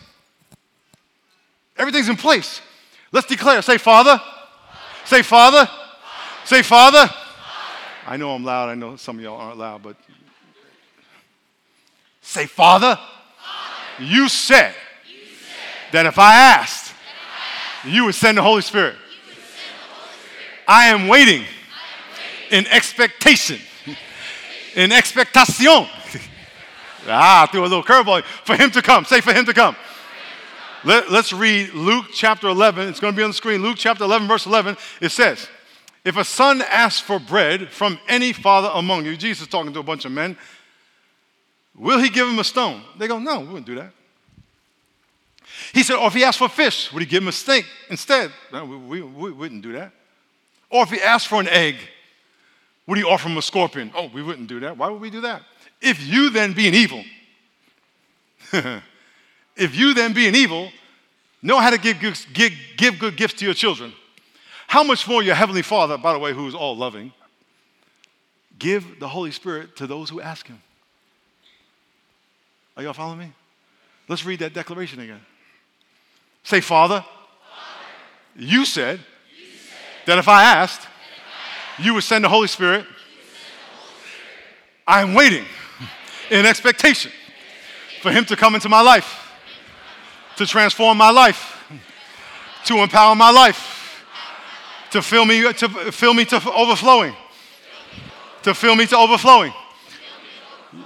Everything's 1.75 2.09
in 2.09 2.15
place. 2.15 2.61
Let's 3.11 3.25
declare. 3.25 3.61
Say, 3.63 3.79
Father. 3.79 4.21
Say, 5.05 5.23
Father. 5.23 5.67
Say, 6.45 6.61
Father. 6.61 7.09
I 8.05 8.17
know 8.17 8.31
I'm 8.31 8.43
loud. 8.43 8.69
I 8.69 8.75
know 8.75 8.97
some 8.97 9.17
of 9.17 9.23
y'all 9.23 9.39
aren't 9.39 9.57
loud, 9.57 9.81
but 9.81 9.95
say, 12.21 12.45
Father. 12.45 12.99
You 13.99 14.27
said 14.27 14.75
that 15.91 16.05
if 16.05 16.17
I 16.17 16.35
asked, 16.35 16.82
you 17.85 18.05
would 18.05 18.15
send 18.15 18.37
the 18.37 18.41
Holy 18.41 18.61
Spirit. 18.61 18.95
I 20.67 20.87
am 20.87 21.07
waiting 21.07 21.43
in 22.51 22.65
expectation. 22.67 23.59
In 24.75 24.91
expectation. 24.91 25.65
ah, 27.07 27.43
I 27.43 27.45
threw 27.47 27.61
a 27.61 27.67
little 27.67 27.83
curveball 27.83 28.23
for 28.45 28.55
him 28.55 28.71
to 28.71 28.81
come. 28.81 29.05
Say 29.05 29.21
for 29.21 29.33
him 29.33 29.45
to 29.45 29.53
come. 29.53 29.75
Let, 30.85 31.07
us 31.09 31.31
read 31.31 31.73
Luke 31.73 32.07
chapter 32.13 32.47
11. 32.47 32.89
It's 32.89 32.99
going 32.99 33.13
to 33.13 33.17
be 33.17 33.23
on 33.23 33.29
the 33.29 33.35
screen. 33.35 33.61
Luke 33.61 33.77
chapter 33.77 34.03
11, 34.03 34.27
verse 34.27 34.45
11. 34.45 34.75
It 34.99 35.09
says, 35.09 35.47
If 36.03 36.17
a 36.17 36.25
son 36.25 36.61
asks 36.61 36.99
for 36.99 37.19
bread 37.19 37.69
from 37.69 37.99
any 38.07 38.33
father 38.33 38.69
among 38.73 39.05
you, 39.05 39.15
Jesus 39.15 39.47
talking 39.47 39.73
to 39.73 39.79
a 39.79 39.83
bunch 39.83 40.03
of 40.03 40.11
men, 40.11 40.37
will 41.75 41.99
he 41.99 42.09
give 42.09 42.27
him 42.27 42.37
a 42.37 42.43
stone? 42.43 42.81
They 42.97 43.07
go, 43.07 43.17
No, 43.17 43.39
we 43.39 43.47
wouldn't 43.47 43.65
do 43.65 43.75
that. 43.75 43.93
He 45.71 45.83
said, 45.83 45.95
Or 45.95 46.07
if 46.07 46.13
he 46.13 46.23
asked 46.23 46.39
for 46.39 46.49
fish, 46.49 46.91
would 46.91 47.01
he 47.01 47.05
give 47.05 47.23
him 47.23 47.29
a 47.29 47.33
snake 47.33 47.65
instead? 47.89 48.31
No, 48.51 48.65
we, 48.65 48.77
we, 48.77 49.01
we 49.01 49.31
wouldn't 49.31 49.61
do 49.61 49.73
that. 49.73 49.91
Or 50.69 50.83
if 50.83 50.89
he 50.89 50.99
asked 51.01 51.27
for 51.27 51.39
an 51.39 51.47
egg, 51.47 51.75
would 52.87 52.97
he 52.97 53.03
offer 53.03 53.29
him 53.29 53.37
a 53.37 53.41
scorpion? 53.41 53.91
Oh, 53.95 54.09
we 54.13 54.21
wouldn't 54.21 54.47
do 54.47 54.59
that. 54.61 54.77
Why 54.77 54.89
would 54.89 54.99
we 54.99 55.09
do 55.09 55.21
that? 55.21 55.43
If 55.81 56.05
you 56.05 56.29
then 56.29 56.53
being 56.53 56.73
evil, 56.73 57.03
if 59.55 59.75
you 59.75 59.93
then 59.93 60.13
being 60.13 60.35
evil 60.35 60.71
know 61.41 61.59
how 61.59 61.69
to 61.69 61.77
give, 61.77 61.99
give, 62.33 62.51
give 62.77 62.99
good 62.99 63.15
gifts 63.15 63.35
to 63.35 63.45
your 63.45 63.53
children, 63.53 63.93
how 64.67 64.83
much 64.83 65.07
more 65.07 65.21
your 65.21 65.35
heavenly 65.35 65.61
Father, 65.61 65.97
by 65.97 66.13
the 66.13 66.19
way, 66.19 66.33
who 66.33 66.47
is 66.47 66.55
all 66.55 66.75
loving, 66.75 67.13
give 68.57 68.99
the 68.99 69.07
Holy 69.07 69.31
Spirit 69.31 69.75
to 69.75 69.87
those 69.87 70.09
who 70.09 70.21
ask 70.21 70.47
him. 70.47 70.61
Are 72.75 72.83
y'all 72.83 72.93
following 72.93 73.19
me? 73.19 73.33
Let's 74.07 74.25
read 74.25 74.39
that 74.39 74.53
declaration 74.53 74.99
again. 74.99 75.21
Say, 76.43 76.61
Father, 76.61 77.01
Father 77.01 77.07
you, 78.35 78.65
said 78.65 78.99
you 78.99 79.45
said 79.45 80.05
that 80.05 80.17
if 80.17 80.27
I 80.27 80.43
asked, 80.43 80.81
if 80.81 80.87
I 80.87 80.89
asked 80.89 81.83
you 81.83 81.93
would 81.93 82.03
send 82.03 82.23
the 82.23 82.29
Holy 82.29 82.47
Spirit. 82.47 82.85
I 84.85 85.01
am 85.01 85.13
waiting 85.13 85.45
in 86.29 86.45
expectation 86.45 87.11
for 88.01 88.11
Him 88.11 88.25
to 88.25 88.35
come 88.35 88.55
into 88.55 88.67
my 88.67 88.81
life 88.81 89.23
to 90.37 90.45
transform 90.45 90.97
my 90.97 91.11
life, 91.11 91.63
to 92.65 92.77
empower 92.77 93.15
my 93.15 93.29
life, 93.29 94.03
to 94.91 95.01
fill 95.01 95.25
me 95.25 95.41
to 95.53 95.69
fill 95.91 96.13
me 96.13 96.25
to 96.25 96.35
overflowing, 96.51 97.15
to 98.43 98.53
fill 98.53 98.75
me 98.75 98.85
to 98.87 98.97
overflowing. 98.97 99.53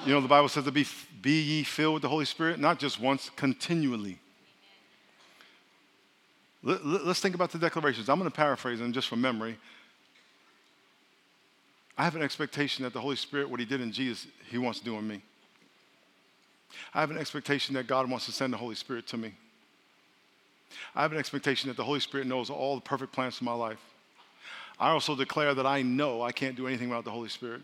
You 0.05 0.13
know, 0.13 0.21
the 0.21 0.27
Bible 0.27 0.49
says 0.49 0.65
to 0.65 0.71
be, 0.71 0.85
be 1.21 1.41
ye 1.41 1.63
filled 1.63 1.95
with 1.95 2.01
the 2.01 2.09
Holy 2.09 2.25
Spirit, 2.25 2.59
not 2.59 2.77
just 2.77 2.99
once, 2.99 3.29
continually. 3.35 4.19
Let, 6.63 6.81
us 6.81 7.19
think 7.19 7.35
about 7.35 7.51
the 7.51 7.59
declarations. 7.59 8.09
I'm 8.09 8.17
going 8.17 8.29
to 8.29 8.35
paraphrase 8.35 8.79
them 8.79 8.91
just 8.91 9.07
from 9.07 9.21
memory. 9.21 9.57
I 11.97 12.03
have 12.03 12.15
an 12.15 12.21
expectation 12.21 12.83
that 12.83 12.93
the 12.93 13.01
Holy 13.01 13.15
Spirit, 13.15 13.49
what 13.49 13.59
He 13.59 13.65
did 13.65 13.81
in 13.81 13.91
Jesus, 13.91 14.27
He 14.49 14.57
wants 14.57 14.79
to 14.79 14.85
do 14.85 14.97
in 14.97 15.07
me. 15.07 15.21
I 16.93 16.99
have 16.99 17.11
an 17.11 17.17
expectation 17.17 17.75
that 17.75 17.87
God 17.87 18.09
wants 18.09 18.25
to 18.25 18.31
send 18.31 18.53
the 18.53 18.57
Holy 18.57 18.75
Spirit 18.75 19.07
to 19.07 19.17
me. 19.17 19.33
I 20.95 21.01
have 21.01 21.11
an 21.11 21.17
expectation 21.17 21.69
that 21.69 21.77
the 21.77 21.83
Holy 21.83 21.99
Spirit 21.99 22.27
knows 22.27 22.49
all 22.49 22.75
the 22.75 22.81
perfect 22.81 23.13
plans 23.13 23.37
for 23.37 23.45
my 23.45 23.53
life. 23.53 23.79
I 24.79 24.89
also 24.89 25.15
declare 25.15 25.55
that 25.55 25.65
I 25.65 25.81
know 25.81 26.21
I 26.21 26.31
can't 26.31 26.55
do 26.55 26.67
anything 26.67 26.89
without 26.89 27.05
the 27.05 27.11
Holy 27.11 27.29
Spirit. 27.29 27.61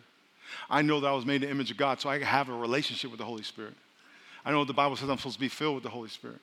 I 0.69 0.81
know 0.81 0.99
that 0.99 1.07
I 1.07 1.11
was 1.11 1.25
made 1.25 1.35
in 1.35 1.41
the 1.41 1.49
image 1.49 1.71
of 1.71 1.77
God, 1.77 1.99
so 1.99 2.09
I 2.09 2.19
have 2.19 2.49
a 2.49 2.53
relationship 2.53 3.11
with 3.11 3.19
the 3.19 3.25
Holy 3.25 3.43
Spirit. 3.43 3.73
I 4.45 4.51
know 4.51 4.65
the 4.65 4.73
Bible 4.73 4.95
says 4.95 5.09
I'm 5.09 5.17
supposed 5.17 5.35
to 5.35 5.39
be 5.39 5.47
filled 5.47 5.75
with 5.75 5.83
the 5.83 5.89
Holy 5.89 6.09
Spirit. 6.09 6.39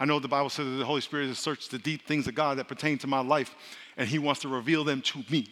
I 0.00 0.06
know 0.06 0.18
the 0.18 0.28
Bible 0.28 0.48
says 0.48 0.64
that 0.64 0.78
the 0.78 0.86
Holy 0.86 1.02
Spirit 1.02 1.28
has 1.28 1.38
searched 1.38 1.70
the 1.70 1.78
deep 1.78 2.06
things 2.06 2.26
of 2.26 2.34
God 2.34 2.56
that 2.56 2.68
pertain 2.68 2.96
to 2.98 3.06
my 3.06 3.20
life, 3.20 3.54
and 3.98 4.08
He 4.08 4.18
wants 4.18 4.40
to 4.40 4.48
reveal 4.48 4.82
them 4.82 5.02
to 5.02 5.22
me. 5.28 5.46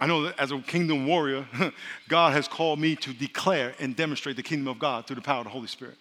I 0.00 0.06
know 0.06 0.22
that 0.22 0.40
as 0.40 0.52
a 0.52 0.58
kingdom 0.58 1.06
warrior, 1.06 1.46
God 2.08 2.32
has 2.32 2.48
called 2.48 2.78
me 2.78 2.96
to 2.96 3.12
declare 3.12 3.74
and 3.78 3.94
demonstrate 3.94 4.36
the 4.36 4.42
kingdom 4.42 4.68
of 4.68 4.78
God 4.78 5.06
through 5.06 5.16
the 5.16 5.22
power 5.22 5.38
of 5.38 5.44
the 5.44 5.50
Holy 5.50 5.66
Spirit. 5.66 5.96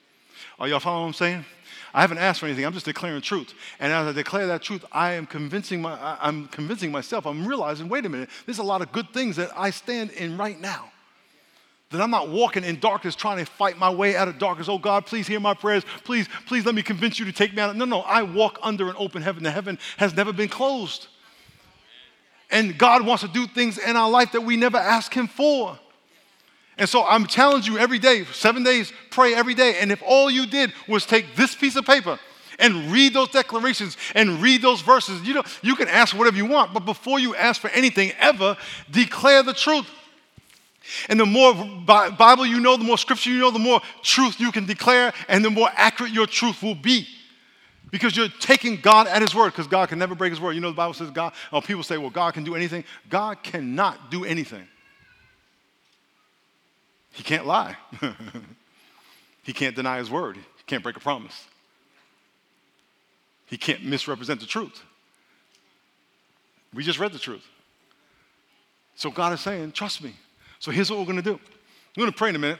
Are 0.59 0.67
y'all 0.67 0.79
following 0.79 1.03
what 1.03 1.07
I'm 1.07 1.13
saying? 1.13 1.45
I 1.93 2.01
haven't 2.01 2.17
asked 2.17 2.39
for 2.39 2.45
anything. 2.45 2.65
I'm 2.65 2.73
just 2.73 2.85
declaring 2.85 3.21
truth. 3.21 3.53
And 3.79 3.91
as 3.91 4.07
I 4.07 4.11
declare 4.13 4.47
that 4.47 4.61
truth, 4.61 4.85
I 4.91 5.13
am 5.13 5.25
convincing 5.25 5.81
my, 5.81 6.17
I'm 6.21 6.47
convincing 6.47 6.91
myself. 6.91 7.25
I'm 7.25 7.45
realizing, 7.45 7.89
wait 7.89 8.05
a 8.05 8.09
minute, 8.09 8.29
there's 8.45 8.59
a 8.59 8.63
lot 8.63 8.81
of 8.81 8.91
good 8.91 9.09
things 9.11 9.35
that 9.37 9.49
I 9.55 9.69
stand 9.69 10.11
in 10.11 10.37
right 10.37 10.59
now. 10.59 10.91
That 11.91 12.01
I'm 12.01 12.09
not 12.09 12.29
walking 12.29 12.63
in 12.63 12.79
darkness 12.79 13.15
trying 13.15 13.37
to 13.37 13.49
fight 13.49 13.77
my 13.77 13.89
way 13.89 14.15
out 14.15 14.27
of 14.27 14.39
darkness. 14.39 14.67
Oh 14.67 14.79
God, 14.79 15.05
please 15.05 15.27
hear 15.27 15.39
my 15.39 15.53
prayers. 15.53 15.83
Please, 16.03 16.27
please 16.47 16.65
let 16.65 16.73
me 16.73 16.81
convince 16.81 17.19
you 17.19 17.25
to 17.25 17.31
take 17.31 17.53
me 17.53 17.61
out. 17.61 17.75
No, 17.75 17.85
no, 17.85 18.01
I 18.01 18.23
walk 18.23 18.57
under 18.63 18.89
an 18.89 18.95
open 18.97 19.21
heaven. 19.21 19.43
The 19.43 19.51
heaven 19.51 19.77
has 19.97 20.15
never 20.15 20.33
been 20.33 20.49
closed. 20.49 21.07
And 22.49 22.77
God 22.77 23.05
wants 23.05 23.23
to 23.23 23.29
do 23.29 23.47
things 23.47 23.77
in 23.77 23.95
our 23.95 24.09
life 24.09 24.31
that 24.31 24.41
we 24.41 24.55
never 24.55 24.77
ask 24.77 25.13
Him 25.13 25.27
for. 25.27 25.77
And 26.77 26.89
so 26.89 27.05
I'm 27.05 27.25
challenging 27.25 27.73
you 27.73 27.79
every 27.79 27.99
day, 27.99 28.25
seven 28.25 28.63
days, 28.63 28.91
pray 29.09 29.33
every 29.33 29.53
day. 29.53 29.77
And 29.79 29.91
if 29.91 30.03
all 30.05 30.29
you 30.29 30.45
did 30.45 30.73
was 30.87 31.05
take 31.05 31.35
this 31.35 31.55
piece 31.55 31.75
of 31.75 31.85
paper 31.85 32.19
and 32.59 32.91
read 32.91 33.13
those 33.13 33.29
declarations 33.29 33.95
and 34.13 34.41
read 34.41 34.61
those 34.61 34.81
verses, 34.81 35.21
you 35.25 35.33
know, 35.33 35.43
you 35.61 35.75
can 35.75 35.87
ask 35.87 36.17
whatever 36.17 36.35
you 36.35 36.45
want, 36.45 36.73
but 36.73 36.85
before 36.85 37.19
you 37.19 37.35
ask 37.35 37.61
for 37.61 37.69
anything 37.69 38.11
ever, 38.19 38.57
declare 38.91 39.41
the 39.41 39.53
truth. 39.53 39.89
And 41.09 41.19
the 41.19 41.25
more 41.25 41.53
Bible 41.85 42.45
you 42.45 42.59
know, 42.59 42.77
the 42.77 42.83
more 42.83 42.97
scripture 42.97 43.29
you 43.29 43.39
know, 43.39 43.51
the 43.51 43.59
more 43.59 43.81
truth 44.03 44.39
you 44.39 44.51
can 44.51 44.65
declare, 44.65 45.13
and 45.27 45.43
the 45.43 45.49
more 45.49 45.69
accurate 45.73 46.11
your 46.11 46.27
truth 46.27 46.61
will 46.61 46.75
be. 46.75 47.07
Because 47.91 48.17
you're 48.17 48.29
taking 48.39 48.77
God 48.77 49.07
at 49.07 49.21
His 49.21 49.33
word, 49.33 49.51
because 49.51 49.67
God 49.67 49.89
can 49.89 49.99
never 49.99 50.15
break 50.15 50.31
His 50.31 50.41
word. 50.41 50.53
You 50.53 50.61
know, 50.61 50.69
the 50.69 50.75
Bible 50.75 50.93
says 50.93 51.11
God, 51.11 51.33
oh, 51.53 51.61
people 51.61 51.83
say, 51.83 51.97
well, 51.97 52.09
God 52.09 52.33
can 52.33 52.43
do 52.43 52.55
anything. 52.55 52.83
God 53.09 53.41
cannot 53.41 54.11
do 54.11 54.25
anything. 54.25 54.67
He 57.13 57.23
can't 57.23 57.45
lie. 57.45 57.77
he 59.43 59.53
can't 59.53 59.75
deny 59.75 59.99
his 59.99 60.11
word. 60.11 60.35
He 60.35 60.63
can't 60.67 60.83
break 60.83 60.97
a 60.97 60.99
promise. 60.99 61.45
He 63.45 63.57
can't 63.57 63.83
misrepresent 63.85 64.41
the 64.41 64.45
truth. 64.45 64.81
We 66.73 66.83
just 66.83 66.99
read 66.99 67.13
the 67.13 67.19
truth. 67.19 67.45
So 68.95 69.09
God 69.09 69.31
is 69.31 69.39
saying, 69.39 69.71
trust 69.71 70.03
me. 70.03 70.15
So 70.65 70.71
here's 70.71 70.89
what 70.89 70.97
we're 70.97 71.05
going 71.05 71.17
to 71.17 71.21
do. 71.21 71.33
I'm 71.35 72.01
going 72.01 72.11
to 72.11 72.17
pray 72.17 72.29
in 72.29 72.35
a 72.35 72.39
minute. 72.39 72.57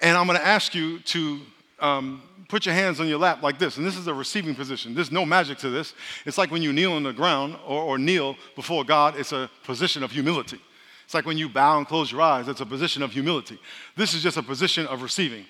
And 0.00 0.16
I'm 0.16 0.26
going 0.26 0.36
to 0.36 0.44
ask 0.44 0.74
you 0.74 0.98
to 0.98 1.40
um, 1.78 2.24
put 2.48 2.66
your 2.66 2.74
hands 2.74 2.98
on 2.98 3.06
your 3.06 3.20
lap 3.20 3.40
like 3.40 3.60
this. 3.60 3.76
And 3.76 3.86
this 3.86 3.96
is 3.96 4.08
a 4.08 4.12
receiving 4.12 4.56
position. 4.56 4.92
There's 4.92 5.12
no 5.12 5.24
magic 5.24 5.58
to 5.58 5.70
this. 5.70 5.94
It's 6.26 6.38
like 6.38 6.50
when 6.50 6.60
you 6.60 6.72
kneel 6.72 6.94
on 6.94 7.04
the 7.04 7.12
ground 7.12 7.54
or, 7.64 7.80
or 7.82 7.98
kneel 7.98 8.34
before 8.56 8.82
God, 8.82 9.14
it's 9.16 9.30
a 9.30 9.48
position 9.62 10.02
of 10.02 10.10
humility. 10.10 10.58
It's 11.04 11.14
like 11.14 11.24
when 11.24 11.38
you 11.38 11.48
bow 11.48 11.78
and 11.78 11.86
close 11.86 12.10
your 12.10 12.20
eyes, 12.20 12.48
it's 12.48 12.60
a 12.60 12.66
position 12.66 13.04
of 13.04 13.12
humility. 13.12 13.60
This 13.96 14.12
is 14.12 14.20
just 14.20 14.36
a 14.36 14.42
position 14.42 14.84
of 14.88 15.02
receiving. 15.02 15.44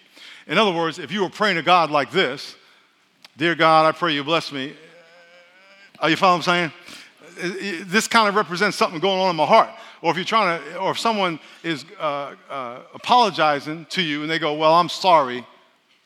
In 0.47 0.59
other 0.59 0.71
words, 0.71 0.99
if 0.99 1.11
you 1.11 1.23
were 1.23 1.31
praying 1.31 1.57
to 1.57 1.63
God 1.63 1.91
like 1.91 2.11
this, 2.11 2.57
Dear 3.39 3.55
God, 3.55 3.87
I 3.87 3.97
pray 3.97 4.13
you 4.13 4.23
bless 4.23 4.53
me. 4.53 4.75
Are 5.99 6.11
you 6.11 6.17
following 6.17 6.41
what 6.41 6.49
I'm 6.49 6.71
saying? 7.41 7.85
This 7.87 8.07
kind 8.07 8.29
of 8.29 8.35
represents 8.35 8.77
something 8.77 9.01
going 9.01 9.19
on 9.19 9.31
in 9.31 9.37
my 9.37 9.47
heart. 9.47 9.71
Or 10.03 10.11
if 10.11 10.17
you're 10.17 10.25
trying 10.25 10.61
to, 10.61 10.79
or 10.79 10.91
if 10.91 10.99
someone 10.99 11.39
is 11.63 11.85
uh, 11.99 12.35
uh, 12.51 12.81
apologizing 12.93 13.87
to 13.91 14.03
you 14.03 14.23
and 14.23 14.31
they 14.31 14.39
go, 14.39 14.55
Well, 14.55 14.75
I'm 14.75 14.89
sorry, 14.89 15.47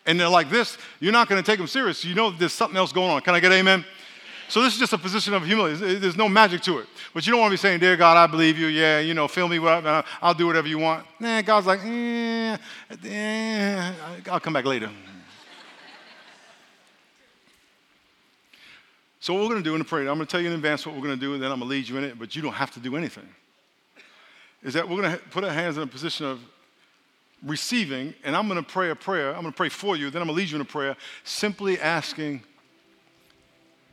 and 0.06 0.20
they're 0.20 0.28
like 0.28 0.50
this, 0.50 0.78
you're 1.00 1.12
not 1.12 1.28
going 1.28 1.42
to 1.42 1.46
take 1.46 1.58
them 1.58 1.66
serious. 1.66 2.04
You 2.04 2.14
know 2.14 2.30
there's 2.30 2.52
something 2.52 2.76
else 2.76 2.92
going 2.92 3.10
on. 3.10 3.22
Can 3.22 3.34
I 3.34 3.40
get 3.40 3.52
amen? 3.52 3.84
So 4.48 4.62
this 4.62 4.74
is 4.74 4.78
just 4.78 4.92
a 4.92 4.98
position 4.98 5.34
of 5.34 5.44
humility. 5.44 5.96
There's 5.96 6.16
no 6.16 6.28
magic 6.28 6.60
to 6.62 6.78
it. 6.78 6.86
But 7.12 7.26
you 7.26 7.32
don't 7.32 7.40
want 7.40 7.50
to 7.50 7.54
be 7.54 7.60
saying, 7.60 7.80
Dear 7.80 7.96
God, 7.96 8.16
I 8.16 8.26
believe 8.30 8.58
you. 8.58 8.68
Yeah, 8.68 9.00
you 9.00 9.12
know, 9.12 9.26
fill 9.26 9.48
me 9.48 9.58
up. 9.58 9.84
Uh, 9.84 10.02
I'll 10.22 10.34
do 10.34 10.46
whatever 10.46 10.68
you 10.68 10.78
want. 10.78 11.04
Nah, 11.18 11.42
God's 11.42 11.66
like, 11.66 11.80
eh, 11.84 12.56
eh, 13.04 13.92
I'll 14.30 14.38
come 14.38 14.52
back 14.52 14.64
later. 14.64 14.90
so 19.18 19.34
what 19.34 19.42
we're 19.42 19.48
going 19.48 19.64
to 19.64 19.68
do 19.68 19.74
in 19.74 19.80
the 19.80 19.84
prayer, 19.84 20.08
I'm 20.08 20.16
going 20.16 20.26
to 20.26 20.30
tell 20.30 20.40
you 20.40 20.46
in 20.46 20.52
advance 20.52 20.86
what 20.86 20.94
we're 20.94 21.02
going 21.02 21.18
to 21.18 21.20
do, 21.20 21.34
and 21.34 21.42
then 21.42 21.50
I'm 21.50 21.58
going 21.58 21.68
to 21.68 21.76
lead 21.76 21.88
you 21.88 21.96
in 21.96 22.04
it, 22.04 22.16
but 22.16 22.36
you 22.36 22.42
don't 22.42 22.52
have 22.52 22.70
to 22.72 22.80
do 22.80 22.96
anything. 22.96 23.28
Is 24.66 24.74
that 24.74 24.86
we're 24.86 25.00
going 25.00 25.12
to 25.12 25.18
put 25.30 25.44
our 25.44 25.52
hands 25.52 25.76
in 25.76 25.84
a 25.84 25.86
position 25.86 26.26
of 26.26 26.40
receiving, 27.42 28.12
and 28.24 28.34
I'm 28.34 28.48
going 28.48 28.62
to 28.62 28.68
pray 28.68 28.90
a 28.90 28.96
prayer. 28.96 29.28
I'm 29.28 29.42
going 29.42 29.52
to 29.52 29.56
pray 29.56 29.68
for 29.68 29.96
you, 29.96 30.10
then 30.10 30.20
I'm 30.20 30.26
going 30.26 30.36
to 30.36 30.42
lead 30.42 30.50
you 30.50 30.56
in 30.56 30.60
a 30.60 30.64
prayer, 30.64 30.96
simply 31.22 31.80
asking 31.80 32.42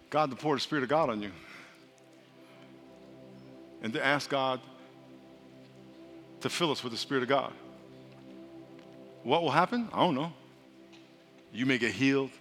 God 0.09 0.32
to 0.32 0.36
pour 0.36 0.55
the 0.55 0.59
Spirit 0.59 0.84
of 0.84 0.89
God 0.89 1.11
on 1.11 1.21
you. 1.21 1.32
And 3.84 3.93
to 3.93 4.03
ask 4.03 4.30
God 4.30 4.59
to 6.41 6.49
fill 6.49 6.71
us 6.71 6.84
with 6.84 6.91
the 6.91 6.97
Spirit 6.97 7.21
of 7.21 7.30
God. 7.30 7.53
What 9.21 9.43
will 9.43 9.51
happen? 9.51 9.89
I 9.93 9.99
don't 9.99 10.15
know. 10.15 10.34
You 11.53 11.65
may 11.65 11.78
get 11.78 11.91
healed. 11.91 12.32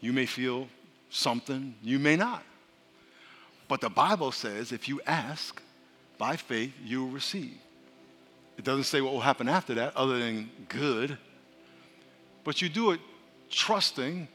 You 0.00 0.12
may 0.12 0.26
feel 0.26 0.68
something, 1.08 1.74
you 1.82 1.98
may 1.98 2.16
not. 2.16 2.42
But 3.68 3.80
the 3.80 3.88
Bible 3.88 4.32
says 4.32 4.70
if 4.70 4.86
you 4.86 5.00
ask 5.06 5.62
by 6.18 6.36
faith, 6.36 6.72
you 6.84 7.04
will 7.04 7.10
receive. 7.10 7.56
It 8.56 8.64
doesn't 8.64 8.84
say 8.84 9.00
what 9.00 9.12
will 9.12 9.20
happen 9.20 9.48
after 9.48 9.74
that, 9.74 9.96
other 9.96 10.18
than 10.18 10.50
good. 10.68 11.18
But 12.44 12.62
you 12.62 12.68
do 12.68 12.92
it 12.92 13.00
trusting 13.50 14.28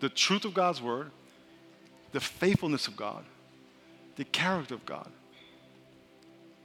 the 0.00 0.08
truth 0.08 0.44
of 0.44 0.54
God's 0.54 0.80
word, 0.80 1.10
the 2.12 2.20
faithfulness 2.20 2.88
of 2.88 2.96
God, 2.96 3.24
the 4.16 4.24
character 4.24 4.74
of 4.74 4.86
God, 4.86 5.10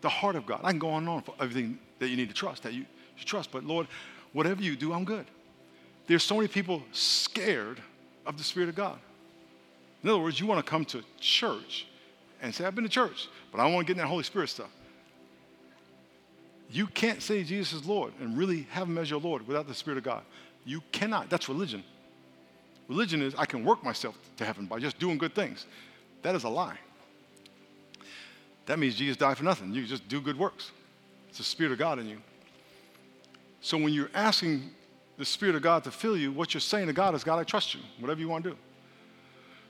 the 0.01 0.09
heart 0.09 0.35
of 0.35 0.45
God. 0.45 0.61
I 0.63 0.71
can 0.71 0.79
go 0.79 0.89
on 0.91 1.03
and 1.03 1.09
on 1.09 1.21
for 1.23 1.35
everything 1.39 1.77
that 1.99 2.07
you 2.09 2.15
need 2.15 2.29
to 2.29 2.35
trust, 2.35 2.63
that 2.63 2.73
you 2.73 2.85
should 3.15 3.27
trust. 3.27 3.51
But 3.51 3.63
Lord, 3.63 3.87
whatever 4.31 4.61
you 4.61 4.75
do, 4.75 4.93
I'm 4.93 5.05
good. 5.05 5.25
There's 6.07 6.23
so 6.23 6.35
many 6.35 6.47
people 6.47 6.83
scared 6.91 7.81
of 8.25 8.37
the 8.37 8.43
Spirit 8.43 8.69
of 8.69 8.75
God. 8.75 8.99
In 10.03 10.09
other 10.09 10.19
words, 10.19 10.39
you 10.39 10.45
want 10.45 10.63
to 10.63 10.69
come 10.69 10.85
to 10.85 11.01
church 11.19 11.87
and 12.43 12.53
say, 12.53 12.65
I've 12.65 12.75
been 12.75 12.83
to 12.83 12.89
church, 12.89 13.29
but 13.51 13.59
I 13.59 13.63
don't 13.63 13.73
want 13.73 13.87
to 13.87 13.93
get 13.93 13.97
in 13.97 14.03
that 14.03 14.09
Holy 14.09 14.23
Spirit 14.23 14.49
stuff. 14.49 14.69
You 16.69 16.87
can't 16.87 17.21
say 17.21 17.43
Jesus 17.43 17.73
is 17.81 17.87
Lord 17.87 18.13
and 18.19 18.37
really 18.37 18.67
have 18.71 18.87
him 18.87 18.97
as 18.97 19.09
your 19.09 19.21
Lord 19.21 19.47
without 19.47 19.65
the 19.67 19.73
Spirit 19.73 19.97
of 19.97 20.03
God. 20.03 20.23
You 20.65 20.81
cannot. 20.91 21.29
That's 21.29 21.47
religion. 21.47 21.83
Religion 22.89 23.21
is 23.21 23.33
I 23.35 23.45
can 23.45 23.63
work 23.63 23.83
myself 23.83 24.17
to 24.37 24.45
heaven 24.45 24.65
by 24.65 24.79
just 24.79 24.99
doing 24.99 25.17
good 25.17 25.33
things. 25.33 25.65
That 26.21 26.35
is 26.35 26.43
a 26.43 26.49
lie. 26.49 26.77
That 28.65 28.77
means 28.77 28.95
Jesus 28.95 29.17
died 29.17 29.37
for 29.37 29.43
nothing. 29.43 29.73
You 29.73 29.85
just 29.85 30.07
do 30.09 30.19
good 30.19 30.37
works. 30.37 30.71
It's 31.29 31.37
the 31.37 31.43
Spirit 31.43 31.71
of 31.71 31.79
God 31.79 31.97
in 31.97 32.07
you. 32.07 32.17
So 33.61 33.77
when 33.77 33.93
you're 33.93 34.11
asking 34.13 34.69
the 35.17 35.25
Spirit 35.25 35.55
of 35.55 35.61
God 35.61 35.85
to 35.85 35.91
fill 35.91 36.17
you, 36.17 36.33
what 36.33 36.53
you're 36.53 36.61
saying 36.61 36.87
to 36.87 36.93
God 36.93 37.15
is, 37.15 37.23
God, 37.23 37.39
I 37.39 37.43
trust 37.43 37.73
you, 37.73 37.79
whatever 37.99 38.19
you 38.19 38.27
want 38.27 38.43
to 38.43 38.51
do. 38.51 38.57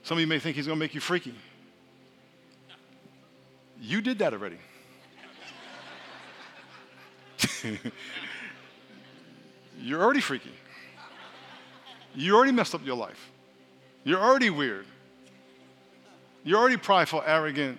Some 0.02 0.16
of 0.16 0.20
you 0.20 0.26
may 0.26 0.40
think 0.40 0.56
He's 0.56 0.66
going 0.66 0.78
to 0.78 0.80
make 0.80 0.94
you 0.94 1.00
freaky. 1.00 1.34
You 3.84 4.00
did 4.00 4.18
that 4.20 4.32
already. 4.32 4.56
you're 9.78 10.02
already 10.02 10.22
freaky. 10.22 10.52
You 12.14 12.34
already 12.34 12.52
messed 12.52 12.74
up 12.74 12.84
your 12.86 12.96
life. 12.96 13.30
You're 14.04 14.22
already 14.22 14.48
weird. 14.48 14.86
You're 16.44 16.58
already 16.58 16.78
prideful, 16.78 17.22
arrogant, 17.26 17.78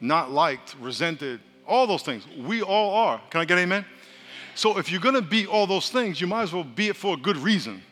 not 0.00 0.30
liked, 0.30 0.76
resented, 0.80 1.40
all 1.66 1.88
those 1.88 2.02
things. 2.02 2.24
We 2.38 2.62
all 2.62 2.94
are. 2.94 3.20
Can 3.30 3.40
I 3.40 3.44
get 3.44 3.58
amen? 3.58 3.84
So 4.54 4.78
if 4.78 4.92
you're 4.92 5.00
going 5.00 5.16
to 5.16 5.22
be 5.22 5.46
all 5.46 5.66
those 5.66 5.90
things, 5.90 6.20
you 6.20 6.28
might 6.28 6.42
as 6.42 6.52
well 6.52 6.62
be 6.62 6.86
it 6.88 6.96
for 6.96 7.14
a 7.14 7.16
good 7.16 7.36
reason. 7.36 7.82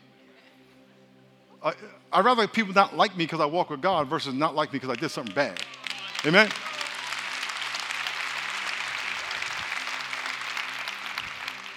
I, 1.64 1.72
I'd 2.12 2.24
rather 2.24 2.46
people 2.46 2.74
not 2.74 2.96
like 2.96 3.16
me 3.16 3.24
because 3.24 3.40
I 3.40 3.46
walk 3.46 3.70
with 3.70 3.80
God 3.80 4.06
versus 4.06 4.34
not 4.34 4.54
like 4.54 4.72
me 4.72 4.78
because 4.78 4.96
I 4.96 5.00
did 5.00 5.10
something 5.10 5.34
bad. 5.34 5.60
Amen? 6.24 6.48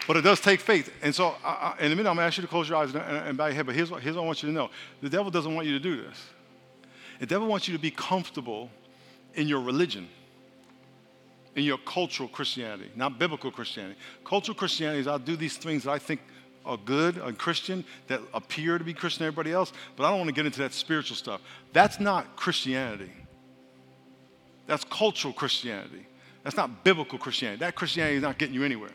But 0.08 0.18
it 0.18 0.22
does 0.22 0.40
take 0.42 0.60
faith. 0.60 0.92
And 1.02 1.14
so, 1.16 1.36
I, 1.44 1.76
I, 1.80 1.86
in 1.86 1.92
a 1.92 1.96
minute, 1.96 2.10
I'm 2.10 2.16
going 2.16 2.24
to 2.24 2.24
ask 2.24 2.38
you 2.38 2.42
to 2.42 2.48
close 2.48 2.68
your 2.68 2.78
eyes 2.78 2.94
and, 2.94 3.04
and, 3.04 3.38
bow 3.38 3.46
your 3.46 3.56
head. 3.56 3.66
But 3.66 3.76
here's 3.76 3.90
what, 3.90 4.02
here's 4.02 4.16
what 4.16 4.24
I 4.24 4.26
want 4.26 4.44
you 4.44 4.50
to 4.50 4.54
know 4.54 4.70
the 5.02 5.10
devil 5.10 5.32
doesn't 5.32 5.54
want 5.54 5.68
you 5.68 5.74
to 5.74 5.80
do 5.80 6.02
this. 6.02 6.22
The 7.20 7.26
devil 7.26 7.48
wants 7.48 7.68
you 7.68 7.74
to 7.76 7.82
be 7.82 7.92
comfortable 7.92 8.70
in 9.36 9.48
your 9.48 9.62
religion, 9.62 10.10
in 11.56 11.64
your 11.64 11.78
cultural 11.78 12.28
Christianity, 12.28 12.92
not 12.96 13.18
biblical 13.18 13.52
Christianity. 13.52 13.98
Cultural 14.26 14.56
Christianity 14.56 15.00
is 15.00 15.08
I'll 15.08 15.20
do 15.20 15.36
these 15.36 15.58
things 15.58 15.84
that 15.84 15.92
I 15.92 16.00
think 16.00 16.22
are 16.66 16.78
good 16.78 17.18
and 17.18 17.38
Christian, 17.38 17.84
that 18.08 18.22
appear 18.34 18.78
to 18.78 18.84
be 18.84 18.94
Christian 18.94 19.20
to 19.20 19.26
everybody 19.26 19.52
else, 19.52 19.74
but 19.96 20.06
I 20.06 20.10
don't 20.10 20.20
want 20.20 20.30
to 20.30 20.34
get 20.34 20.46
into 20.46 20.60
that 20.60 20.74
spiritual 20.74 21.16
stuff. 21.16 21.42
That's 21.72 22.00
not 22.00 22.36
Christianity. 22.36 23.12
That's 24.66 24.84
cultural 24.86 25.34
Christianity. 25.34 26.08
That's 26.44 26.56
not 26.56 26.84
biblical 26.84 27.20
Christianity. 27.20 27.60
That 27.60 27.76
Christianity 27.76 28.18
is 28.18 28.24
not 28.24 28.38
getting 28.38 28.56
you 28.56 28.64
anywhere. 28.64 28.92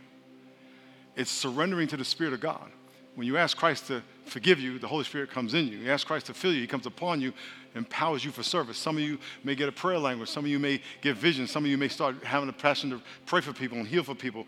It's 1.18 1.32
surrendering 1.32 1.88
to 1.88 1.96
the 1.96 2.04
Spirit 2.04 2.32
of 2.32 2.40
God. 2.40 2.70
When 3.16 3.26
you 3.26 3.36
ask 3.36 3.56
Christ 3.56 3.88
to 3.88 4.02
forgive 4.26 4.60
you, 4.60 4.78
the 4.78 4.86
Holy 4.86 5.02
Spirit 5.02 5.32
comes 5.32 5.52
in 5.52 5.66
you. 5.66 5.78
You 5.78 5.90
ask 5.90 6.06
Christ 6.06 6.26
to 6.26 6.34
fill 6.34 6.52
you, 6.52 6.60
He 6.60 6.68
comes 6.68 6.86
upon 6.86 7.20
you, 7.20 7.32
empowers 7.74 8.24
you 8.24 8.30
for 8.30 8.44
service. 8.44 8.78
Some 8.78 8.96
of 8.96 9.02
you 9.02 9.18
may 9.42 9.56
get 9.56 9.68
a 9.68 9.72
prayer 9.72 9.98
language. 9.98 10.28
Some 10.28 10.44
of 10.44 10.50
you 10.50 10.60
may 10.60 10.80
get 11.00 11.16
vision. 11.16 11.48
Some 11.48 11.64
of 11.64 11.70
you 11.70 11.76
may 11.76 11.88
start 11.88 12.22
having 12.22 12.48
a 12.48 12.52
passion 12.52 12.90
to 12.90 13.02
pray 13.26 13.40
for 13.40 13.52
people 13.52 13.76
and 13.78 13.88
heal 13.88 14.04
for 14.04 14.14
people. 14.14 14.46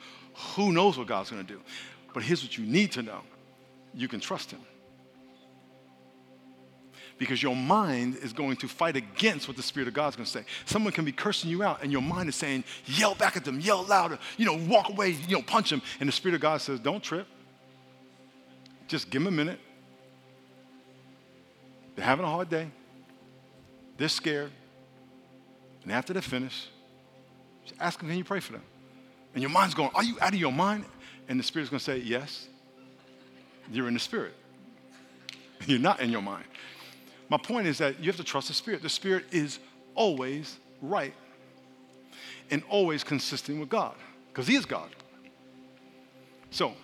Who 0.55 0.71
knows 0.71 0.97
what 0.97 1.09
God's 1.09 1.31
going 1.31 1.45
to 1.45 1.53
do? 1.53 1.61
But 2.15 2.23
here's 2.23 2.45
what 2.45 2.57
you 2.57 2.65
need 2.65 2.93
to 2.93 3.03
know 3.03 3.23
you 3.93 4.07
can 4.07 4.21
trust 4.21 4.53
Him 4.53 4.61
because 7.21 7.43
your 7.43 7.55
mind 7.55 8.17
is 8.17 8.33
going 8.33 8.57
to 8.57 8.67
fight 8.67 8.97
against 8.97 9.47
what 9.47 9.55
the 9.55 9.63
Spirit 9.63 9.87
of 9.87 9.93
God's 9.93 10.17
going 10.17 10.25
to 10.25 10.31
say. 10.31 10.43
Someone 10.65 10.91
can 10.91 11.05
be 11.05 11.13
cursing 11.13 11.51
you 11.51 11.63
out, 11.63 11.83
and 11.83 11.93
your 11.93 12.01
mind 12.01 12.31
is 12.31 12.35
saying, 12.35 12.65
yell 12.87 13.15
back 13.15 13.37
at 13.37 13.45
them, 13.45 13.61
yell 13.61 13.85
louder, 13.85 14.19
you 14.39 14.47
know, 14.47 14.57
walk 14.57 14.89
away, 14.89 15.11
you 15.29 15.37
know, 15.37 15.43
punch 15.43 15.69
them. 15.69 15.83
And 16.01 16.09
the 16.09 16.13
Spirit 16.13 16.35
of 16.35 16.41
God 16.41 16.63
says, 16.63 16.81
don't 16.81 17.03
trip. 17.03 17.27
Just 18.89 19.11
give 19.11 19.23
them 19.23 19.35
a 19.35 19.37
minute. 19.37 19.61
They're 21.95 22.07
having 22.07 22.25
a 22.25 22.29
hard 22.29 22.49
day, 22.49 22.71
they're 23.99 24.09
scared. 24.09 24.51
And 25.83 25.93
after 25.93 26.15
they 26.15 26.23
finish, 26.23 26.69
just 27.67 27.79
ask 27.79 27.99
them, 27.99 28.09
can 28.09 28.17
you 28.17 28.25
pray 28.25 28.41
for 28.41 28.53
them? 28.53 28.63
And 29.35 29.43
your 29.43 29.51
mind's 29.51 29.75
going, 29.75 29.91
are 29.95 30.03
you 30.03 30.17
out 30.23 30.33
of 30.33 30.41
your 30.41 30.53
mind? 30.53 30.87
And 31.29 31.39
the 31.39 31.45
Spirit's 31.45 31.69
going 31.69 31.81
to 31.81 31.85
say, 31.85 31.99
yes. 31.99 32.49
You're 33.71 33.89
in 33.89 33.95
the 33.95 34.01
Spirit. 34.01 34.35
You're 35.67 35.79
not 35.79 36.01
in 36.01 36.11
your 36.11 36.23
mind. 36.23 36.45
My 37.31 37.37
point 37.37 37.69
is 37.69 37.79
that 37.79 38.01
you 38.01 38.07
have 38.07 38.17
to 38.17 38.25
trust 38.25 38.49
the 38.49 38.55
Spirit. 38.55 38.83
The 38.83 38.89
Spirit 38.89 39.25
is 39.31 39.61
always 39.95 40.59
right 40.83 41.15
and 42.51 42.63
always 42.69 43.05
consistent 43.05 43.61
with 43.61 43.69
God 43.69 43.95
because 44.29 44.49
He 44.49 44.57
is 44.57 44.67
God. 44.67 44.91
So, 46.51 46.75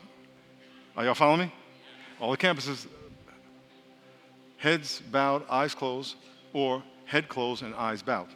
are 0.96 1.04
y'all 1.04 1.14
following 1.14 1.40
me? 1.40 1.52
All 2.20 2.30
the 2.30 2.36
campuses, 2.36 2.86
heads 4.56 5.02
bowed, 5.10 5.42
eyes 5.50 5.74
closed, 5.74 6.14
or 6.52 6.82
head 7.06 7.28
closed 7.28 7.64
and 7.64 7.74
eyes 7.74 8.00
bowed. 8.00 8.28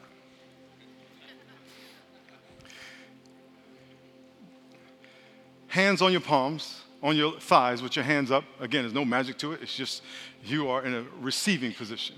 Hands 5.69 6.03
on 6.03 6.11
your 6.11 6.21
palms 6.21 6.83
on 7.03 7.17
your 7.17 7.39
thighs 7.41 7.83
with 7.83 7.97
your 7.97 8.05
hands 8.05 8.31
up. 8.31 8.45
Again, 8.61 8.83
there's 8.83 8.95
no 8.95 9.05
magic 9.05 9.39
to 9.39 9.53
it. 9.53 9.63
It's 9.63 9.75
just 9.75 10.03
you 10.45 10.69
are 10.69 10.85
in 10.85 10.95
a 10.95 11.05
receiving 11.21 11.73
position. 11.73 12.17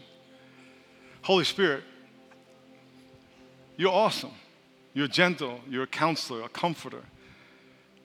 Holy 1.22 1.44
Spirit, 1.44 1.84
you're 3.76 3.92
awesome. 3.92 4.32
You're 4.94 5.08
gentle. 5.08 5.60
You're 5.68 5.84
a 5.84 5.88
counselor, 5.88 6.42
a 6.42 6.48
comforter, 6.48 7.02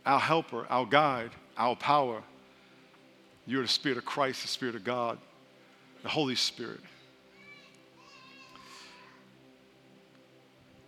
our 0.05 0.19
helper, 0.19 0.65
our 0.69 0.85
guide, 0.85 1.31
our 1.57 1.75
power. 1.75 2.21
You're 3.45 3.63
the 3.63 3.67
Spirit 3.67 3.97
of 3.97 4.05
Christ, 4.05 4.43
the 4.43 4.47
Spirit 4.47 4.75
of 4.75 4.83
God, 4.83 5.17
the 6.03 6.09
Holy 6.09 6.35
Spirit. 6.35 6.81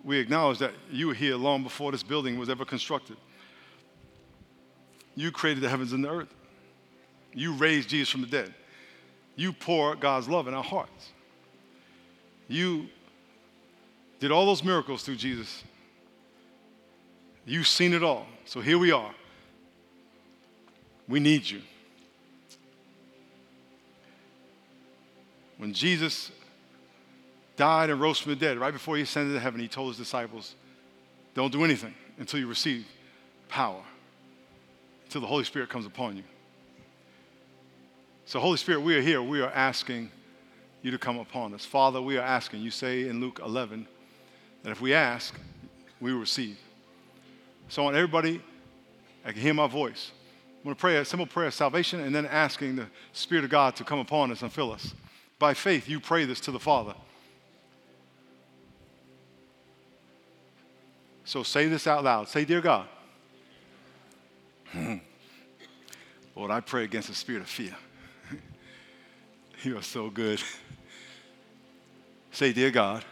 We 0.04 0.20
acknowledge 0.20 0.60
that 0.60 0.74
you 0.92 1.08
were 1.08 1.14
here 1.14 1.36
long 1.36 1.64
before 1.64 1.92
this 1.92 2.04
building 2.04 2.40
was 2.40 2.50
ever 2.50 2.64
constructed. 2.64 3.18
You 5.20 5.34
created 5.34 5.62
the 5.62 5.68
heavens 5.68 5.92
and 5.92 6.02
the 6.02 6.10
earth. 6.10 6.34
You 7.34 7.52
raised 7.52 7.90
Jesus 7.90 8.08
from 8.08 8.22
the 8.22 8.28
dead. 8.28 8.54
You 9.36 9.52
pour 9.52 9.94
God's 9.98 10.30
love 10.30 10.48
in 10.48 10.54
our 10.54 10.64
hearts. 10.64 11.10
You 12.48 12.88
did 14.22 14.32
all 14.32 14.46
those 14.46 14.64
miracles 14.64 15.04
through 15.04 15.18
Jesus. 15.18 15.62
You've 17.46 17.68
seen 17.68 17.94
it 17.94 18.02
all. 18.02 18.28
So 18.46 18.62
here 18.62 18.78
we 18.78 18.94
are. 18.94 19.14
We 21.10 21.20
need 21.20 21.50
you. 21.50 21.64
When 25.58 25.74
Jesus 25.74 26.32
died 27.58 27.90
and 27.90 28.00
rose 28.00 28.20
from 28.20 28.32
the 28.32 28.38
dead, 28.38 28.58
right 28.58 28.72
before 28.72 28.96
he 28.96 29.04
ascended 29.04 29.34
to 29.34 29.42
heaven, 29.42 29.60
he 29.60 29.68
told 29.68 29.90
his 29.90 29.98
disciples, 29.98 30.56
Don't 31.34 31.52
do 31.52 31.66
anything 31.66 31.94
until 32.18 32.40
you 32.40 32.48
receive 32.48 32.88
power 33.50 33.84
until 35.10 35.22
the 35.22 35.28
Holy 35.28 35.44
Spirit 35.44 35.70
comes 35.70 35.88
upon 35.88 36.18
you. 36.18 36.24
So, 38.26 38.40
Holy 38.40 38.58
Spirit, 38.58 38.82
we 38.82 38.96
are 38.96 39.02
here. 39.02 39.24
We 39.24 39.42
are 39.42 39.50
asking 39.50 40.12
you 40.84 40.92
to 40.92 41.00
come 41.00 41.18
upon 41.18 41.56
us. 41.56 41.66
Father, 41.66 42.00
we 42.00 42.20
are 42.20 42.24
asking. 42.24 42.62
You 42.62 42.70
say 42.70 43.08
in 43.08 43.20
Luke 43.20 43.42
11 43.44 43.88
that 44.62 44.70
if 44.70 44.82
we 44.82 44.94
ask, 44.94 45.34
we 46.00 46.12
receive. 46.12 46.60
So, 47.70 47.82
I 47.82 47.86
want 47.86 47.98
everybody, 47.98 48.40
I 49.26 49.32
can 49.32 49.42
hear 49.42 49.56
my 49.56 49.66
voice. 49.66 50.12
I'm 50.60 50.64
going 50.66 50.76
to 50.76 50.80
pray 50.80 50.98
a 50.98 51.06
simple 51.06 51.26
prayer 51.26 51.48
of 51.48 51.56
salvation 51.56 52.02
and 52.02 52.14
then 52.14 52.28
asking 52.28 52.76
the 52.76 52.86
Spirit 53.12 53.46
of 53.46 53.50
God 53.50 53.76
to 53.78 53.84
come 53.84 53.98
upon 53.98 54.32
us 54.32 54.44
and 54.44 54.54
fill 54.54 54.72
us. 54.72 54.94
By 55.40 55.56
faith, 55.56 55.90
you 55.90 56.00
pray 56.00 56.26
this 56.26 56.40
to 56.42 56.52
the 56.52 56.60
Father. 56.60 56.94
So 61.24 61.42
say 61.42 61.68
this 61.68 61.88
out 61.88 62.04
loud. 62.04 62.28
Say, 62.28 62.46
Dear 62.46 62.62
God, 62.62 62.88
Hmm. 64.72 64.96
Lord, 66.36 66.52
I 66.52 66.60
pray 66.60 66.84
against 66.84 67.10
the 67.10 67.16
spirit 67.16 67.42
of 67.42 67.50
fear. 67.50 67.76
you 69.64 69.78
are 69.78 69.82
so 69.82 70.10
good. 70.10 70.42
Say, 72.32 72.54
Dear 72.54 72.72
God, 72.72 73.04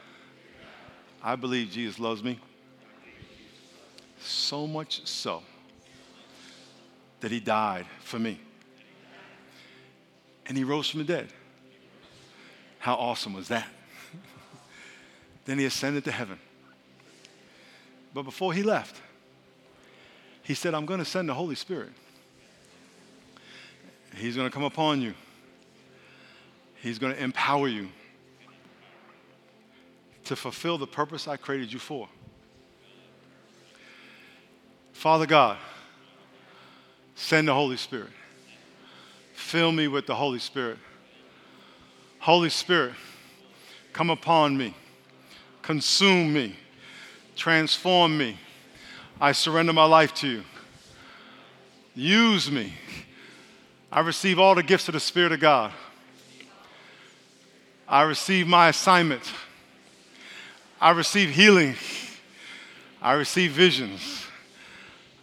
I 1.24 1.36
believe 1.36 1.72
Jesus 1.72 1.99
loves 1.99 2.24
me 2.24 2.39
so 4.20 4.68
much 4.68 5.05
so 5.08 5.41
that 7.20 7.32
he 7.32 7.39
died 7.39 7.86
for 8.01 8.20
me. 8.20 8.39
And 10.45 10.58
he 10.58 10.64
rose 10.64 10.89
from 10.89 10.99
the 10.99 11.05
dead. 11.05 11.28
How 12.80 12.95
awesome 12.95 13.34
was 13.34 13.47
that? 13.49 13.68
then 15.45 15.60
he 15.60 15.66
ascended 15.66 16.05
to 16.05 16.12
heaven. 16.12 16.39
But 18.14 18.24
before 18.24 18.53
he 18.53 18.64
left, 18.64 19.01
he 20.47 20.53
said, 20.53 20.73
I'm 20.73 20.85
going 20.85 20.99
to 20.99 21.05
send 21.05 21.27
the 21.27 21.33
Holy 21.33 21.55
Spirit. 21.55 21.89
He's 24.15 24.37
going 24.37 24.47
to 24.47 24.53
come 24.53 24.63
upon 24.63 25.01
you. 25.01 25.13
He's 26.75 26.97
going 26.99 27.13
to 27.13 27.21
empower 27.21 27.67
you 27.67 27.89
to 30.23 30.37
fulfill 30.37 30.77
the 30.77 30.87
purpose 30.87 31.27
I 31.27 31.35
created 31.35 31.73
you 31.73 31.79
for. 31.79 32.07
Father 34.93 35.25
God, 35.25 35.57
send 37.15 37.49
the 37.49 37.53
Holy 37.53 37.75
Spirit. 37.75 38.11
Fill 39.33 39.73
me 39.73 39.89
with 39.89 40.07
the 40.07 40.15
Holy 40.15 40.39
Spirit. 40.39 40.77
Holy 42.19 42.49
Spirit, 42.49 42.93
come 43.91 44.09
upon 44.09 44.57
me, 44.57 44.73
consume 45.61 46.31
me, 46.31 46.55
transform 47.35 48.17
me. 48.17 48.37
I 49.20 49.32
surrender 49.32 49.74
my 49.74 49.86
life 49.86 50.13
to 50.15 50.28
you. 50.28 50.43
Use 51.95 52.51
me. 52.51 52.74
I 53.91 54.01
receive 54.01 54.38
all 54.38 54.53
the 54.53 54.61
gifts 54.61 54.88
of 54.88 54.93
the 54.93 54.99
Spirit 54.99 55.32
of 55.32 55.39
God. 55.39 55.72
I 57.88 58.03
receive 58.03 58.47
my 58.47 58.70
assignment. 58.70 59.24
I 60.80 60.91
receive 60.91 61.30
healing. 61.30 61.76
I 63.01 63.13
receive 63.13 63.51
visions. 63.51 64.26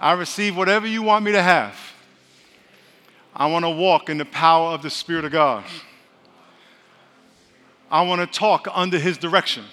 I 0.01 0.13
receive 0.13 0.57
whatever 0.57 0.87
you 0.87 1.03
want 1.03 1.25
me 1.25 1.33
to 1.33 1.43
have. 1.43 1.79
I 3.35 3.47
want 3.47 3.65
to 3.65 3.71
walk 3.71 4.09
in 4.09 4.19
the 4.19 4.25
power 4.25 4.73
of 4.73 4.83
the 4.83 4.91
Spirit 4.91 5.25
of 5.25 5.33
God. 5.33 5.65
I 7.91 8.03
want 8.03 8.21
to 8.21 8.39
talk 8.39 8.67
under 8.73 8.99
His 8.99 9.19
direction. 9.19 9.65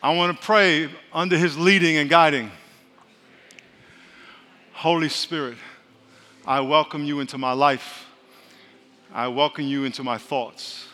I 0.00 0.14
want 0.14 0.38
to 0.38 0.44
pray 0.44 0.88
under 1.12 1.36
His 1.36 1.58
leading 1.58 1.96
and 1.96 2.08
guiding. 2.08 2.52
Holy 4.72 5.08
Spirit, 5.08 5.58
I 6.46 6.60
welcome 6.60 7.04
you 7.04 7.18
into 7.18 7.36
my 7.36 7.52
life. 7.52 8.06
I 9.12 9.26
welcome 9.26 9.64
you 9.64 9.82
into 9.84 10.04
my 10.04 10.16
thoughts. 10.16 10.86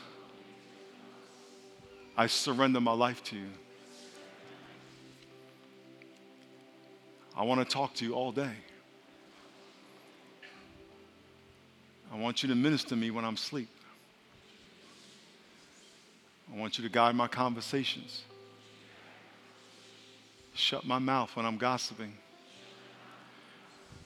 I 2.17 2.29
surrender 2.29 2.81
my 2.81 2.93
life 2.93 3.23
to 3.25 3.37
you. 3.37 3.49
I 7.37 7.43
want 7.43 7.61
to 7.61 7.71
talk 7.71 7.93
to 7.95 8.07
you 8.07 8.15
all 8.15 8.33
day. 8.33 8.53
I 12.11 12.17
want 12.17 12.43
you 12.43 12.49
to 12.49 12.55
minister 12.55 12.91
to 12.91 12.97
me 12.97 13.11
when 13.11 13.25
I'm 13.25 13.35
asleep. 13.35 13.69
I 16.51 16.57
want 16.57 16.79
you 16.79 16.85
to 16.85 16.91
guide 16.91 17.17
my 17.17 17.27
conversations. 17.27 18.23
Shut 20.55 20.87
my 20.87 20.99
mouth 20.99 21.35
when 21.37 21.45
I'm 21.45 21.59
gossiping. 21.59 22.15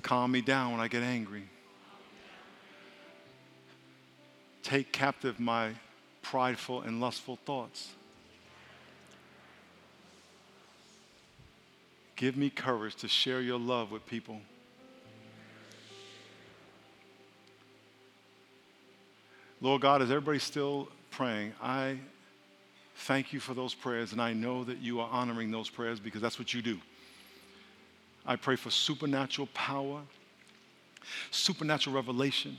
Calm 0.03 0.33
me 0.33 0.41
down 0.41 0.73
when 0.73 0.81
I 0.81 0.89
get 0.89 1.03
angry. 1.03 1.45
Take 4.63 4.93
captive 4.93 5.39
my 5.39 5.73
prideful 6.23 6.81
and 6.83 7.01
lustful 7.01 7.39
thoughts. 7.45 7.91
Give 12.17 12.37
me 12.37 12.51
courage 12.51 12.97
to 12.97 13.09
share 13.09 13.41
your 13.41 13.59
love 13.59 13.93
with 13.93 14.05
people. 14.07 14.41
Lord 19.61 19.83
God, 19.83 20.03
as 20.03 20.11
everybody's 20.11 20.43
still 20.43 20.89
praying, 21.11 21.53
I 21.63 21.99
thank 22.99 23.33
you 23.33 23.41
for 23.41 23.55
those 23.55 23.75
prayers, 23.75 24.13
and 24.13 24.21
I 24.21 24.33
know 24.33 24.65
that 24.65 24.79
you 24.79 25.01
are 25.01 25.09
honoring 25.11 25.51
those 25.51 25.71
prayers 25.71 26.01
because 26.01 26.21
that's 26.21 26.39
what 26.39 26.53
you 26.53 26.63
do. 26.63 26.79
I 28.27 28.37
pray 28.37 28.57
for 28.57 28.71
supernatural 28.71 29.49
power, 29.55 30.03
supernatural 31.31 31.95
revelation. 31.95 32.59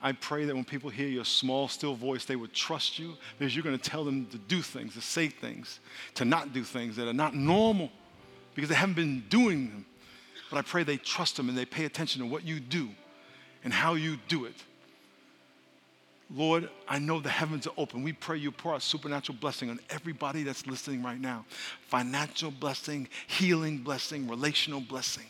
I 0.00 0.12
pray 0.12 0.44
that 0.44 0.54
when 0.54 0.64
people 0.64 0.90
hear 0.90 1.08
your 1.08 1.24
small, 1.24 1.68
still 1.68 1.94
voice, 1.94 2.24
they 2.24 2.36
would 2.36 2.52
trust 2.52 2.98
you 2.98 3.14
because 3.38 3.54
you're 3.54 3.64
going 3.64 3.78
to 3.78 3.90
tell 3.90 4.04
them 4.04 4.26
to 4.26 4.38
do 4.38 4.60
things, 4.62 4.94
to 4.94 5.00
say 5.00 5.28
things, 5.28 5.80
to 6.14 6.24
not 6.24 6.52
do 6.52 6.64
things 6.64 6.96
that 6.96 7.08
are 7.08 7.12
not 7.12 7.34
normal 7.34 7.90
because 8.54 8.68
they 8.68 8.74
haven't 8.74 8.96
been 8.96 9.24
doing 9.28 9.68
them. 9.68 9.86
But 10.50 10.58
I 10.58 10.62
pray 10.62 10.82
they 10.82 10.98
trust 10.98 11.36
them 11.36 11.48
and 11.48 11.56
they 11.56 11.64
pay 11.64 11.84
attention 11.84 12.20
to 12.20 12.28
what 12.28 12.44
you 12.44 12.60
do 12.60 12.90
and 13.64 13.72
how 13.72 13.94
you 13.94 14.18
do 14.28 14.44
it. 14.44 14.56
Lord, 16.34 16.70
I 16.88 16.98
know 16.98 17.20
the 17.20 17.28
heavens 17.28 17.66
are 17.66 17.74
open. 17.76 18.02
We 18.02 18.14
pray 18.14 18.38
you 18.38 18.50
pour 18.50 18.74
out 18.74 18.82
supernatural 18.82 19.36
blessing 19.38 19.68
on 19.68 19.78
everybody 19.90 20.42
that's 20.44 20.66
listening 20.66 21.02
right 21.02 21.20
now 21.20 21.44
financial 21.88 22.50
blessing, 22.50 23.08
healing 23.26 23.78
blessing, 23.78 24.26
relational 24.26 24.80
blessing. 24.80 25.26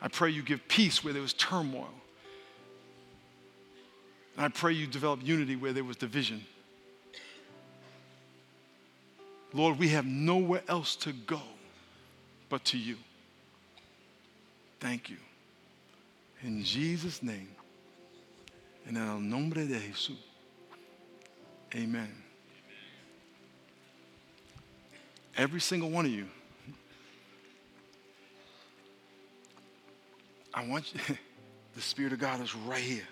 I 0.00 0.06
pray 0.06 0.30
you 0.30 0.42
give 0.42 0.66
peace 0.68 1.02
where 1.02 1.12
there 1.12 1.22
was 1.22 1.32
turmoil. 1.32 1.90
And 4.36 4.46
I 4.46 4.48
pray 4.48 4.72
you 4.72 4.86
develop 4.86 5.20
unity 5.24 5.56
where 5.56 5.72
there 5.72 5.82
was 5.82 5.96
division. 5.96 6.44
Lord, 9.52 9.80
we 9.80 9.88
have 9.88 10.06
nowhere 10.06 10.62
else 10.68 10.94
to 10.96 11.12
go 11.12 11.40
but 12.48 12.64
to 12.66 12.78
you. 12.78 12.96
Thank 14.78 15.10
you. 15.10 15.16
In 16.44 16.62
Jesus' 16.62 17.20
name. 17.20 17.48
En 18.88 18.96
el 18.96 19.20
nombre 19.20 19.66
de 19.66 19.78
Jesús. 19.78 20.16
Amen. 21.74 22.10
Every 25.36 25.60
single 25.60 25.90
one 25.90 26.06
of 26.06 26.10
you. 26.10 26.26
I 30.54 30.66
want 30.66 30.92
you, 30.92 31.00
the 31.74 31.80
Spirit 31.80 32.12
of 32.12 32.18
God 32.18 32.40
is 32.40 32.54
right 32.54 32.82
here. 32.82 33.06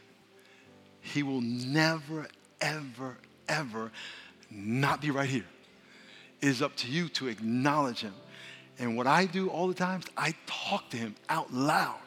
He 1.01 1.23
will 1.23 1.43
never, 1.43 2.27
ever, 2.61 3.17
ever 3.49 3.93
not 4.51 5.01
be 5.01 5.11
right 5.11 5.29
here. 5.29 5.45
It 6.41 6.49
is 6.49 6.63
up 6.63 6.75
to 6.77 6.89
you 6.89 7.09
to 7.11 7.29
acknowledge 7.29 8.01
Him. 8.01 8.15
And 8.79 8.97
what 8.97 9.07
I 9.07 9.27
do 9.27 9.49
all 9.49 9.69
the 9.69 9.75
time, 9.75 10.01
I 10.17 10.35
talk 10.47 10.91
to 10.91 10.97
Him 10.97 11.15
out 11.29 11.53
loud. 11.53 11.99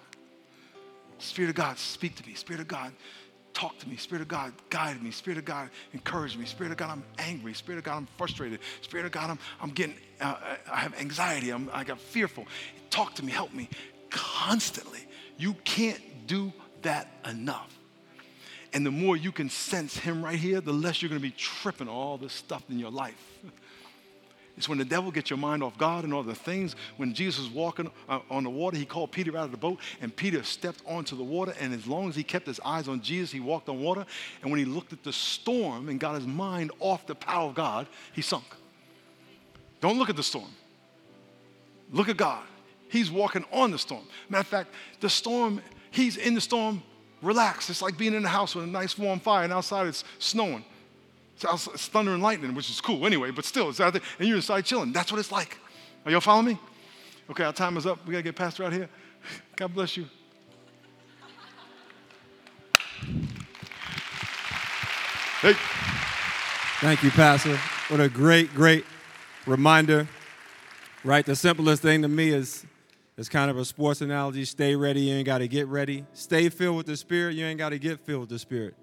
Spirit 1.20 1.50
of 1.50 1.56
God, 1.56 1.78
speak 1.78 2.16
to 2.16 2.28
me. 2.28 2.34
Spirit 2.34 2.62
of 2.62 2.68
God, 2.68 2.92
talk 3.60 3.78
to 3.80 3.90
me. 3.90 3.98
Spirit 3.98 4.22
of 4.22 4.30
God, 4.30 4.54
guide 4.70 5.04
me. 5.04 5.12
Spirit 5.12 5.38
of 5.38 5.44
God, 5.44 5.70
encourage 5.94 6.38
me. 6.38 6.46
Spirit 6.46 6.72
of 6.72 6.78
God, 6.78 6.92
I'm 6.92 7.04
angry. 7.18 7.54
Spirit 7.54 7.80
of 7.80 7.84
God, 7.84 7.98
I'm 7.98 8.08
frustrated. 8.18 8.60
Spirit 8.82 9.06
of 9.06 9.12
God, 9.12 9.30
I'm, 9.32 9.40
I'm 9.62 9.72
getting, 9.72 9.96
uh, 10.22 10.36
I 10.72 10.78
have 10.78 10.98
anxiety. 11.00 11.50
I'm, 11.50 11.70
I 11.74 11.84
got 11.84 12.00
fearful. 12.00 12.46
Talk 12.90 13.16
to 13.16 13.26
me, 13.26 13.34
help 13.34 13.54
me 13.54 13.70
constantly. 14.10 15.06
You 15.38 15.56
can't 15.66 16.02
do 16.26 16.54
that 16.84 17.12
enough. 17.30 17.78
And 18.72 18.86
the 18.86 18.92
more 18.92 19.18
you 19.18 19.32
can 19.32 19.50
sense 19.50 19.98
Him 19.98 20.24
right 20.24 20.40
here, 20.40 20.62
the 20.62 20.72
less 20.72 21.02
you're 21.02 21.10
going 21.10 21.22
to 21.22 21.28
be 21.28 21.36
tripping 21.36 21.90
all 21.90 22.18
this 22.18 22.34
stuff 22.34 22.64
in 22.70 22.80
your 22.80 22.92
life. 22.92 23.40
It's 24.60 24.68
when 24.68 24.78
the 24.78 24.84
devil 24.84 25.10
gets 25.10 25.30
your 25.30 25.40
mind 25.40 25.64
off 25.64 25.78
God 25.78 26.04
and 26.04 26.14
all 26.14 26.22
the 26.22 26.36
things. 26.36 26.76
When 26.98 27.14
Jesus 27.14 27.46
was 27.46 27.50
walking 27.50 27.90
uh, 28.10 28.20
on 28.30 28.44
the 28.44 28.50
water, 28.50 28.76
he 28.76 28.84
called 28.84 29.10
Peter 29.10 29.38
out 29.38 29.46
of 29.46 29.52
the 29.52 29.58
boat, 29.58 29.80
and 30.02 30.14
Peter 30.14 30.44
stepped 30.44 30.82
onto 30.86 31.16
the 31.16 31.24
water. 31.24 31.54
And 31.62 31.74
as 31.74 31.88
long 31.88 32.10
as 32.10 32.16
he 32.18 32.24
kept 32.24 32.46
his 32.46 32.60
eyes 32.66 32.90
on 32.90 33.00
Jesus, 33.00 33.32
he 33.32 33.40
walked 33.40 33.70
on 33.70 33.80
water. 33.80 34.06
And 34.42 34.52
when 34.52 34.60
he 34.60 34.66
looked 34.66 34.92
at 34.92 35.02
the 35.02 35.14
storm 35.14 35.88
and 35.88 35.98
got 35.98 36.16
his 36.16 36.28
mind 36.28 36.74
off 36.80 37.08
the 37.08 37.16
power 37.16 37.48
of 37.48 37.56
God, 37.56 37.88
he 38.12 38.22
sunk. 38.22 38.44
Don't 39.80 39.98
look 39.98 40.10
at 40.10 40.18
the 40.18 40.24
storm. 40.24 40.52
Look 41.94 42.10
at 42.10 42.18
God. 42.18 42.44
He's 42.90 43.10
walking 43.10 43.46
on 43.54 43.72
the 43.72 43.80
storm. 43.80 44.04
Matter 44.28 44.42
of 44.42 44.48
fact, 44.48 44.74
the 45.00 45.10
storm, 45.10 45.62
he's 45.90 46.18
in 46.18 46.36
the 46.36 46.42
storm, 46.42 46.84
relax. 47.22 47.70
It's 47.70 47.82
like 47.82 47.98
being 47.98 48.14
in 48.14 48.24
the 48.24 48.28
house 48.28 48.56
with 48.56 48.66
a 48.66 48.68
nice 48.68 48.98
warm 48.98 49.22
fire, 49.22 49.46
and 49.46 49.54
outside 49.54 49.88
it's 49.88 50.04
snowing. 50.18 50.66
It's 51.42 51.88
thunder 51.88 52.14
and 52.14 52.22
lightning, 52.22 52.54
which 52.54 52.70
is 52.70 52.82
cool 52.82 53.06
anyway, 53.06 53.32
but 53.32 53.46
still, 53.46 53.70
it's 53.70 53.80
out 53.80 53.94
there, 53.94 54.02
and 54.18 54.28
you're 54.28 54.38
inside 54.38 54.66
chilling. 54.66 54.92
That's 54.92 55.12
what 55.12 55.20
it's 55.20 55.32
like. 55.32 55.58
Are 56.06 56.12
y'all 56.12 56.22
following 56.22 56.48
me? 56.48 56.60
Okay, 57.30 57.44
our 57.44 57.54
time 57.54 57.78
is 57.78 57.86
up. 57.86 58.06
We 58.06 58.12
got 58.14 58.20
to 58.20 58.24
get 58.24 58.36
Pastor 58.36 58.64
out 58.64 58.74
here. 58.74 58.90
God 59.56 59.74
bless 59.74 59.96
you. 59.96 60.06
Hey. 65.42 65.54
Thank 66.82 67.04
you, 67.04 67.12
Pastor. 67.12 67.56
What 67.90 68.00
a 68.00 68.10
great, 68.10 68.54
great 68.54 68.86
reminder. 69.46 70.08
Right? 71.04 71.26
The 71.26 71.36
simplest 71.36 71.82
thing 71.82 72.02
to 72.02 72.08
me 72.08 72.30
is 72.30 72.66
it's 73.18 73.30
kind 73.30 73.52
of 73.52 73.58
a 73.58 73.64
sports 73.64 74.02
analogy. 74.02 74.46
Stay 74.46 74.76
ready, 74.76 75.02
you 75.02 75.14
ain't 75.14 75.26
got 75.26 75.38
to 75.38 75.48
get 75.48 75.68
ready. 75.68 76.06
Stay 76.14 76.50
filled 76.50 76.78
with 76.78 76.86
the 76.86 76.98
Spirit, 76.98 77.36
you 77.36 77.46
ain't 77.46 77.58
got 77.58 77.70
to 77.70 77.80
get 77.80 78.00
filled 78.00 78.22
with 78.22 78.30
the 78.30 78.40
Spirit. 78.40 78.76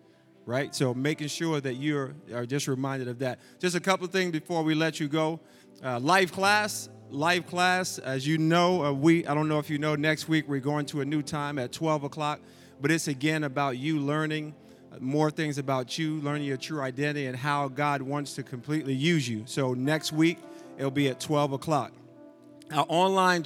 Right? 0.47 0.75
So 0.75 0.95
making 0.95 1.29
sure 1.29 1.61
that 1.61 1.75
you 1.75 2.15
are 2.33 2.47
just 2.47 2.69
reminded 2.69 3.09
of 3.09 3.19
that. 3.19 3.41
Just 3.59 3.77
a 3.77 3.81
couple 3.81 4.07
of 4.07 4.13
things 4.13 4.31
before 4.31 4.63
we 4.63 4.75
let 4.75 5.01
you 5.01 5.09
go. 5.09 5.41
Uh, 5.85 5.99
life 5.99 6.33
class, 6.33 6.89
life 7.11 7.47
class, 7.47 7.99
as 7.99 8.27
you 8.27 8.39
know, 8.39 8.85
uh, 8.85 8.93
we, 8.93 9.27
I 9.27 9.35
don't 9.35 9.49
know 9.49 9.59
if 9.59 9.69
you 9.69 9.79
know, 9.79 9.97
next 9.97 10.29
week 10.29 10.49
we're 10.49 10.61
going 10.61 10.87
to 10.87 11.01
a 11.01 11.05
new 11.05 11.21
time 11.21 11.59
at 11.59 11.73
12 11.73 12.05
o'clock, 12.05 12.41
but 12.81 12.91
it's 12.91 13.09
again 13.09 13.45
about 13.45 13.77
you 13.77 13.99
learning 13.99 14.55
uh, 14.93 14.97
more 15.01 15.31
things 15.31 15.59
about 15.59 15.99
you, 15.99 16.21
learning 16.21 16.45
your 16.45 16.57
true 16.57 16.81
identity 16.81 17.27
and 17.27 17.37
how 17.37 17.69
God 17.69 18.01
wants 18.01 18.35
to 18.35 18.43
completely 18.43 18.95
use 18.95 19.29
you. 19.29 19.43
So 19.47 19.75
next 19.75 20.13
week, 20.13 20.39
it'll 20.79 20.91
be 20.91 21.09
at 21.09 21.21
12 21.21 21.53
o'clock. 21.53 21.93
Our 22.73 22.87
online 22.89 23.43